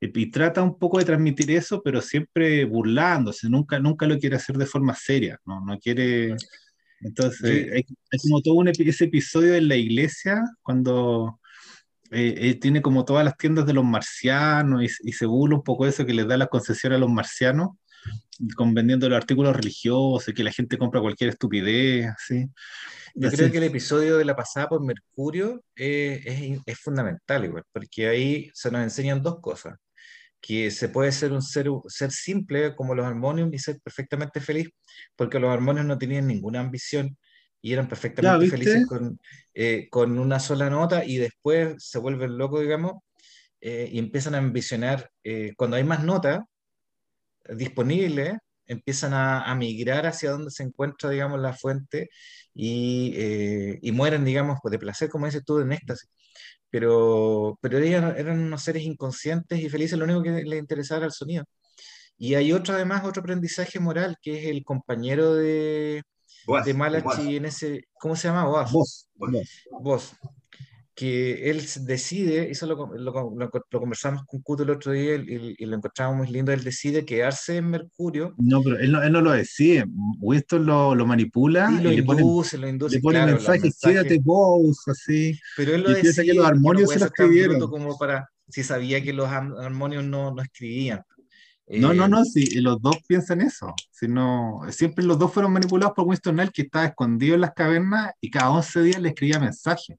[0.00, 4.56] Y, trata un poco de transmitir eso, pero siempre burlándose, nunca, nunca lo quiere hacer
[4.56, 6.36] de forma seria, no, no quiere.
[7.00, 7.70] Entonces, Sí.
[7.72, 11.40] hay, hay como todo un ese episodio en la iglesia cuando
[12.10, 15.64] eh, eh, tiene como todas las tiendas de los marcianos y, y se burla un
[15.64, 17.70] poco de eso que les da la concesión a los marcianos,
[18.54, 22.46] con vendiendo los artículos religiosos y que la gente compra cualquier estupidez, así.
[23.14, 27.64] Yo creo que el episodio de la pasada por Mercurio eh, es, es fundamental igual,
[27.72, 29.78] porque ahí se nos enseñan dos cosas,
[30.46, 34.68] que se puede ser un ser, ser simple como los Harmonium y ser perfectamente feliz,
[35.16, 37.18] porque los Harmonium no tenían ninguna ambición
[37.60, 39.18] y eran perfectamente felices con,
[39.54, 42.92] eh, con una sola nota y después se vuelven locos, digamos,
[43.60, 46.40] eh, y empiezan a ambicionar, eh, cuando hay más notas
[47.48, 48.34] disponibles,
[48.66, 52.08] empiezan a, a migrar hacia donde se encuentra, digamos, la fuente
[52.54, 56.08] y, eh, y mueren, digamos, pues, de placer, como dices tú, en éxtasis.
[56.76, 61.06] Pero, pero ellos eran unos seres inconscientes y felices, lo único que les interesaba era
[61.06, 61.44] el sonido.
[62.18, 66.02] Y hay otro, además, otro aprendizaje moral, que es el compañero de,
[66.46, 68.44] Boaz, de Boaz, Malachi en ese, ¿cómo se llama?
[68.44, 68.72] Boaz.
[68.72, 69.08] Vos,
[69.80, 70.14] Boaz.
[70.96, 75.56] Que él decide, eso lo, lo, lo- lo conversamos con Cuto el otro día y,
[75.58, 79.12] y lo encontramos muy lindo, él decide quedarse en Mercurio No, pero él no, él
[79.12, 79.86] no lo decide.
[80.20, 83.40] Winston lo, lo manipula y lo y le pone, induce, lo induce, le pone claro,
[83.40, 85.38] mensajes, mensajes, quédate vos, así.
[85.54, 87.70] pero él lo y piensa que decide los no armonios se lo escribieron.
[87.70, 91.02] como para, si sabía que los armonios no, no escribían.
[91.74, 93.74] No, no, Eh, no, sí, los dos piensan eso.
[93.90, 97.52] Si no, siempre los dos fueron manipulados por Winston Knight, que estaba escondido en las
[97.52, 99.96] cavernas y cada 11 días le escribía mensajes.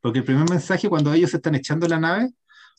[0.00, 2.30] Porque el primer mensaje, cuando ellos se están echando de la nave,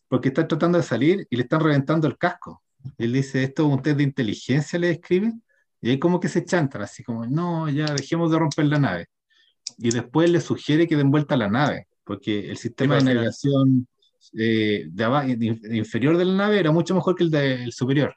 [0.07, 2.63] porque están tratando de salir y le están reventando el casco.
[2.97, 5.34] Él dice, esto es un test de inteligencia, le escribe,
[5.82, 9.07] y ahí como que se chantan, así como, no, ya dejemos de romper la nave.
[9.78, 13.88] Y después le sugiere que den vuelta a la nave, porque el sistema de navegación
[14.34, 18.15] eh, de de- de inferior de la nave era mucho mejor que el del superior.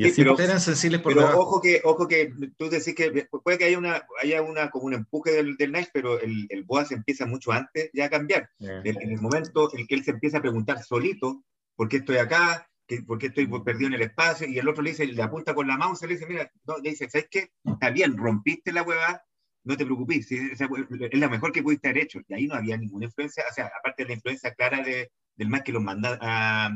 [0.00, 1.42] Y Sí, así pero- eran sensibles por Pero debajo.
[1.42, 4.94] ojo que, ojo que tú decís que puede que haya una, haya una como un
[4.94, 8.48] empuje del, del Nice, pero el, el Boaz empieza mucho antes ya a cambiar.
[8.60, 11.44] Eh, En, en el momento en que él se empieza a preguntar solito,
[11.76, 12.66] ¿por qué estoy acá?
[12.86, 14.46] ¿Qué- ¿Por qué estoy perdido en el espacio?
[14.48, 16.90] Y el otro le dice, le apunta con la mouse, le dice, mira, no, le
[16.90, 17.50] dice, ¿sabes qué?
[17.64, 19.22] Está bien, rompiste la hueá,
[19.64, 20.58] no te preocupes, es
[21.12, 22.20] la mejor que pudiste haber hecho.
[22.26, 25.48] Y ahí no había ninguna influencia, o sea, aparte de la influencia clara de, del
[25.48, 26.70] más que los manda a,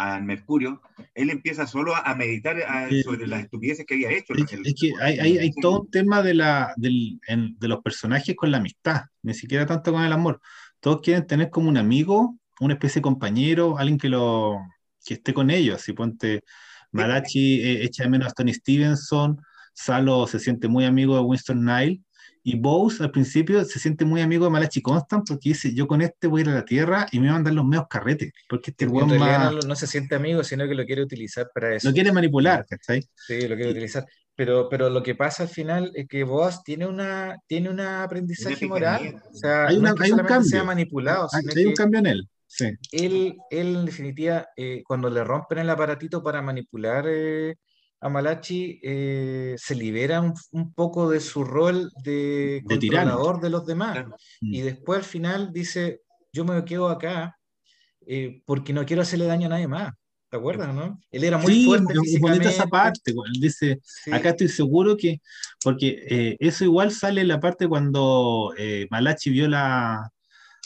[0.00, 0.80] a Mercurio,
[1.14, 4.34] él empieza solo a, meditar a- sobre las estupideces que había hecho.
[4.34, 7.68] Es, El- es que hay, hay, hay todo un tema de, la, del, en- de
[7.68, 10.40] los personajes con la amistad, ni siquiera tanto con el amor.
[10.80, 14.58] Todos quieren tener como un amigo, una especie de compañero, alguien que, lo,
[15.04, 15.82] que esté con ellos.
[15.82, 16.42] Si ponte
[16.92, 19.40] Malachi eh, echa de menos a Tony Stevenson,
[19.74, 22.00] Salo se siente muy amigo de Winston Nile,
[22.42, 26.00] y Bose al principio se siente muy amigo de Malachi Constant porque dice: Yo con
[26.02, 28.32] este voy a ir a la tierra y me van a dar los medios carretes,
[28.48, 31.74] porque este weón más- no, no se siente amigo, sino que lo quiere utilizar para
[31.74, 31.88] eso.
[31.88, 33.02] lo quiere manipular, ¿cachai?
[33.14, 34.06] Sí, lo quiere utilizar.
[34.34, 38.64] Pero, pero lo que pasa al final es que Boaz tiene una, tiene un aprendizaje
[38.64, 39.22] Una moral.
[39.30, 40.66] O sea, Hay no una- es que hay un solamente sea cambio.
[40.66, 42.64] manipulado, Hay, hay un cambio en él, sí.
[42.92, 47.56] él, él en definitiva, eh, cuando le rompen el aparatito para manipular eh,
[48.00, 53.10] a Malachi, eh, se libera un, un poco de su rol de De tirano.
[53.12, 53.92] controlador de los demás.
[53.92, 54.16] Claro.
[54.40, 56.00] Y después al final dice,
[56.32, 57.36] yo me quedo acá
[58.06, 59.92] eh, porque no quiero hacerle daño a nadie más.
[60.30, 61.00] ¿Te acuerdas, no?
[61.10, 63.12] Él era muy Sí, fuerte es bonita esa parte.
[63.40, 64.12] dice, Sí.
[64.12, 65.20] acá estoy seguro que,
[65.62, 70.08] porque eh, eso igual sale en la parte cuando eh, Malachi vio, la,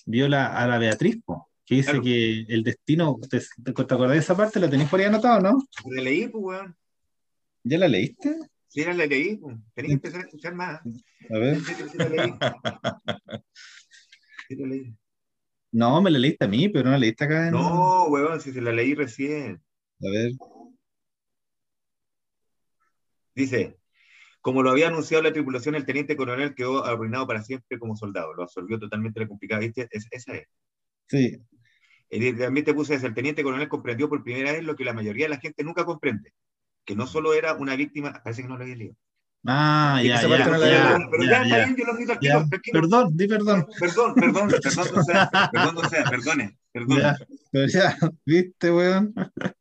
[0.04, 2.04] vio la, a la Beatriz, po, que dice Claro.
[2.04, 4.60] que el destino, ¿te, te, te acordás de esa parte?
[4.60, 5.58] ¿La tenéis por ahí anotado, no?
[5.90, 6.76] La leí, pues, weón.
[7.64, 8.36] ¿Ya la leíste?
[8.68, 9.56] Sí, la leí, pues.
[9.74, 10.80] Tenía que empezar a escuchar más.
[11.30, 11.58] A ver.
[14.46, 14.94] Sí, la leí.
[15.72, 17.52] No, me la leíste a mí, pero no la leíste acá en...
[17.54, 19.62] No, weón, si se la leí recién.
[20.00, 20.32] A ver.
[23.34, 23.78] Dice,
[24.42, 28.34] como lo había anunciado la tripulación, el teniente coronel quedó arruinado para siempre como soldado.
[28.34, 29.88] Lo absorbió totalmente la complicada, ¿viste?
[29.90, 30.46] Es- esa es.
[31.08, 31.38] Sí.
[32.10, 35.24] Y también te puse, el teniente coronel comprendió por primera vez lo que la mayoría
[35.24, 36.32] de la gente nunca comprende,
[36.84, 38.96] que no solo era una víctima, parece que no lo había leído.
[39.46, 41.06] Ah, ya, ya, la ya, leí.
[41.10, 41.76] pero ya, ya, bien,
[42.22, 42.48] yo.
[42.72, 43.66] Perdón, di perdón.
[43.78, 46.98] Perdón, perdón, perdón, o sea, perdón, o sea, perdone, perdón.
[46.98, 47.16] Ya.
[47.52, 49.12] Pero ya, ¿viste, weón?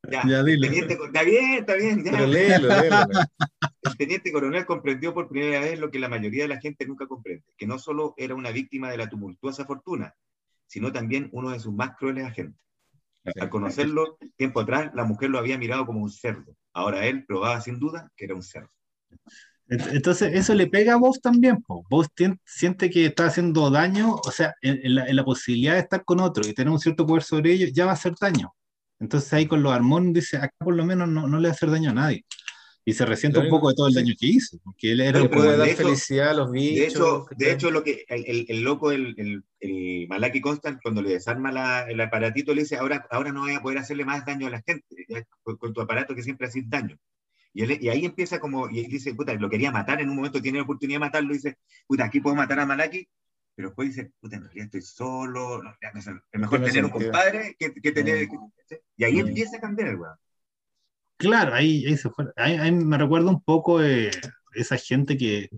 [0.10, 0.68] Ya, Ya, dilo.
[0.68, 2.04] teniente, está bien, está bien.
[2.06, 2.12] ya.
[2.12, 2.98] Pero léelo, léelo.
[3.84, 7.06] El teniente coronel comprendió por primera vez lo que la mayoría de la gente nunca
[7.06, 10.16] comprende, que no solo era una víctima de la tumultuosa fortuna,
[10.66, 12.60] sino también uno de sus más crueles agentes.
[13.40, 16.56] Al conocerlo tiempo atrás, la mujer lo había mirado como un cerdo.
[16.74, 18.70] Ahora él probaba sin duda que era un cerdo.
[19.68, 21.64] Ent- Entonces, eso le pega a vos también.
[21.90, 22.08] Vos
[22.46, 26.48] siente que está haciendo daño, o sea, en, la, en posibilidad de estar con otro
[26.48, 28.54] y tener un cierto poder sobre ellos, ya va a hacer daño.
[29.00, 31.56] Entonces ahí con los armón dice, acá por lo menos no, no le va a
[31.56, 32.26] hacer daño a nadie.
[32.86, 35.24] Y se resiente un poco de todo el daño que hizo, porque él era Pero
[35.26, 36.76] un Le puede de dar hecho- felicidad a los bichos.
[36.80, 40.82] De hecho, de hecho lo que el, el- el loco, el, el, el Malaki Constant,
[40.82, 44.04] cuando le desarma la- el aparatito, le dice, ahora, ahora no voy a poder hacerle
[44.04, 46.98] más daño a la gente, ya, con, con tu aparato que siempre haces daño.
[47.54, 50.18] Y, él- y ahí empieza como, y él dice, puta, lo quería matar en un
[50.18, 51.58] momento, tiene la oportunidad de matarlo, y dice,
[51.88, 53.08] puta, aquí puedo matar a Malaki,
[53.56, 56.08] pero después dice, puta, en realidad estoy solo, no, es
[56.40, 58.28] mejor tener un compadre que, que tener...
[58.28, 58.52] Mm.
[58.68, 59.28] que- y ahí Mm.
[59.28, 60.16] empieza a cambiar el weón.
[61.24, 62.26] Claro, ahí, ahí se fue.
[62.36, 64.12] Ahí, ahí me recuerda un poco eh,
[64.54, 65.50] esa gente que,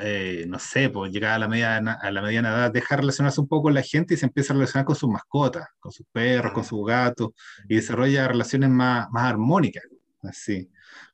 [0.00, 3.40] eh, no sé, pues llega a la, media, a la mediana edad, deja de relacionarse
[3.40, 6.06] un poco con la gente y se empieza a relacionar con sus mascotas, con sus
[6.12, 7.30] perros, con sus gatos,
[7.68, 9.84] y desarrolla relaciones más, más armónicas,
[10.24, 10.68] así,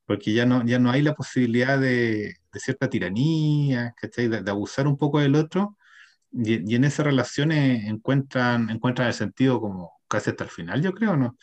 [0.06, 4.28] porque ya no, ya no hay la posibilidad de, de cierta tiranía, ¿cachai?
[4.28, 5.76] De, de abusar un poco del otro,
[6.32, 10.92] y, y en esas relaciones encuentran, encuentran el sentido como casi hasta el final, yo
[10.94, 11.36] creo, ¿no?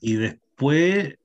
[0.00, 0.40] Y después,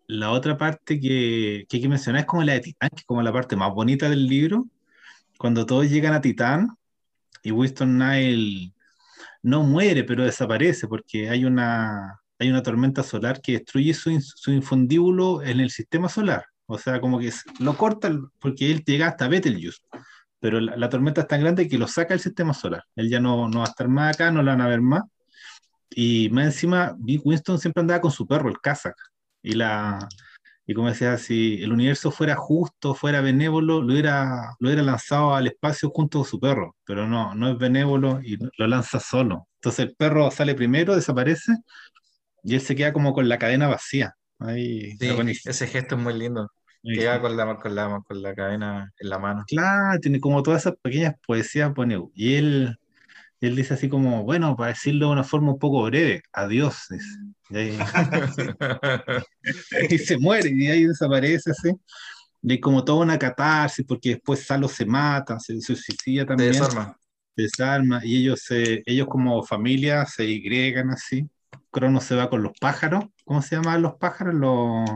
[0.07, 3.05] la otra parte que, que hay que mencionar es como la de Titán, que es
[3.05, 4.67] como la parte más bonita del libro,
[5.37, 6.69] cuando todos llegan a Titán
[7.43, 8.73] y Winston Nile
[9.43, 14.51] no muere, pero desaparece porque hay una, hay una tormenta solar que destruye su, su
[14.51, 16.45] infundíbulo en el sistema solar.
[16.67, 19.81] O sea, como que lo corta porque él llega hasta Betelgeuse.
[20.39, 22.83] Pero la, la tormenta es tan grande que lo saca del sistema solar.
[22.95, 25.03] Él ya no, no va a estar más acá, no lo van a ver más.
[25.91, 28.95] Y más encima, Big Winston siempre andaba con su perro, el Kazak.
[29.45, 29.99] Y, la,
[30.65, 35.35] y como decía, si el universo fuera justo, fuera benévolo, lo hubiera, lo hubiera lanzado
[35.35, 36.75] al espacio junto con su perro.
[36.83, 39.47] Pero no, no es benévolo y lo lanza solo.
[39.57, 41.53] Entonces el perro sale primero, desaparece,
[42.43, 44.15] y él se queda como con la cadena vacía.
[44.39, 45.07] Ahí, Sí,
[45.45, 46.49] ese gesto es muy lindo.
[46.81, 49.43] Queda con la, con la, con la cadena en la mano.
[49.47, 52.77] Claro, tiene como todas esas pequeñas poesías, pone, y él,
[53.45, 57.05] él dice así como, bueno, para decirlo de una forma un poco breve, adiós, dice.
[57.49, 57.77] Y, ahí-
[59.89, 61.71] y se muere, y ahí desaparece así.
[62.41, 66.97] Y hay como toda una catarsis, porque después Salo se mata, se, suicida también, desarma.
[67.35, 71.27] se desarma, y ellos, se, ellos como familia se digregan así.
[71.71, 74.33] Crono se va con los pájaros, ¿cómo se llaman los pájaros?
[74.35, 74.89] Los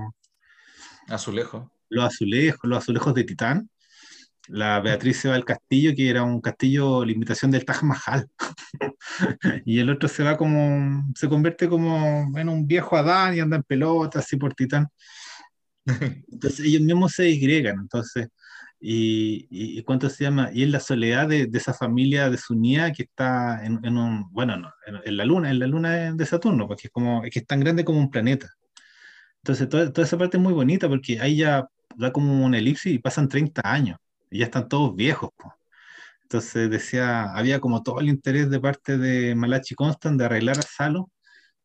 [1.10, 1.72] Azulejo.
[1.90, 3.70] los azulejos, los azulejos de Titán.
[4.50, 8.28] La Beatriz se va al castillo, que era un castillo, la del Taj Mahal.
[9.66, 13.58] y el otro se va como, se convierte como en un viejo Adán y anda
[13.58, 14.88] en pelota, así por Titán.
[16.32, 18.30] Entonces ellos mismos se disgregan, entonces,
[18.80, 20.50] y, y, ¿cuánto se llama?
[20.54, 24.58] Y es la soledad de, de esa familia desunida que está en, en un, bueno,
[24.58, 27.32] no, en, en la luna, en la luna de, de Saturno, porque es como, es
[27.32, 28.50] que es tan grande como un planeta.
[29.44, 32.94] Entonces toda, toda esa parte es muy bonita porque ahí ya da como una elipsis
[32.94, 33.98] y pasan 30 años
[34.32, 35.32] ya están todos viejos.
[35.38, 35.54] po.
[36.24, 40.62] Entonces decía, había como todo el interés de parte de Malachi Constant de arreglar a
[40.62, 41.10] Salo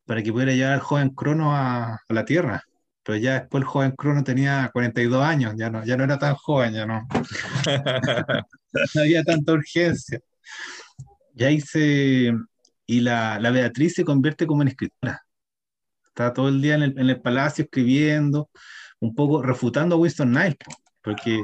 [0.05, 2.63] para que pudiera llevar al joven Crono a, a la Tierra.
[3.03, 6.33] Pero ya después el joven Crono tenía 42 años, ya no, ya no era tan
[6.35, 7.07] joven, ya no,
[8.95, 10.19] no había tanta urgencia.
[11.35, 12.33] Y ahí se,
[12.87, 15.21] y la, la Beatriz se convierte como en escritora.
[16.07, 18.49] Está todo el día en el, en el palacio escribiendo,
[18.99, 21.43] un poco refutando a Winston Knight, po, porque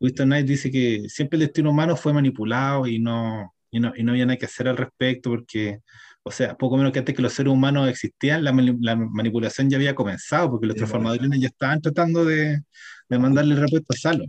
[0.00, 4.02] Winston Knight dice que siempre el destino humano fue manipulado y no, y no, y
[4.02, 5.80] no había nada que hacer al respecto, porque,
[6.22, 9.70] o sea, poco menos que antes que los seres humanos existían, la, mani- la manipulación
[9.70, 12.60] ya había comenzado, porque los Sí, transformadores ya estaban tratando de,
[13.08, 14.24] de mandarle el repuesto a Salo.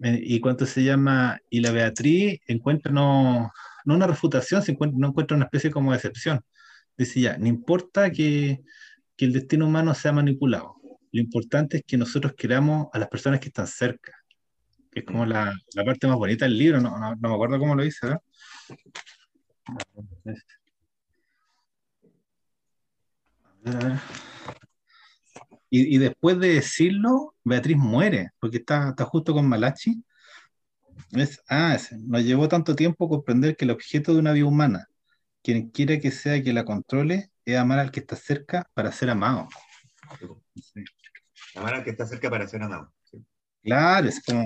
[0.00, 3.50] Eh, y cuánto se llama, y la Beatriz encuentra no,
[3.84, 6.40] no una refutación, se encuentra, no encuentra una especie como de excepción.
[6.96, 8.60] Dice ya, no importa que,
[9.16, 10.76] que el destino humano sea manipulado,
[11.12, 14.12] lo importante es que nosotros queramos a las personas que están cerca,
[14.98, 17.58] que es como la, la parte más bonita del libro, no, no, no me acuerdo
[17.58, 18.22] cómo lo dice, ¿verdad?
[23.44, 23.98] A ver, a ver.
[25.70, 30.02] Y, y después de decirlo, Beatriz muere, porque está, está justo con Malachi.
[31.12, 34.86] Es, ah, es- nos llevó tanto tiempo comprender que el objeto de una vida humana,
[35.42, 39.10] quien quiera que sea que la controle, es amar al que está cerca para ser
[39.10, 39.48] amado.
[40.54, 40.84] Sí.
[41.54, 42.92] Amar al que está cerca para ser amado.
[43.04, 43.18] sí.
[43.62, 44.44] Claro, es como...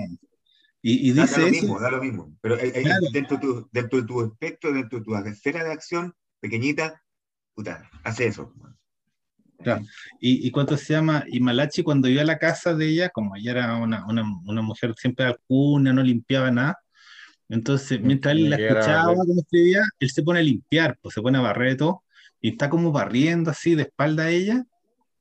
[0.85, 2.37] Y, y Da, da dice lo eso, mismo, da lo mismo.
[2.41, 3.05] Pero eh, eh, Claro.
[3.11, 7.01] dentro, de tu, dentro de tu espectro, dentro de tu esfera de acción pequeñita,
[7.55, 8.53] puta, hace eso.
[9.63, 9.85] Claro.
[10.19, 13.35] Y, y cuánto se llama, y Malachi cuando iba a la casa de ella, como
[13.37, 16.77] ella era una, una, una mujer siempre alcuna, no limpiaba nada,
[17.47, 21.37] entonces mientras él la escuchaba como escribía, él se pone a limpiar, pues se pone
[21.37, 22.03] a barrer todo,
[22.41, 24.65] y está como barriendo así de espalda a ella,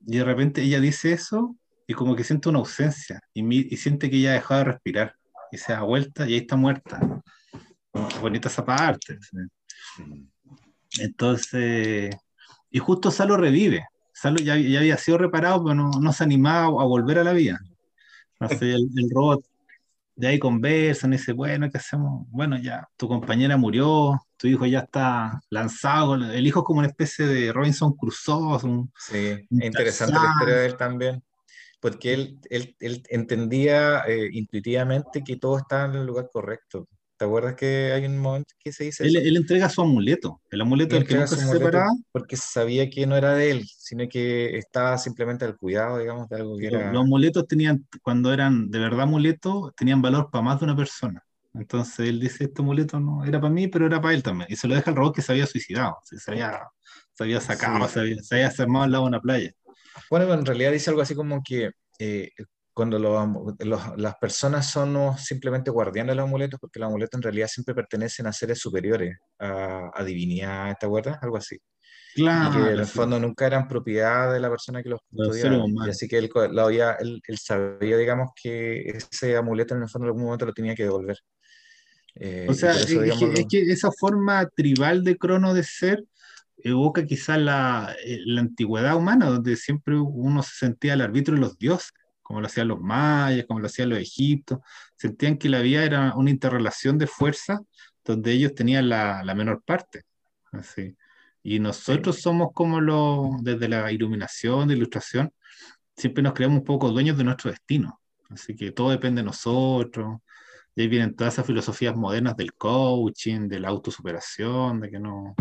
[0.04, 1.56] y de repente ella dice eso,
[1.86, 4.72] y como que siente una ausencia, y, mi- y siente que ella ha dejado de
[4.72, 5.14] respirar,
[5.52, 6.98] y se da vuelta y ahí está muerta.
[8.20, 9.18] Bonita esa parte.
[10.98, 12.14] Entonces,
[12.70, 13.86] y justo Salo revive.
[14.12, 17.32] Salo ya, ya había sido reparado, pero no, no se animaba a volver a la
[17.32, 17.60] vida.
[18.40, 19.44] Entonces el, el robot
[20.14, 22.26] de ahí conversan y dice, bueno, ¿qué hacemos?
[22.28, 26.88] Bueno, ya, tu compañera murió, tu hijo ya está lanzado, el hijo es como una
[26.88, 31.22] especie de Robinson Crusoe, un- Sí, es interesante la historia de él también,
[31.82, 36.86] porque él, él, él entendía eh, intuitivamente que todo estaba en el lugar correcto.
[37.16, 39.26] ¿Te acuerdas que hay un momento que se dice él, eso?
[39.28, 41.90] él entrega su amuleto, el amuleto del que nunca se separaba.
[42.12, 46.36] porque sabía que no era de él, sino que estaba simplemente al cuidado, digamos, de
[46.36, 46.92] algo que Los, era...
[46.92, 51.24] los amuletos tenían, cuando eran de verdad amuletos, tenían valor para más de una persona.
[51.52, 54.46] Entonces él dice, este amuleto no era para mí, pero era para él también.
[54.50, 56.60] Y se lo deja al robot que se había suicidado, se, había,
[57.12, 57.94] se había sacado, Sí.
[57.94, 59.52] se había, se había al lado de una playa.
[60.10, 62.30] Bueno, en realidad dice algo así como que eh,
[62.72, 63.28] cuando los-
[63.60, 67.74] los- las personas somos simplemente guardianes de los amuletos, porque los amuletos en realidad siempre
[67.74, 71.18] pertenecen a seres superiores, a, a divinidad, ¿te acuerdas?
[71.22, 71.58] Algo así.
[72.40, 75.00] Y que en Claro, el sí, fondo nunca eran propiedad de la persona que los
[75.10, 75.66] custodiaba.
[75.84, 79.88] Y así que él, lo había- él, él sabía, digamos, que ese amuleto en el
[79.90, 81.18] fondo en algún momento lo tenía que devolver.
[82.14, 85.16] Eh, O sea, es, eso, es digamos, que, es lo- que esa forma tribal de
[85.16, 86.04] Crono de ser
[86.58, 91.40] evoca quizás la, eh, la antigüedad humana, donde siempre uno se sentía el arbitrio de
[91.40, 91.92] los dioses,
[92.22, 94.60] como lo hacían los mayas, como lo hacían los egipcios,
[94.96, 97.60] sentían que la vida era una interrelación de fuerzas
[98.04, 100.04] donde ellos tenían la, la menor parte.
[100.52, 100.96] Así.
[101.42, 105.32] Y nosotros somos como los, desde la iluminación, de ilustración,
[105.96, 108.00] siempre nos creemos un poco dueños de nuestro destino.
[108.30, 110.20] Así que todo depende de nosotros.
[110.74, 115.34] Y ahí vienen todas esas filosofías modernas del coaching, de la autosuperación, de que no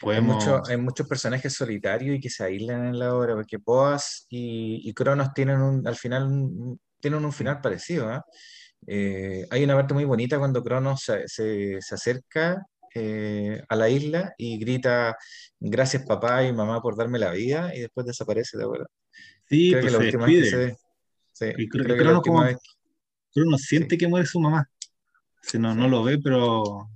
[0.00, 0.36] Hay, podemos...
[0.36, 4.88] mucho- hay muchos personajes solitarios y que se aíslan en la obra, porque Boas y,
[4.88, 8.08] y Cronos tienen un, al final un- tienen un final parecido.
[8.08, 8.24] ¿ah?
[8.86, 12.64] Eh, hay una parte muy bonita cuando Cronos se, se- se acerca
[12.94, 15.16] eh, a la isla y grita,
[15.60, 18.86] gracias papá y mamá por darme la vida, y después desaparece, ¿de acuerdo?
[19.48, 20.66] Sí, Creo que pues la se última vez que se despide.
[20.66, 20.76] ve.
[21.32, 22.56] Sí, Y, creo que Cronos última como, vez.
[23.34, 24.68] Cronos siente que muere su mamá.
[25.42, 26.88] Si no, no lo ve, pero...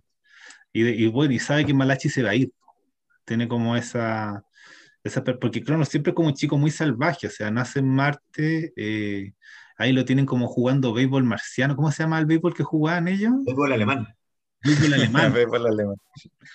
[0.72, 2.51] Y bueno, y sabe que Malachi se va a ir.
[3.31, 4.44] Tiene como esa...
[5.05, 8.73] esa porque Cronos siempre es como un chico muy salvaje, o sea, nace en Marte,
[8.74, 9.35] eh,
[9.77, 11.77] ahí lo tienen como jugando béisbol marciano.
[11.77, 13.31] ¿Cómo se llama el béisbol que jugaban ellos?
[13.44, 14.09] Fútbol alemán.
[14.65, 15.32] Béisbol alemán.
[15.52, 15.97] La alemán.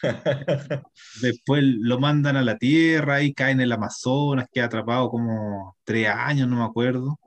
[1.21, 6.09] Después lo mandan a la Tierra y cae en el Amazonas, queda atrapado como tres
[6.09, 7.21] años, no me acuerdo.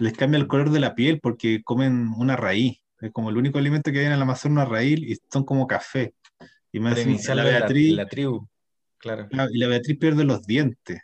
[0.00, 2.76] Les cambia el color de la piel porque comen una raíz.
[3.00, 5.66] Es como el único alimento que hay en el Amazonas, una raíz, y son como
[5.66, 6.14] café.
[6.74, 8.48] Y la la, Beatriz, la tribu,
[9.02, 11.00] claro, claro, y la Beatriz pierde los dientes.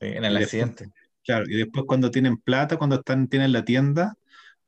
[0.00, 0.86] sí, en Y el después, accidente.
[1.24, 4.14] claro, y después cuando tienen plata, cuando están, tienen la tienda,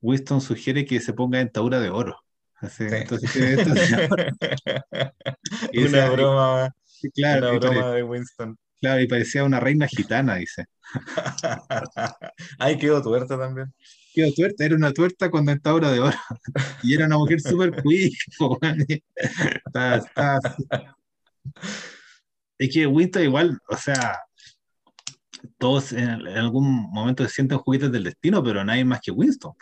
[0.01, 2.17] Winston sugiere que se ponga dentadura de oro.
[2.57, 2.95] Así, Sí.
[2.97, 3.31] entonces.
[5.73, 8.59] Y Una broma, y- claro, una y pare- broma de Winston.
[8.81, 10.65] claro, y parecía una reina gitana, dice.
[12.59, 13.73] Ahí quedó tuerta también.
[14.15, 16.17] Quedó tuerta, era una tuerta con dentadura de oro.
[16.83, 18.15] Y era una mujer súper quick.
[22.59, 24.19] Es que Winston igual, o sea,
[25.59, 29.53] todos en, en algún momento se sienten juguetes del destino, pero nadie más que Winston.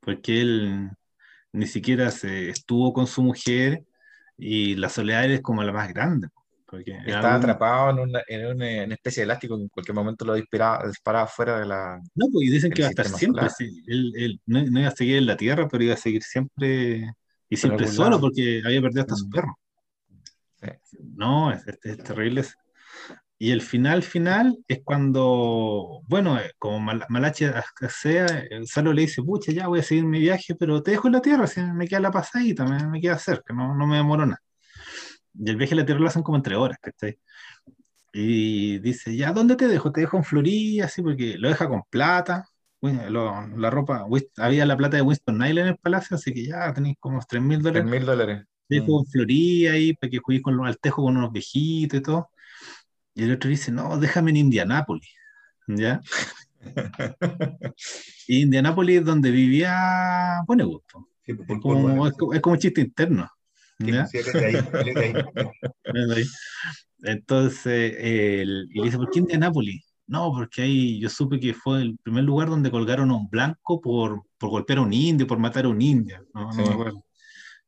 [0.00, 0.90] Porque él
[1.52, 3.84] ni siquiera se estuvo con su mujer
[4.36, 6.28] y la soledad es como la más grande.
[6.66, 10.24] Porque Estaba algún- atrapado en una, en una, especie de elástico que en cualquier momento
[10.26, 11.98] lo disparaba, disparaba fuera de la...
[12.14, 13.54] No, pues y dicen que iba a estar siempre, solar.
[13.56, 13.82] sí.
[13.86, 17.10] Él, él no, no iba a seguir en la Tierra, pero iba a seguir siempre
[17.48, 19.30] y siempre solo porque había perdido hasta su Mm.
[19.30, 19.58] perro.
[20.60, 20.96] Sí.
[21.16, 22.44] No, es, es- es terrible.
[23.40, 27.46] Y el final final es cuando, bueno, eh, como Mal- Malachi
[27.88, 28.26] sea,
[28.64, 31.20] Salo le dice, pucha, ya voy a seguir mi viaje, pero te dejo en la
[31.22, 34.40] Tierra, si me queda la pasadita, me, me queda cerca, no, no me demoro nada.
[35.34, 37.16] Y el viaje a la Tierra lo hacen como entre horas, ¿cachai?
[38.12, 39.92] Y dice, ya, ¿dónde te dejo?
[39.92, 42.44] Te dejo en Florida, así, porque lo deja con plata.
[42.80, 44.06] Lo- la ropa,
[44.38, 47.42] había la plata de Winston Nile en el palacio, así que ya tenéis como 3
[47.42, 47.90] mil Tres dólares.
[47.90, 48.44] mil dólares.
[48.68, 49.06] Te dejo Mm.
[49.06, 52.30] Florida ahí para que juegues con los altejos con unos viejitos y todo.
[53.14, 55.08] Y el otro dice, no, déjame en Indianápolis.
[55.66, 56.00] ¿Ya?
[58.26, 60.54] Y Indianápolis es donde vivía po.
[61.24, 63.28] Sí, pues, Es como, por- es como, es como un chiste interno.
[63.78, 64.06] sí, ¿ya?
[64.06, 65.12] sí, él es de ahí, él es de ahí.
[65.94, 66.24] ¿Ves ahí?
[67.04, 68.44] Entonces, y
[68.78, 69.84] le dice, ¿por qué Indianápolis?
[70.06, 73.80] No, porque ahí yo supe que fue el primer lugar donde colgaron a un blanco
[73.80, 76.26] por, por golpear a un indio, por matar a un indio.
[76.34, 76.62] No, no Sí.
[76.62, 77.04] me acuerdo.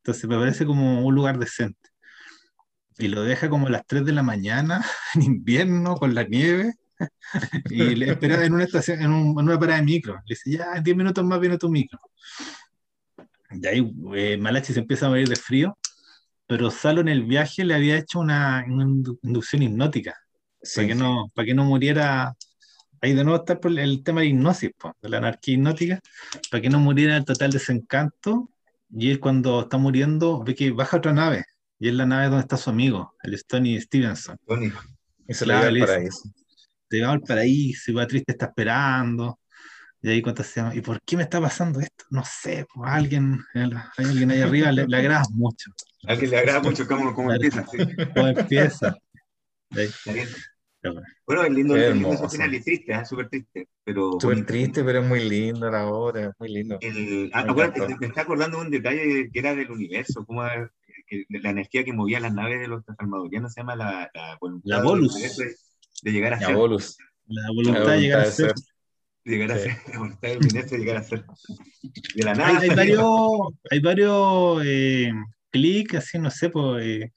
[0.02, 1.90] Entonces me parece como un lugar decente.
[2.98, 6.74] Y lo deja como a las 3 de la mañana, en invierno, con la nieve,
[7.70, 10.14] y le espera en una estación, en, un- en una parada de micro.
[10.14, 11.98] Le dice, ya, en 10 minutos más viene tu micro.
[13.50, 15.76] Y ahí eh, Malachi se empieza a morir de frío,
[16.46, 20.14] pero Salo en el viaje le había hecho una, una indu- inducción hipnótica,
[20.74, 22.34] para que no, para que no muriera.
[23.02, 26.00] Ahí de nuevo está el, el tema de hipnosis, po, de la anarquía hipnótica,
[26.50, 28.50] para que no muriera el total desencanto.
[28.92, 31.44] Y él cuando está muriendo ve que baja otra nave,
[31.78, 34.36] y es la nave donde está su amigo, el Stony Stevenson.
[34.46, 34.72] Tony.
[35.28, 36.30] Y se lleva le al paraíso.
[36.90, 39.38] Llegaba al paraíso y va triste, está esperando.
[40.02, 42.04] Y ahí cuenta se llama, ¿y por qué me está pasando esto?
[42.10, 45.70] No sé, pues alguien, el- hay alguien ahí arriba le, le agrada mucho.
[46.06, 47.66] Alguien le agrada mucho cómo, cómo empieza.
[47.66, 47.78] sí.
[48.14, 48.96] ¿Cómo empieza?
[49.72, 49.88] Ahí,
[51.26, 51.42] bueno.
[51.44, 53.04] Es lindo, el lindo final y triste, ¿eh?
[53.04, 53.68] súper triste.
[53.84, 54.46] Pero Súper bonito.
[54.46, 56.78] triste, pero es muy lindo la obra, es muy lindo.
[56.80, 58.00] El, ah, Me acuérdate, encantó.
[58.00, 60.42] me está acordando de un detalle que era del universo, como
[61.06, 64.82] que la energía que movía las naves de los salvadorianos se llama la, la voluntad
[64.84, 65.54] La universo de,
[66.02, 66.56] de llegar a Ya, ser.
[66.56, 66.96] Bolus.
[67.26, 68.52] La La voluntad de llegar a ser.
[68.54, 68.54] ser.
[69.24, 69.62] llegar a Sí.
[69.64, 71.24] ser, la voluntad del universo de llegar a ser.
[72.14, 72.58] De la Hay, nada.
[72.60, 73.02] hay varios,
[73.70, 75.12] hay varios eh,
[75.50, 77.12] clics, así, no sé, pues, eh,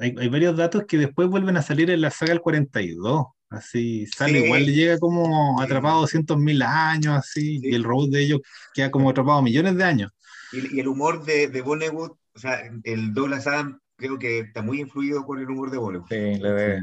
[0.00, 3.26] hay, hay varios datos que después vuelven a salir en la saga del 42.
[3.48, 4.44] Así sale, Sí.
[4.46, 7.68] igual le llega como atrapado 200 mil años, así, Sí.
[7.70, 8.40] y el robot de ellos
[8.74, 10.10] queda como atrapado millones de años.
[10.52, 14.62] Y, y el humor de, de Vonnegut, o sea, el Douglas Adams creo que está
[14.62, 16.08] muy influido por el humor de Vonnegut.
[16.08, 16.80] Sí, le debe.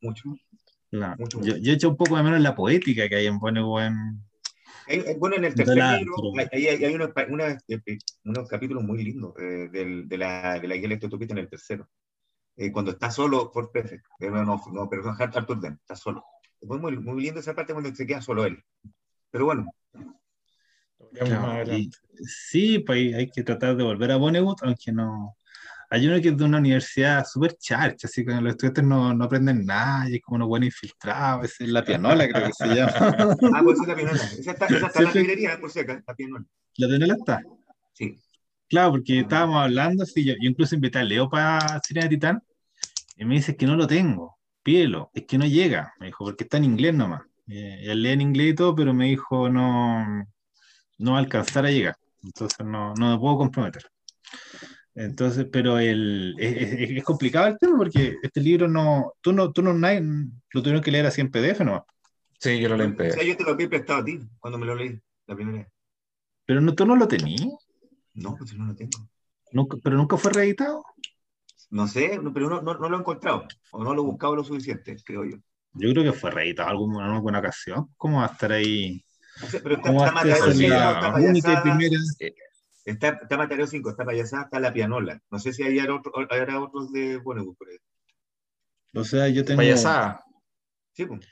[0.00, 0.36] Mucho.
[1.42, 3.38] Yo, yo he hecho un poco de menos la poética que hay en
[4.86, 6.14] hay- bueno, en el tercer la- libro
[6.52, 7.08] hay, hay- hay unos,
[7.68, 11.38] eh, eh, unos capítulos muy lindos eh, del- de, la, de la guía electrotopista en
[11.38, 11.88] el tercero.
[12.56, 16.24] Eh, cuando está solo por Prefect, eh, no, no, no, perdón, Arthur Dent, está solo.
[16.60, 18.62] Fue muy, muy lindo esa parte cuando se queda solo él.
[19.30, 19.66] Pero bueno,
[21.66, 21.90] y-
[22.26, 25.36] sí, pues hay, que tratar de volver a Vonnegut, aunque no.
[25.90, 29.24] Hay uno que es de una universidad súper charcha, así que los estudiantes no, no
[29.24, 31.44] aprenden nada y es como unos buenos infiltrados.
[31.44, 32.92] Esa es la pianola, creo que se llama.
[32.96, 34.24] ah, pues sí, la pianola.
[34.24, 36.44] Esa está, esa está en la librería, por si acá, la pianola.
[36.76, 37.42] La pianola está.
[38.64, 38.76] Sí.
[38.76, 42.42] Claro, porque estábamos hablando, así, yo, yo incluso invité a Leo para Cine de Titán
[43.16, 46.44] y me dice que no lo tengo, pídelo, es que no llega, me dijo, porque
[46.44, 47.22] está en inglés nomás.
[47.48, 50.26] Eh, él lee en inglés y todo, pero me dijo no,
[50.98, 53.84] no va a alcanzar a llegar, entonces no, no me puedo comprometer.
[54.94, 59.52] Entonces, pero el, es, es- es complicado el tema porque este libro no, tú no,
[59.52, 60.02] tú no, nadie-
[60.52, 61.82] lo tuvieron que leer así en PDF nomás,
[62.40, 63.10] Sí, yo lo O limpié.
[63.10, 65.66] sea, yo te lo había prestado a ti cuando me lo leí la primera vez.
[66.46, 67.40] pero no, tú no lo tenías,
[68.14, 69.08] No, pues no lo tengo.
[69.52, 70.84] nunca, pero nunca fue reeditado.
[71.70, 73.46] No sé, no, pero no, no, no lo he encontrado.
[73.72, 75.36] O no lo he buscado lo suficiente, creo yo.
[75.72, 77.88] Yo creo que fue reeditado alguna, en alguna ocasión.
[77.96, 79.04] ¿Cómo va a estar ahí?
[79.40, 81.62] No sé, pero está, ¿Cómo va está Matadero esa 5, la está única y payasada,
[81.62, 81.96] primera?
[82.84, 85.20] está, está Matadero 5, está payasada, está la pianola.
[85.30, 87.78] No sé si hay otro, habrá otros de Vonnegut por ahí.
[88.94, 89.58] O sea, yo tengo.
[89.58, 90.20] Payasadas.
[90.92, 91.26] Sí, pues.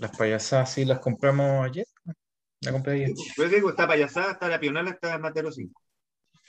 [0.00, 1.86] Las payasadas sí las compramos ayer.
[2.62, 3.08] La compré ayer.
[3.08, 3.32] Sí, pues.
[3.36, 5.80] Pero digo, está payasada, está la pianola, está Matadero 5.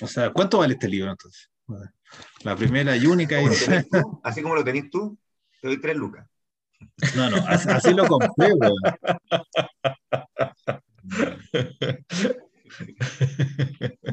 [0.02, 1.50] O sea, ¿cuánto vale este libro entonces?
[2.44, 5.18] La primera y única Como tenés tú, así como lo tenés tú,
[5.62, 6.28] te doy 3 lucas.
[7.16, 8.76] No, no, así, así lo compré, weón.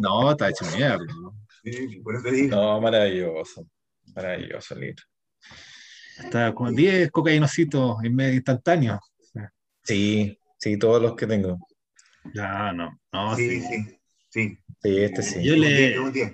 [0.01, 1.05] No, está hecho mierda.
[1.05, 1.35] ¿no?
[1.63, 2.57] Sí, por eso te digo.
[2.57, 3.67] No, maravilloso.
[4.15, 5.05] Maravilloso el libro.
[6.19, 9.01] Está con 10 cocainocitos en medio instantáneo.
[9.83, 11.59] Sí, sí, todos los que tengo.
[12.33, 13.67] Ya, no, no, sí, sí.
[13.67, 14.01] sí,
[14.35, 14.59] sí.
[14.83, 15.45] Sí, este sí.
[15.45, 16.33] Yo le- 10, es un 10.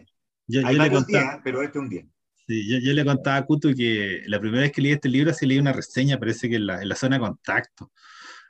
[0.49, 2.05] Yo, Hay yo le contaba, 10, pero este es un 10.
[2.47, 5.33] sí, yo, yo le contaba a Kutu que la primera vez que leí este libro,
[5.33, 7.93] sí leí una reseña, parece que en la, en la zona de contacto.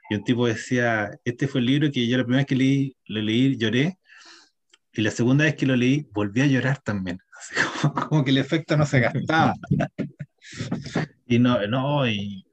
[0.09, 2.97] Y un tipo decía, este fue el libro que yo la primera vez que leí,
[3.07, 3.99] lo leí, lloré,
[4.93, 7.19] y la segunda vez que lo leí, volví a llorar también.
[7.39, 9.55] Así como, como que el efecto no se gastaba.
[11.27, 12.45] Y no, no, y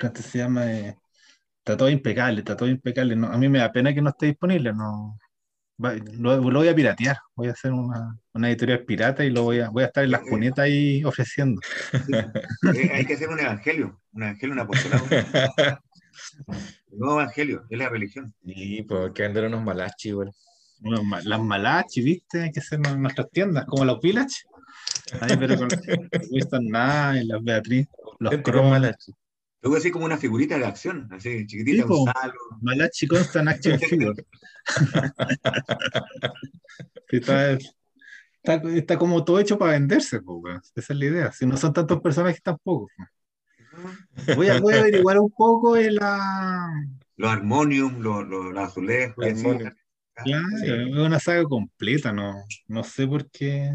[0.00, 0.72] ¿cómo se llama?
[0.72, 0.96] Eh,
[1.58, 3.14] está todo impecable, está todo impecable.
[3.16, 5.18] No, a mí me da pena que no esté disponible, no.
[5.78, 9.60] Lo, lo voy a piratear, voy a hacer una, una editorial pirata y lo voy
[9.60, 11.60] a, voy a estar en las cunetas ahí ofreciendo.
[12.74, 15.04] Eh, hay que hacer un evangelio, un evangelio, un apostolado.
[16.90, 18.32] Un nuevo evangelio, es la religión.
[18.44, 20.30] Sí, pues hay que vender unos malachi, igual.
[20.82, 22.42] Unos ma- las malachi, ¿viste?
[22.42, 24.42] Hay que hacer nuestras tiendas, como los village.
[25.20, 25.68] Ahí, pero con
[26.30, 27.88] Winston Nye, las Beatriz,
[28.20, 29.12] los malachi.
[29.62, 32.02] Luego así como una figurita de acción, así chiquitita, Sí, po.
[32.02, 32.34] un salo.
[32.60, 34.24] Malachi Constant Action Figure.
[37.08, 40.20] Está, está, está como todo hecho para venderse,
[40.74, 41.32] esa es la idea.
[41.32, 42.88] Si no son tantos personajes tampoco.
[42.96, 44.34] po.
[44.36, 46.68] Voy a, voy a averiguar un poco en la.
[47.16, 49.24] Los armonium, los, los, los azulejos.
[49.24, 49.70] Armonium.
[50.14, 50.66] Claro, Sí.
[50.70, 52.34] es una saga completa, no,
[52.68, 53.70] no sé por qué.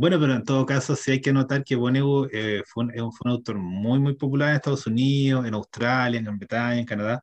[0.00, 3.26] Bueno, pero en todo caso sí hay que notar que Vonnegut eh, fue, un, fue
[3.26, 7.22] un autor muy, muy popular en Estados Unidos, en Australia, en Gran Bretaña, en Canadá,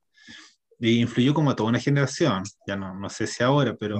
[0.79, 3.97] y influyó como a toda una generación, ya no, no sé si ahora, pero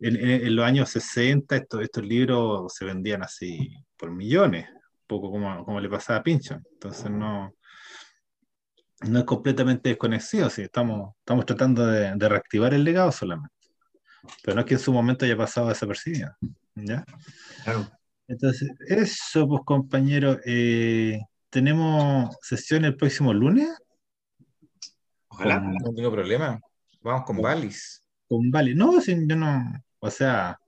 [0.00, 5.06] en, en- en los años 60 estos, estos libros se vendían así por millones, un
[5.06, 7.52] poco como, como le pasaba a Pynchon, entonces no,
[9.02, 13.54] no es completamente desconocido, sí, estamos, estamos tratando de, de reactivar el legado solamente.
[14.42, 16.34] Pero no es que en su momento haya pasado desapercibido.
[16.74, 17.04] ¿Ya?
[17.64, 17.86] Claro.
[18.28, 21.20] Entonces, eso, pues compañero, eh,
[21.50, 23.68] tenemos sesión el próximo lunes
[25.28, 25.60] Ojalá.
[25.60, 26.60] Con- No tengo problema.
[27.02, 28.02] Vamos con Valis.
[28.28, 28.74] con Vale.
[28.74, 30.58] No, si yo no, o sea,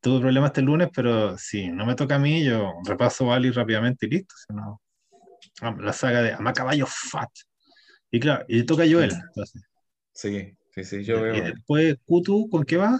[0.00, 4.06] tuve problemas este lunes, pero si no me toca a mí, yo repaso Vale rápidamente
[4.06, 4.34] y listo.
[4.36, 4.80] si no-
[5.62, 7.30] Ah, la saga de Ama Caballo Fat.
[8.10, 9.12] Y claro, y toca a Joel.
[9.12, 9.62] entonces.
[10.12, 11.44] Sí, sí, sí, yo y veo.
[11.44, 12.98] después, Kutu, ¿con qué va?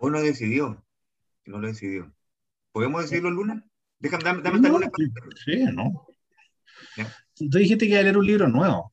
[0.00, 0.84] Hoy no decidió.
[1.46, 2.12] No lo decidió.
[2.78, 3.62] ¿Podemos decidirlo el lunes?
[3.98, 4.90] Déjame, dame, dame hasta el lunes.
[5.44, 6.06] sí, no.
[6.96, 7.12] Ya.
[7.34, 8.92] Tú dijiste que iba a leer un libro nuevo.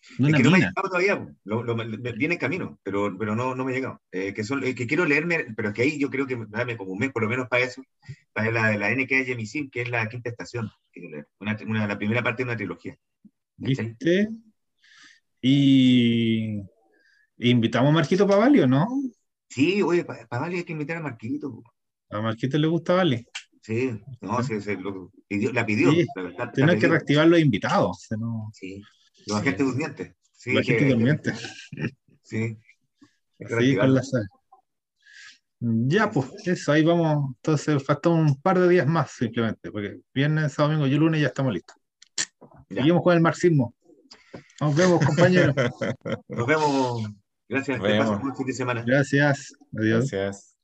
[0.00, 1.26] Es que no me ha llegado todavía.
[1.42, 4.00] Lo- lo- viene en camino, pero, pero no, no me ha llegado.
[4.12, 6.76] Eh, que, son, eh, que quiero leerme, pero es que ahí yo creo que dame
[6.76, 7.82] como un mes por lo menos para eso,
[8.32, 10.70] para la de la NK Jemisin, que es la quinta estación.
[11.40, 12.96] Una, una- la primera parte de una trilogía.
[13.56, 13.96] ¿Viste?
[15.40, 16.60] Y
[17.38, 18.86] invitamos a Marquito para Bali, ¿o no?
[19.48, 21.62] Sí, oye, para Vale hay que invitar a Marquito.
[22.10, 23.26] A Marquito le gusta Bali.
[23.62, 25.90] Sí, no, sí, sí, lo pidió- la pidió.
[25.90, 26.06] Sí,
[26.56, 27.90] la- que reactivar los invitados.
[27.90, 28.80] o sea, no- Sí,
[29.26, 30.14] los agentes durmientes.
[30.32, 31.32] Sí, La que- gente durmiente.
[32.22, 32.56] Sí.
[33.38, 34.02] Sí, con la.
[35.58, 37.34] Ya, pues, eso, ahí vamos.
[37.36, 41.28] Entonces, falta un par de días más simplemente, porque viernes, sábado, domingo y lunes ya
[41.28, 41.76] estamos listos.
[42.68, 42.76] Ya.
[42.82, 43.74] Seguimos con el marxismo.
[44.60, 45.54] Nos vemos, compañeros.
[46.28, 47.02] Nos vemos.
[47.48, 47.78] Gracias.
[47.78, 48.16] Nos pasen vemos.
[48.16, 48.82] un buen fin de semana.
[48.86, 49.52] Gracias.
[49.76, 50.10] Adiós.
[50.10, 50.55] Gracias.